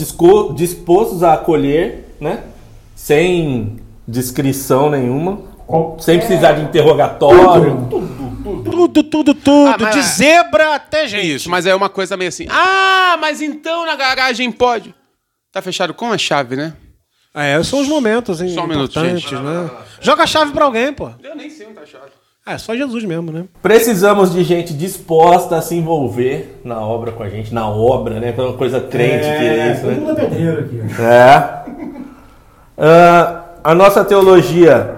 dispostos 0.55 1.25
a 1.25 1.33
acolher, 1.35 2.15
né? 2.21 2.45
Sem 2.95 3.81
descrição 4.07 4.89
nenhuma, 4.89 5.41
sem 5.99 6.19
precisar 6.19 6.53
de 6.53 6.63
interrogatório. 6.63 7.89
Tudo, 8.65 9.03
tudo, 9.03 9.35
tudo. 9.35 9.67
Ah, 9.67 9.77
mas- 9.81 9.95
De 9.97 10.03
zebra 10.03 10.77
até 10.77 11.09
gente. 11.09 11.35
Isso, 11.35 11.51
mas 11.51 11.67
é 11.67 11.75
uma 11.75 11.89
coisa 11.89 12.17
meio 12.17 12.29
assim. 12.29 12.47
Ah, 12.49 13.17
mas 13.21 13.43
então 13.43 13.85
na 13.85 13.97
garagem 13.97 14.53
pode. 14.53 14.95
Tá 15.51 15.61
fechado 15.61 15.93
com 15.93 16.13
a 16.13 16.17
chave, 16.19 16.55
né? 16.55 16.73
É, 17.35 17.61
são 17.65 17.81
os 17.81 17.89
momentos 17.89 18.41
hein, 18.41 18.55
Só 18.55 18.63
um 18.63 18.69
minuto, 18.69 19.01
gente. 19.01 19.35
né? 19.35 19.69
Joga 20.01 20.23
a 20.23 20.27
chave 20.29 20.53
pra 20.53 20.65
alguém, 20.65 20.93
pô. 20.93 21.11
Eu 21.25 21.35
nem 21.35 21.51
sei 21.51 21.67
onde 21.67 21.75
tá 21.75 21.81
a 21.83 21.87
chave. 21.87 22.05
É, 22.49 22.57
só 22.59 22.77
Jesus 22.77 23.05
mesmo, 23.05 23.33
né? 23.33 23.45
Precisamos 23.61 24.33
de 24.33 24.45
gente 24.45 24.73
disposta 24.73 25.57
a 25.57 25.61
se 25.61 25.75
envolver 25.75 26.61
na 26.65 26.81
obra 26.81 27.11
com 27.11 27.23
a 27.25 27.29
gente, 27.29 27.53
na 27.53 27.69
obra, 27.69 28.21
né? 28.21 28.33
É 28.37 28.41
uma 28.41 28.53
coisa 28.53 28.81
crente 28.81 29.25
que 29.25 29.27
é 29.27 29.73
isso, 29.73 29.87
né? 29.87 30.15
pedreiro 30.15 30.61
aqui. 30.61 30.81
É. 31.03 31.67
Ah, 32.79 33.43
a 33.65 33.75
nossa 33.75 34.05
teologia 34.05 34.95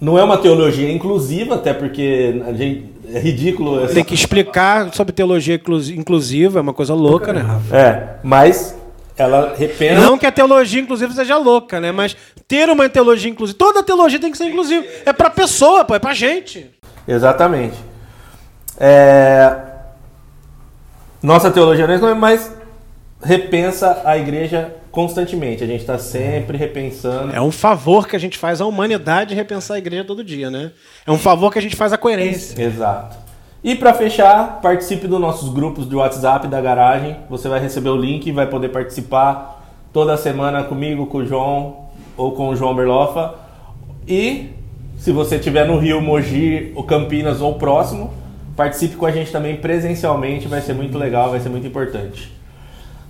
não 0.00 0.18
é 0.18 0.22
uma 0.24 0.38
teologia 0.38 0.90
inclusiva, 0.90 1.56
até 1.56 1.74
porque 1.74 2.42
a 2.46 2.52
gente, 2.54 2.86
é 3.12 3.18
ridículo. 3.18 3.84
essa- 3.84 3.92
Tem 3.94 4.04
que 4.04 4.14
explicar 4.14 4.94
sobre 4.94 5.12
teologia 5.12 5.56
inclus- 5.56 5.90
inclusiva, 5.90 6.58
é 6.58 6.62
uma 6.62 6.72
coisa 6.72 6.94
louca, 6.94 7.34
né, 7.34 7.40
Rafa? 7.42 7.76
É, 7.76 8.08
mas 8.22 8.74
ela 9.16 9.54
repensa. 9.56 10.00
Não 10.00 10.18
que 10.18 10.26
a 10.26 10.32
teologia 10.32 10.80
inclusiva 10.80 11.12
seja 11.12 11.36
louca, 11.36 11.80
né? 11.80 11.92
Mas 11.92 12.16
ter 12.48 12.68
uma 12.68 12.88
teologia 12.88 13.30
inclusiva. 13.30 13.58
Toda 13.58 13.82
teologia 13.82 14.18
tem 14.18 14.30
que 14.30 14.38
ser 14.38 14.46
inclusiva. 14.46 14.84
É 15.04 15.12
pra 15.12 15.30
pessoa, 15.30 15.84
pô, 15.84 15.94
é 15.94 15.98
pra 15.98 16.14
gente. 16.14 16.70
Exatamente. 17.06 17.76
É, 18.78 19.56
Nossa 21.22 21.50
teologia 21.50 21.86
não 21.86 22.08
é 22.08 22.14
mais 22.14 22.52
repensa 23.22 24.02
a 24.04 24.18
igreja 24.18 24.74
constantemente. 24.90 25.62
A 25.62 25.66
gente 25.66 25.80
está 25.80 25.98
sempre 25.98 26.58
repensando. 26.58 27.34
É 27.34 27.40
um 27.40 27.52
favor 27.52 28.06
que 28.06 28.16
a 28.16 28.18
gente 28.18 28.36
faz 28.36 28.60
à 28.60 28.66
humanidade 28.66 29.34
repensar 29.34 29.74
a 29.74 29.78
igreja 29.78 30.04
todo 30.04 30.22
dia, 30.24 30.50
né? 30.50 30.72
É 31.06 31.10
um 31.10 31.18
favor 31.18 31.52
que 31.52 31.58
a 31.58 31.62
gente 31.62 31.76
faz 31.76 31.92
à 31.92 31.98
coerência. 31.98 32.60
Exato. 32.60 33.23
E 33.64 33.74
para 33.74 33.94
fechar, 33.94 34.60
participe 34.60 35.06
dos 35.08 35.18
nossos 35.18 35.50
grupos 35.50 35.88
de 35.88 35.96
WhatsApp 35.96 36.46
da 36.48 36.60
garagem. 36.60 37.16
Você 37.30 37.48
vai 37.48 37.58
receber 37.58 37.88
o 37.88 37.96
link 37.96 38.26
e 38.26 38.30
vai 38.30 38.46
poder 38.46 38.68
participar 38.68 39.64
toda 39.90 40.18
semana 40.18 40.62
comigo, 40.64 41.06
com 41.06 41.18
o 41.18 41.26
João 41.26 41.88
ou 42.14 42.32
com 42.32 42.50
o 42.50 42.56
João 42.56 42.74
Berlofa. 42.74 43.36
E 44.06 44.50
se 44.98 45.10
você 45.12 45.36
estiver 45.36 45.66
no 45.66 45.78
Rio, 45.78 46.02
Mogi, 46.02 46.72
ou 46.74 46.84
Campinas 46.84 47.40
ou 47.40 47.54
próximo, 47.54 48.12
participe 48.54 48.96
com 48.96 49.06
a 49.06 49.10
gente 49.10 49.32
também 49.32 49.56
presencialmente, 49.56 50.46
vai 50.46 50.60
ser 50.60 50.74
muito 50.74 50.98
legal, 50.98 51.30
vai 51.30 51.40
ser 51.40 51.48
muito 51.48 51.66
importante. 51.66 52.30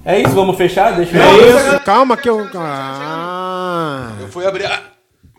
É 0.04 0.20
isso, 0.20 0.36
vamos 0.36 0.56
fechar? 0.56 0.92
Deixa 0.92 1.16
eu 1.16 1.22
É 1.22 1.48
isso, 1.48 1.80
calma 1.80 2.16
que 2.16 2.30
eu. 2.30 2.48
Ah. 2.54 4.12
Eu 4.20 4.28
fui 4.28 4.46
abrir 4.46 4.66
a 4.66 4.80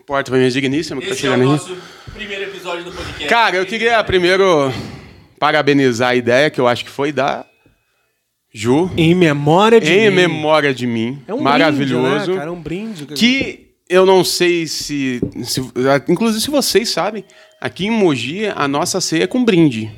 porta 0.04 0.30
pra 0.30 0.38
minha 0.38 0.50
digníssima 0.50 1.00
que 1.00 1.06
tá 1.06 1.14
Esse 1.14 1.24
é 1.26 1.30
o 1.30 1.32
chegando 1.32 1.48
aí. 1.48 1.56
nosso 1.56 1.74
primeiro 2.12 2.44
episódio 2.44 2.84
do 2.84 2.90
podcast. 2.92 3.26
Cara, 3.28 3.56
eu 3.56 3.64
queria 3.64 4.02
primeiro 4.04 4.70
parabenizar 5.38 6.10
a 6.10 6.14
ideia 6.16 6.50
que 6.50 6.60
eu 6.60 6.66
acho 6.68 6.84
que 6.84 6.90
foi 6.90 7.12
da 7.12 7.44
Ju. 8.52 8.90
Em 8.96 9.14
memória 9.14 9.80
de. 9.80 9.92
Em 9.92 10.08
mim. 10.10 10.16
memória 10.16 10.72
de 10.72 10.86
mim. 10.86 11.22
É 11.28 11.34
um 11.34 11.40
maravilhoso. 11.40 12.06
Brinde, 12.08 12.30
né, 12.30 12.36
cara? 12.36 12.48
É 12.48 12.52
um 12.52 12.60
brinde. 12.60 13.06
Que 13.06 13.66
eu 13.88 14.06
não 14.06 14.24
sei 14.24 14.66
se, 14.66 15.20
se. 15.44 15.60
Inclusive, 16.08 16.40
se 16.42 16.50
vocês 16.50 16.88
sabem, 16.88 17.22
aqui 17.60 17.86
em 17.86 17.90
Mogi 17.90 18.46
a 18.46 18.66
nossa 18.66 19.00
ceia 19.00 19.24
é 19.24 19.26
com 19.26 19.44
brinde. 19.44 19.90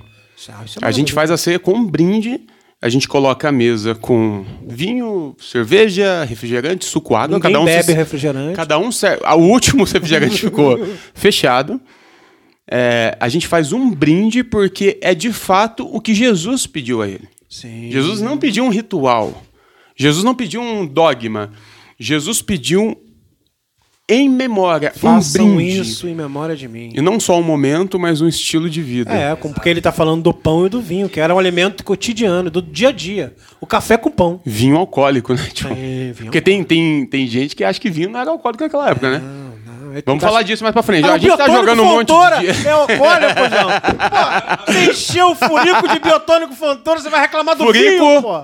Ah, 0.49 0.65
é 0.83 0.87
A 0.87 0.91
gente 0.91 1.13
faz 1.13 1.31
a 1.31 1.37
ceia 1.37 1.59
com 1.59 1.85
brinde. 1.85 2.41
A 2.81 2.89
gente 2.89 3.09
coloca 3.09 3.49
a 3.49 3.53
mesa 3.53 3.95
com 3.97 4.45
vinho, 4.67 5.35
cerveja, 5.41 6.23
refrigerante, 6.25 6.85
suco, 6.85 7.17
água. 7.17 7.37
Ninguém 7.37 7.53
cada 7.53 7.61
um 7.61 7.65
bebe 7.65 7.83
se- 7.83 7.93
refrigerante. 7.93 8.55
Cada 8.55 8.79
um 8.79 8.93
serve. 8.93 9.25
O 9.25 9.37
último 9.37 9.83
refrigerante 9.87 10.39
ficou 10.39 10.79
fechado. 11.15 11.81
É, 12.71 13.17
a 13.19 13.29
gente 13.29 13.47
faz 13.47 13.73
um 13.73 13.91
brinde 13.91 14.45
porque 14.45 14.99
é 15.01 15.15
de 15.15 15.33
fato 15.33 15.87
o 15.87 16.01
que 16.01 16.15
Jesus 16.15 16.67
pediu 16.67 17.01
a 17.03 17.09
ele. 17.09 17.29
Sim. 17.49 17.91
Jesus 17.91 18.21
não 18.21 18.37
pediu 18.37 18.65
um 18.65 18.69
ritual. 18.69 19.43
Jesus 19.97 20.23
não 20.23 20.35
pediu 20.35 20.61
um 20.61 20.87
dogma. 20.87 21.51
Jesus 21.99 22.43
pediu 22.43 22.97
em 24.11 24.27
memória, 24.27 24.91
Façam 24.95 25.47
um 25.47 25.57
brinde. 25.57 25.81
isso 25.81 26.09
em 26.09 26.15
memória 26.15 26.57
de 26.57 26.67
mim. 26.67 26.93
E 26.95 27.01
não 27.03 27.21
só 27.21 27.39
um 27.39 27.43
momento, 27.43 27.99
mas 27.99 28.23
um 28.23 28.29
estilo 28.29 28.71
de 28.71 28.81
vida. 28.81 29.13
É, 29.13 29.35
porque 29.35 29.69
ele 29.69 29.83
tá 29.83 29.93
falando 29.93 30.23
do 30.23 30.33
pão 30.33 30.65
e 30.65 30.71
do 30.71 30.81
vinho, 30.81 31.11
que 31.11 31.21
era 31.21 31.35
um 31.35 31.39
alimento 31.39 31.85
cotidiano, 31.85 32.51
do 32.51 32.63
dia 32.63 32.89
a 32.89 32.93
dia. 32.93 33.35
O 33.61 33.67
café 33.67 33.99
com 33.99 34.11
pão. 34.11 34.41
Vinho 34.47 34.77
alcoólico, 34.79 35.35
né? 35.35 35.47
Tipo, 35.53 35.75
É, 35.75 36.13
vinho 36.13 36.15
porque 36.25 36.41
tem, 36.41 36.65
tem, 36.65 37.05
tem 37.05 37.27
gente 37.27 37.55
que 37.55 37.63
acha 37.63 37.79
que 37.79 37.91
vinho 37.91 38.09
não 38.09 38.19
era 38.21 38.31
alcoólico 38.31 38.65
naquela 38.65 38.89
época, 38.91 39.11
né? 39.11 39.23
É- 39.95 40.03
Vamos 40.05 40.21
tá- 40.23 40.29
falar 40.29 40.43
disso 40.43 40.63
mais 40.63 40.73
pra 40.73 40.83
frente. 40.83 41.09
Ah, 41.09 41.15
a 41.15 41.19
gente 41.19 41.37
tá 41.37 41.47
jogando 41.49 41.83
um 41.83 41.85
monte 41.85 42.07
de... 42.41 42.49
É 42.49 43.35
pojão. 43.35 43.69
Pô, 44.67 44.73
Você 44.73 44.91
encheu 44.91 45.31
o 45.31 45.35
furico 45.35 45.89
de 45.89 45.99
biotônico 45.99 46.55
Fontoura, 46.55 47.01
você 47.01 47.11
vai 47.11 47.21
reclamar 47.21 47.57
do 47.57 47.65
Furico. 47.65 47.85
vinho, 48.05 48.23
pô. 48.23 48.43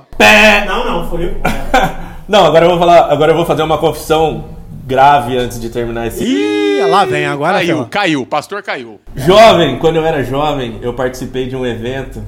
Não, 0.66 0.84
não, 0.84 1.08
furico. 1.10 1.34
Não, 2.26 2.46
agora 2.46 2.64
eu 2.64 2.70
vou 2.70 2.78
falar, 2.78 3.12
agora 3.12 3.32
eu 3.32 3.36
vou 3.36 3.44
fazer 3.44 3.62
uma 3.62 3.76
confissão 3.76 4.46
grave 4.86 5.36
antes 5.36 5.60
de 5.60 5.68
terminar 5.68 6.06
esse. 6.06 6.24
Ih, 6.24 6.80
lá 6.88 7.04
vem, 7.04 7.26
agora 7.26 7.58
Caiu, 7.58 7.86
caiu. 7.90 8.22
O 8.22 8.26
pastor 8.26 8.62
caiu. 8.62 8.98
Jovem, 9.14 9.78
quando 9.78 9.96
eu 9.96 10.06
era 10.06 10.24
jovem, 10.24 10.78
eu 10.80 10.94
participei 10.94 11.46
de 11.46 11.54
um 11.54 11.66
evento 11.66 12.22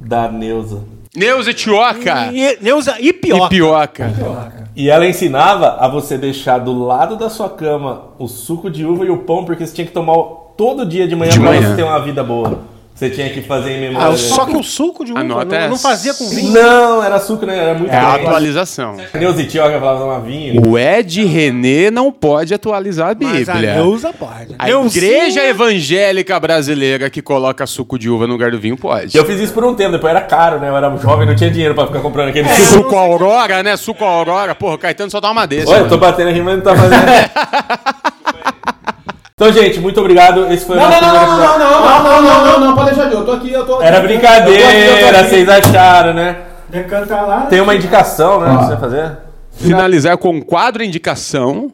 da 0.00 0.28
Neuza. 0.28 0.82
Neuza 1.18 1.50
Etioca. 1.50 2.30
E, 2.32 2.58
Neuza, 2.60 2.96
e 3.00 3.12
pior. 3.12 3.46
Ipioca. 3.46 4.12
E 4.76 4.88
ela 4.88 5.06
ensinava 5.06 5.76
a 5.80 5.88
você 5.88 6.16
deixar 6.16 6.58
do 6.58 6.72
lado 6.84 7.16
da 7.16 7.28
sua 7.28 7.50
cama 7.50 8.04
o 8.18 8.28
suco 8.28 8.70
de 8.70 8.84
uva 8.86 9.04
e 9.04 9.10
o 9.10 9.18
pão, 9.18 9.44
porque 9.44 9.66
você 9.66 9.74
tinha 9.74 9.86
que 9.86 9.92
tomar 9.92 10.14
todo 10.56 10.86
dia 10.86 11.06
de 11.08 11.16
manhã 11.16 11.32
De 11.32 11.40
pra 11.40 11.50
manhã. 11.50 11.68
você 11.70 11.76
ter 11.76 11.82
uma 11.82 11.98
vida 12.00 12.22
boa. 12.22 12.60
Você 12.98 13.10
tinha 13.10 13.30
que 13.30 13.40
fazer 13.42 13.70
em 13.76 13.80
memória. 13.80 14.08
Ah, 14.08 14.16
só 14.16 14.44
que 14.44 14.56
o 14.56 14.62
suco 14.64 15.04
de 15.04 15.12
uva 15.12 15.22
não, 15.22 15.38
não 15.44 15.78
fazia 15.78 16.12
com 16.12 16.28
vinho. 16.30 16.50
Não, 16.50 17.00
era 17.04 17.20
suco, 17.20 17.46
né? 17.46 17.56
Era 17.56 17.74
muito 17.78 17.92
É 17.92 17.96
a 17.96 18.14
atualização. 18.14 18.96
Neuza 19.14 19.40
Itioca 19.40 19.78
falava 19.78 20.04
uma 20.04 20.18
vinho. 20.20 20.60
O 20.68 20.76
Ed 20.76 21.24
René 21.24 21.92
não 21.92 22.10
pode 22.10 22.52
atualizar 22.52 23.10
a 23.10 23.16
Mas 23.24 23.48
a 23.48 23.52
Bíblia. 23.52 23.74
Neuza 23.76 24.12
pode. 24.12 24.56
A 24.58 24.66
Neuzinha- 24.66 25.06
igreja 25.06 25.44
evangélica 25.46 26.40
brasileira 26.40 27.08
que 27.08 27.22
coloca 27.22 27.64
suco 27.68 27.96
de 27.96 28.10
uva 28.10 28.26
no 28.26 28.32
lugar 28.32 28.50
do 28.50 28.58
vinho 28.58 28.76
pode. 28.76 29.16
Eu 29.16 29.24
fiz 29.24 29.38
isso 29.38 29.52
por 29.52 29.64
um 29.64 29.74
tempo, 29.76 29.92
depois 29.92 30.10
era 30.10 30.22
caro, 30.22 30.58
né? 30.58 30.68
Eu 30.68 30.76
era 30.76 30.96
jovem, 30.96 31.24
não 31.24 31.36
tinha 31.36 31.52
dinheiro 31.52 31.76
pra 31.76 31.86
ficar 31.86 32.00
comprando 32.00 32.30
aquele 32.30 32.48
É. 32.48 32.54
suco. 32.56 32.82
Suco 32.82 32.96
Aurora, 32.96 33.62
né? 33.62 33.76
Suco 33.76 34.04
Aurora. 34.04 34.56
Porra, 34.56 34.74
o 34.74 34.78
Caetano 34.78 35.08
só 35.08 35.20
dá 35.20 35.30
uma 35.30 35.46
desse. 35.46 35.68
Olha, 35.70 35.82
eu 35.82 35.88
tô 35.88 35.98
batendo 35.98 36.30
aqui, 36.30 36.40
mas 36.42 36.56
não 36.56 36.62
tá 36.64 36.74
fazendo. 36.74 36.98
então, 39.38 39.52
gente, 39.52 39.78
muito 39.78 40.00
obrigado. 40.00 40.52
Esse 40.52 40.66
foi 40.66 40.76
o 40.76 40.80
Não, 40.80 40.88
nosso 40.90 41.00
não, 41.00 41.08
não, 41.08 41.14
não, 41.14 41.28
não, 41.28 41.38
episódio. 41.38 41.58
não, 41.64 41.70
não, 41.70 42.22
não, 42.22 42.44
não, 42.44 42.66
não, 42.66 42.74
pode 42.74 42.90
deixar 42.90 43.08
de 43.08 43.14
eu 43.14 43.24
tô 43.24 43.30
aqui, 43.30 43.52
eu 43.52 43.64
tô 43.64 43.76
aqui. 43.76 43.84
Era 43.84 44.00
brincadeira, 44.00 45.24
vocês 45.28 45.48
acharam, 45.48 46.12
né? 46.12 46.38
Decanta 46.68 47.20
lá. 47.22 47.42
Tem 47.42 47.60
uma 47.60 47.72
indicação, 47.76 48.40
né? 48.40 48.48
Pra 48.48 48.66
você 48.66 48.76
fazer? 48.76 49.12
Finalizar 49.52 50.18
com 50.18 50.30
um 50.30 50.40
quadro 50.40 50.82
indicação. 50.82 51.72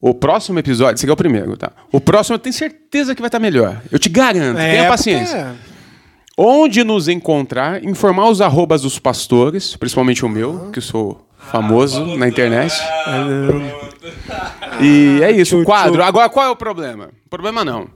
O 0.00 0.14
próximo 0.14 0.58
episódio, 0.58 0.94
esse 0.94 1.04
aqui 1.04 1.10
é 1.10 1.12
o 1.12 1.16
primeiro, 1.16 1.56
tá? 1.58 1.72
O 1.92 2.00
próximo 2.00 2.36
eu 2.36 2.38
tenho 2.38 2.54
certeza 2.54 3.14
que 3.14 3.20
vai 3.20 3.28
estar 3.28 3.38
melhor. 3.38 3.76
Eu 3.92 3.98
te 3.98 4.08
garanto, 4.08 4.58
É, 4.58 4.70
tenha 4.72 4.88
paciência. 4.88 5.54
Onde 6.38 6.82
nos 6.84 7.06
encontrar, 7.06 7.84
informar 7.84 8.28
os 8.30 8.40
arrobas 8.40 8.80
dos 8.82 8.98
pastores, 8.98 9.76
principalmente 9.76 10.24
o 10.24 10.28
meu, 10.28 10.70
que 10.72 10.78
eu 10.78 10.82
sou 10.82 11.26
famoso 11.38 12.04
na 12.16 12.26
internet. 12.26 12.74
E 14.80 15.20
é 15.22 15.30
isso, 15.30 15.60
o 15.60 15.64
quadro. 15.64 16.02
Agora, 16.02 16.28
qual 16.28 16.46
é 16.46 16.50
o 16.50 16.56
problema? 16.56 17.10
Problema 17.30 17.64
não. 17.64 17.88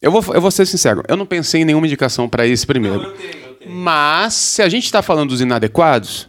Eu 0.00 0.10
vou, 0.10 0.34
eu 0.34 0.40
vou 0.40 0.50
ser 0.50 0.66
sincero, 0.66 1.02
eu 1.08 1.16
não 1.16 1.24
pensei 1.24 1.62
em 1.62 1.64
nenhuma 1.64 1.86
indicação 1.86 2.28
para 2.28 2.46
esse 2.46 2.66
primeiro. 2.66 3.14
Mas, 3.66 4.34
se 4.34 4.62
a 4.62 4.68
gente 4.68 4.84
está 4.84 5.00
falando 5.00 5.30
dos 5.30 5.40
inadequados, 5.40 6.28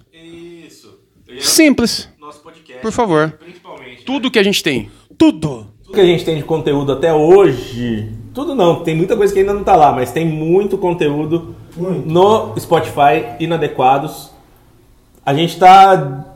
simples, 1.39 2.09
Nosso 2.19 2.39
podcast, 2.39 2.82
por 2.82 2.91
favor. 2.91 3.32
principalmente. 3.32 4.03
Tudo 4.03 4.32
que 4.32 4.39
a 4.39 4.43
gente 4.43 4.63
tem. 4.63 4.89
Tudo. 5.17 5.67
Tudo 5.84 5.93
que 5.95 5.99
a 5.99 6.05
gente 6.05 6.23
tem 6.23 6.38
de 6.38 6.43
conteúdo 6.43 6.93
até 6.93 7.13
hoje, 7.13 8.09
tudo 8.34 8.55
não, 8.55 8.82
tem 8.84 8.95
muita 8.95 9.15
coisa 9.17 9.34
que 9.34 9.39
ainda 9.39 9.53
não 9.53 9.63
tá 9.63 9.76
lá, 9.76 9.91
mas 9.91 10.11
tem 10.11 10.26
muito 10.26 10.78
conteúdo 10.78 11.55
no 11.78 12.57
Spotify 12.57 13.36
inadequados. 13.39 14.32
A 15.26 15.34
gente 15.34 15.57
tá 15.59 16.34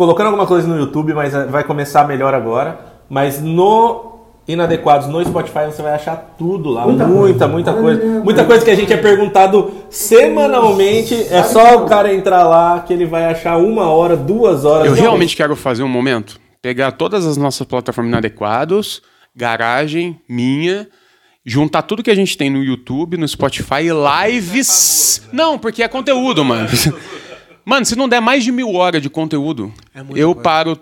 colocando 0.00 0.28
alguma 0.28 0.46
coisa 0.46 0.66
no 0.66 0.78
YouTube, 0.78 1.12
mas 1.12 1.34
eh, 1.34 1.44
vai 1.44 1.62
começar 1.62 2.08
melhor 2.08 2.32
agora. 2.32 2.80
Mas 3.06 3.38
no 3.42 4.10
Inadequados 4.48 5.06
no 5.06 5.22
Spotify 5.22 5.66
você 5.66 5.82
vai 5.82 5.92
achar 5.92 6.34
tudo 6.38 6.70
lá, 6.70 6.86
muita, 6.86 7.46
muita, 7.46 7.74
coisa. 7.74 8.02
Muita 8.24 8.44
coisa 8.46 8.64
que 8.64 8.70
a 8.70 8.74
gente 8.74 8.90
é 8.90 8.96
perguntado 8.96 9.70
semanalmente. 9.90 11.14
É 11.30 11.42
só 11.42 11.76
o 11.76 11.86
cara 11.86 12.14
entrar 12.14 12.44
lá 12.44 12.80
que 12.80 12.94
ele 12.94 13.04
vai 13.04 13.26
achar 13.26 13.58
uma 13.58 13.90
hora, 13.90 14.16
duas 14.16 14.64
horas. 14.64 14.86
Eu 14.86 14.94
realmente 14.94 15.36
quero 15.36 15.54
fazer 15.54 15.82
um 15.82 15.88
momento, 15.88 16.40
pegar 16.62 16.92
todas 16.92 17.26
as 17.26 17.36
nossas 17.36 17.66
plataformas 17.66 18.10
inadequadas, 18.10 19.02
garagem, 19.36 20.18
minha, 20.26 20.88
juntar 21.44 21.82
tudo 21.82 22.02
que 22.02 22.10
a 22.10 22.16
gente 22.16 22.38
tem 22.38 22.48
no 22.48 22.64
YouTube, 22.64 23.18
no 23.18 23.28
Spotify, 23.28 23.88
lives. 24.26 25.28
Não, 25.30 25.58
porque 25.58 25.82
é 25.82 25.88
conteúdo, 25.88 26.42
mano. 26.42 26.68
Mano, 27.64 27.84
se 27.86 27.96
não 27.96 28.08
der 28.08 28.20
mais 28.20 28.42
de 28.44 28.50
mil 28.52 28.74
horas 28.74 29.02
de 29.02 29.08
conteúdo, 29.10 29.72
eu 30.14 30.34
paro. 30.34 30.76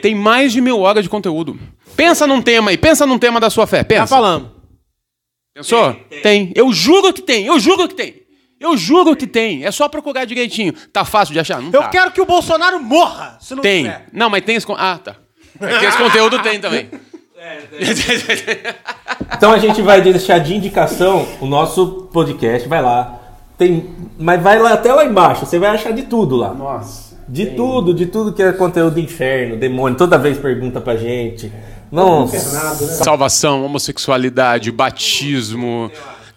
Tem, 0.00 0.14
mais 0.14 0.52
de 0.52 0.60
mil 0.60 0.80
horas 0.80 1.02
de 1.04 1.10
conteúdo. 1.10 1.58
Pensa 1.96 2.26
num 2.26 2.40
tema 2.40 2.70
aí, 2.70 2.78
pensa 2.78 3.06
num 3.06 3.18
tema 3.18 3.38
da 3.40 3.50
sua 3.50 3.66
fé. 3.66 3.78
Tá 3.78 3.88
Pensa. 3.88 4.06
falando. 4.06 4.52
Pensou? 5.54 5.94
Tem, 6.22 6.52
Eu 6.54 6.72
juro 6.72 7.12
que 7.12 7.20
tem. 7.22 7.44
Eu 7.44 7.58
juro 7.60 7.86
que 7.88 7.94
tem. 7.94 8.22
Eu 8.58 8.76
juro 8.76 9.14
que 9.16 9.26
tem. 9.26 9.64
É 9.64 9.70
só 9.70 9.88
procurar 9.88 10.24
direitinho. 10.24 10.72
Tá 10.92 11.04
fácil 11.04 11.32
de 11.34 11.40
achar? 11.40 11.60
Não 11.60 11.70
Eu 11.72 11.82
tá. 11.82 11.88
quero 11.88 12.12
que 12.12 12.20
o 12.20 12.24
Bolsonaro 12.24 12.80
morra. 12.80 13.36
Se 13.40 13.54
não 13.54 13.62
Tem. 13.62 13.82
tiver. 13.82 14.06
Não, 14.12 14.30
mas 14.30 14.44
tem 14.44 14.54
esse. 14.56 14.66
Ah, 14.78 14.98
tá. 15.02 15.16
É 15.60 15.78
que 15.80 15.84
esse 15.84 15.98
conteúdo 15.98 16.38
tem 16.42 16.60
também. 16.60 16.88
Então 19.36 19.50
a 19.52 19.58
gente 19.58 19.82
vai 19.82 20.00
deixar 20.00 20.38
de 20.38 20.54
indicação 20.54 21.26
o 21.40 21.46
nosso 21.46 22.08
podcast, 22.12 22.68
vai 22.68 22.80
lá. 22.80 23.18
Tem, 23.62 23.86
mas 24.18 24.42
vai 24.42 24.58
lá 24.58 24.72
até 24.72 24.92
lá 24.92 25.04
embaixo, 25.04 25.46
você 25.46 25.56
vai 25.56 25.70
achar 25.70 25.92
de 25.92 26.02
tudo 26.02 26.34
lá. 26.34 26.52
Nossa. 26.52 27.12
De 27.28 27.46
tudo, 27.46 27.94
de 27.94 28.06
tudo 28.06 28.32
que 28.32 28.42
é 28.42 28.50
conteúdo 28.50 28.98
inferno, 28.98 29.56
demônio, 29.56 29.96
toda 29.96 30.18
vez 30.18 30.36
pergunta 30.36 30.80
pra 30.80 30.96
gente. 30.96 31.52
Nossa. 31.90 32.38
Salvação, 33.04 33.64
homossexualidade, 33.64 34.72
batismo. 34.72 35.90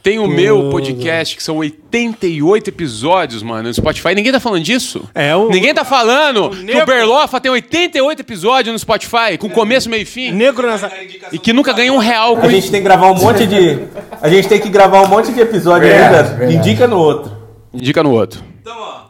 Tem 0.05 0.19
o 0.19 0.27
meu 0.27 0.69
podcast, 0.69 1.35
que 1.35 1.41
são 1.41 1.57
88 1.57 2.69
episódios, 2.69 3.41
mano, 3.41 3.63
no 3.69 3.73
Spotify. 3.73 4.13
Ninguém 4.13 4.31
tá 4.31 4.39
falando 4.39 4.61
disso? 4.63 5.09
É, 5.15 5.35
o- 5.35 5.49
Ninguém 5.49 5.73
tá 5.73 5.83
falando 5.83 6.51
que 6.51 6.63
negro- 6.63 6.83
o 6.83 6.85
Berlofa 6.85 7.41
tem 7.41 7.51
88 7.51 8.19
episódios 8.21 8.71
no 8.71 8.77
Spotify, 8.77 9.35
com 9.39 9.49
começo, 9.49 9.89
meio 9.89 10.03
e 10.03 10.05
fim. 10.05 10.31
Negro 10.31 10.67
nessa. 10.67 10.91
E 11.31 11.39
que 11.39 11.51
nunca 11.51 11.73
ganha 11.73 11.91
um 11.91 11.97
real 11.97 12.37
com 12.37 12.45
A 12.45 12.49
gente 12.49 12.69
tem 12.69 12.81
que 12.81 12.83
gravar 12.87 13.09
um 13.09 13.15
monte 13.15 13.47
de. 13.47 13.79
A 14.21 14.29
gente 14.29 14.47
tem 14.47 14.61
que 14.61 14.69
gravar 14.69 15.01
um 15.01 15.07
monte 15.07 15.31
de 15.33 15.39
episódio 15.41 15.87
ainda. 15.91 16.53
Indica 16.53 16.85
no 16.85 16.99
outro. 16.99 17.31
Indica 17.73 18.03
no 18.03 18.11
outro. 18.11 18.43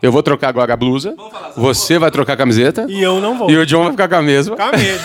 Eu 0.01 0.13
vou 0.13 0.23
trocar 0.23 0.47
agora 0.47 0.73
a 0.73 0.77
blusa. 0.77 1.13
Você 1.57 1.99
vai 1.99 2.09
trocar 2.09 2.33
a 2.33 2.37
camiseta. 2.37 2.85
E 2.87 3.01
eu 3.03 3.19
não 3.19 3.37
vou. 3.37 3.51
E 3.51 3.57
o 3.57 3.65
John 3.65 3.83
vai 3.83 3.91
ficar 3.91 4.07
com 4.07 4.15
a 4.15 4.21
mesma. 4.21 4.55
Tá 4.55 4.71
mesmo. 4.71 5.01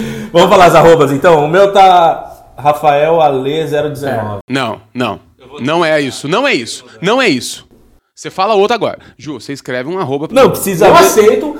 Vamos 0.32 0.48
falar 0.48 0.64
as 0.64 0.74
arrobas 0.74 1.12
então. 1.12 1.44
O 1.44 1.48
meu 1.48 1.70
tá 1.70 2.37
Rafael 2.58 3.20
Ale 3.20 3.64
019. 3.66 4.40
Não, 4.48 4.80
não. 4.92 5.20
Não 5.60 5.84
é 5.84 6.00
isso. 6.00 6.26
Não 6.28 6.46
é 6.46 6.52
isso. 6.54 6.84
Não 7.00 7.22
é 7.22 7.28
isso. 7.28 7.66
Você 8.14 8.30
fala 8.30 8.54
outro 8.54 8.74
agora. 8.74 8.98
Ju, 9.16 9.34
você 9.40 9.52
escreve 9.52 9.88
um 9.88 9.98
arroba. 9.98 10.28
Não, 10.32 10.50
precisa 10.50 10.88
Eu 10.88 10.92
ver. 10.94 10.98
aceito. 11.04 11.56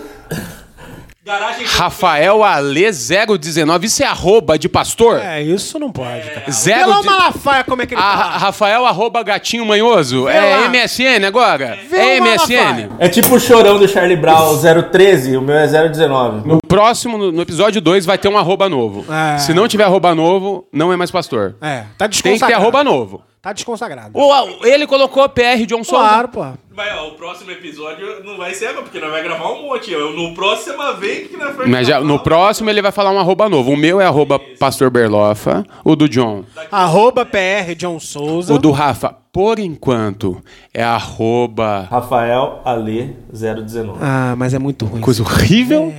Garagem 1.29 1.67
Rafael 1.67 2.43
Ale 2.43 2.91
019. 2.91 3.87
Isso 3.87 4.03
é 4.03 4.07
arroba 4.07 4.59
de 4.59 4.67
pastor? 4.67 5.21
É, 5.21 5.43
isso 5.43 5.79
não 5.79 5.93
pode, 5.93 6.27
cara. 6.31 6.51
Zero 6.51 6.79
Vê 6.79 6.87
lá 6.87 6.99
o 6.99 7.01
de- 7.03 7.07
Malafaia 7.07 7.65
como 7.65 7.83
é 7.83 7.87
que 7.87 7.93
ele 7.93 8.01
tá. 8.01 8.39
Rafael 8.39 8.87
arroba 8.87 9.23
gatinho 9.23 9.67
manhoso. 9.67 10.25
Vê 10.25 10.33
é 10.33 10.57
lá. 10.57 10.69
MSN 10.71 11.27
agora? 11.27 11.79
Vê 11.87 11.99
é 11.99 12.21
MSN. 12.21 12.57
Malafaia. 12.57 12.91
É 12.99 13.09
tipo 13.11 13.35
o 13.35 13.39
chorão 13.39 13.79
do 13.79 13.87
Charlie 13.87 14.17
Brown 14.17 14.59
013, 14.91 15.37
o 15.37 15.43
meu 15.43 15.55
é 15.59 15.67
019. 15.67 16.49
No 16.49 16.61
próximo, 16.67 17.19
no, 17.19 17.43
episódio 17.43 17.83
2, 17.83 18.07
vai 18.07 18.17
ter 18.17 18.29
um 18.29 18.39
arroba 18.39 18.67
novo. 18.67 19.05
É. 19.13 19.37
Se 19.37 19.53
não 19.53 19.69
tiver 19.69 19.85
arroba 19.85 20.15
novo, 20.15 20.67
não 20.73 20.91
é 20.95 20.97
mais 20.97 21.11
pastor. 21.11 21.57
É, 21.61 21.83
tá 21.99 22.09
Tem 22.09 22.39
que 22.39 22.47
ter 22.47 22.55
arroba 22.55 22.83
novo. 22.83 23.23
Tá 23.41 23.53
desconsagrado. 23.53 24.11
Ou, 24.15 24.67
ele 24.67 24.87
colocou 24.87 25.29
PR 25.29 25.65
John 25.67 25.85
Souza. 25.85 26.03
Claro, 26.09 26.29
pô. 26.29 26.45
Mas 26.75 26.93
ó, 26.97 27.09
o 27.09 27.13
próximo 27.13 27.51
episódio 27.51 28.25
não 28.25 28.37
vai 28.37 28.53
ser 28.55 28.67
agora, 28.67 28.83
porque 28.83 28.99
nós 29.01 29.11
vai 29.11 29.23
gravar 29.23 29.53
um 29.53 29.63
monte. 29.63 29.93
No 29.93 30.35
próximo 30.35 30.95
vez 30.95 31.29
que 31.29 31.37
nós 31.37 31.55
for 31.55 31.67
Mas 31.67 31.87
já, 31.87 32.01
no 32.01 32.19
próximo 32.19 32.69
ele 32.69 32.83
vai 32.83 32.93
falar 32.93 33.11
um 33.13 33.19
arroba 33.19 33.49
novo. 33.49 33.73
O 33.73 33.77
meu 33.77 34.01
é 34.01 34.07
arroba 34.07 34.41
Pastor 34.59 34.91
Berlofa. 34.91 35.65
O 35.85 35.95
do 35.95 36.09
John. 36.09 36.45
Arroba 36.71 37.25
PR 37.25 37.75
John 37.77 37.99
Souza. 38.01 38.53
O 38.53 38.59
do 38.59 38.71
Rafa, 38.71 39.15
por 39.33 39.59
enquanto, 39.59 40.43
é 40.75 40.83
arroba. 40.83 41.89
Rafael 41.91 42.61
Ale 42.65 43.17
019. 43.33 43.99
Ah, 44.01 44.35
mas 44.37 44.53
é 44.53 44.59
muito 44.59 44.85
ruim. 44.85 45.01
Coisa 45.01 45.23
horrível. 45.23 45.95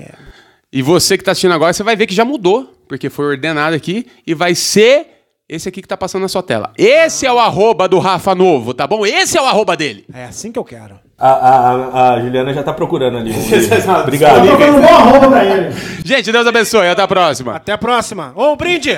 E 0.71 0.81
você 0.81 1.17
que 1.17 1.23
tá 1.23 1.31
assistindo 1.31 1.53
agora, 1.53 1.73
você 1.73 1.83
vai 1.83 1.95
ver 1.95 2.05
que 2.05 2.13
já 2.13 2.25
mudou. 2.25 2.73
Porque 2.87 3.09
foi 3.09 3.25
ordenado 3.25 3.75
aqui. 3.75 4.05
E 4.25 4.33
vai 4.33 4.55
ser 4.55 5.18
esse 5.49 5.67
aqui 5.67 5.81
que 5.81 5.87
tá 5.87 5.97
passando 5.97 6.21
na 6.21 6.27
sua 6.27 6.43
tela. 6.43 6.71
Esse 6.77 7.25
é 7.25 7.33
o 7.33 7.39
arroba 7.39 7.87
do 7.89 7.97
Rafa 7.97 8.35
Novo, 8.35 8.73
tá 8.73 8.85
bom? 8.85 9.03
Esse 9.05 9.37
é 9.37 9.41
o 9.41 9.45
arroba 9.45 9.75
dele. 9.75 10.05
É 10.13 10.25
assim 10.25 10.51
que 10.51 10.59
eu 10.59 10.63
quero. 10.63 10.99
A, 11.17 11.29
a, 11.29 12.13
a- 12.13 12.21
Juliana 12.21 12.53
já 12.53 12.61
tá 12.63 12.71
procurando 12.71 13.17
ali. 13.17 13.33
Obrigado. 14.03 14.43
um 14.47 14.81
bom 14.81 14.87
arroba 14.87 15.27
pra 15.29 15.43
ele. 15.45 15.75
Gente, 16.05 16.31
Deus 16.31 16.45
abençoe. 16.47 16.87
Até 16.87 17.01
a 17.01 17.07
próxima. 17.07 17.55
Até 17.55 17.71
a 17.73 17.77
próxima. 17.77 18.31
Ô, 18.35 18.55
brinde! 18.55 18.97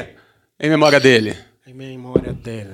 Em 0.60 0.70
memória 0.70 1.00
dele. 1.00 1.36
Em 1.66 1.74
memória 1.74 2.34
dele. 2.34 2.70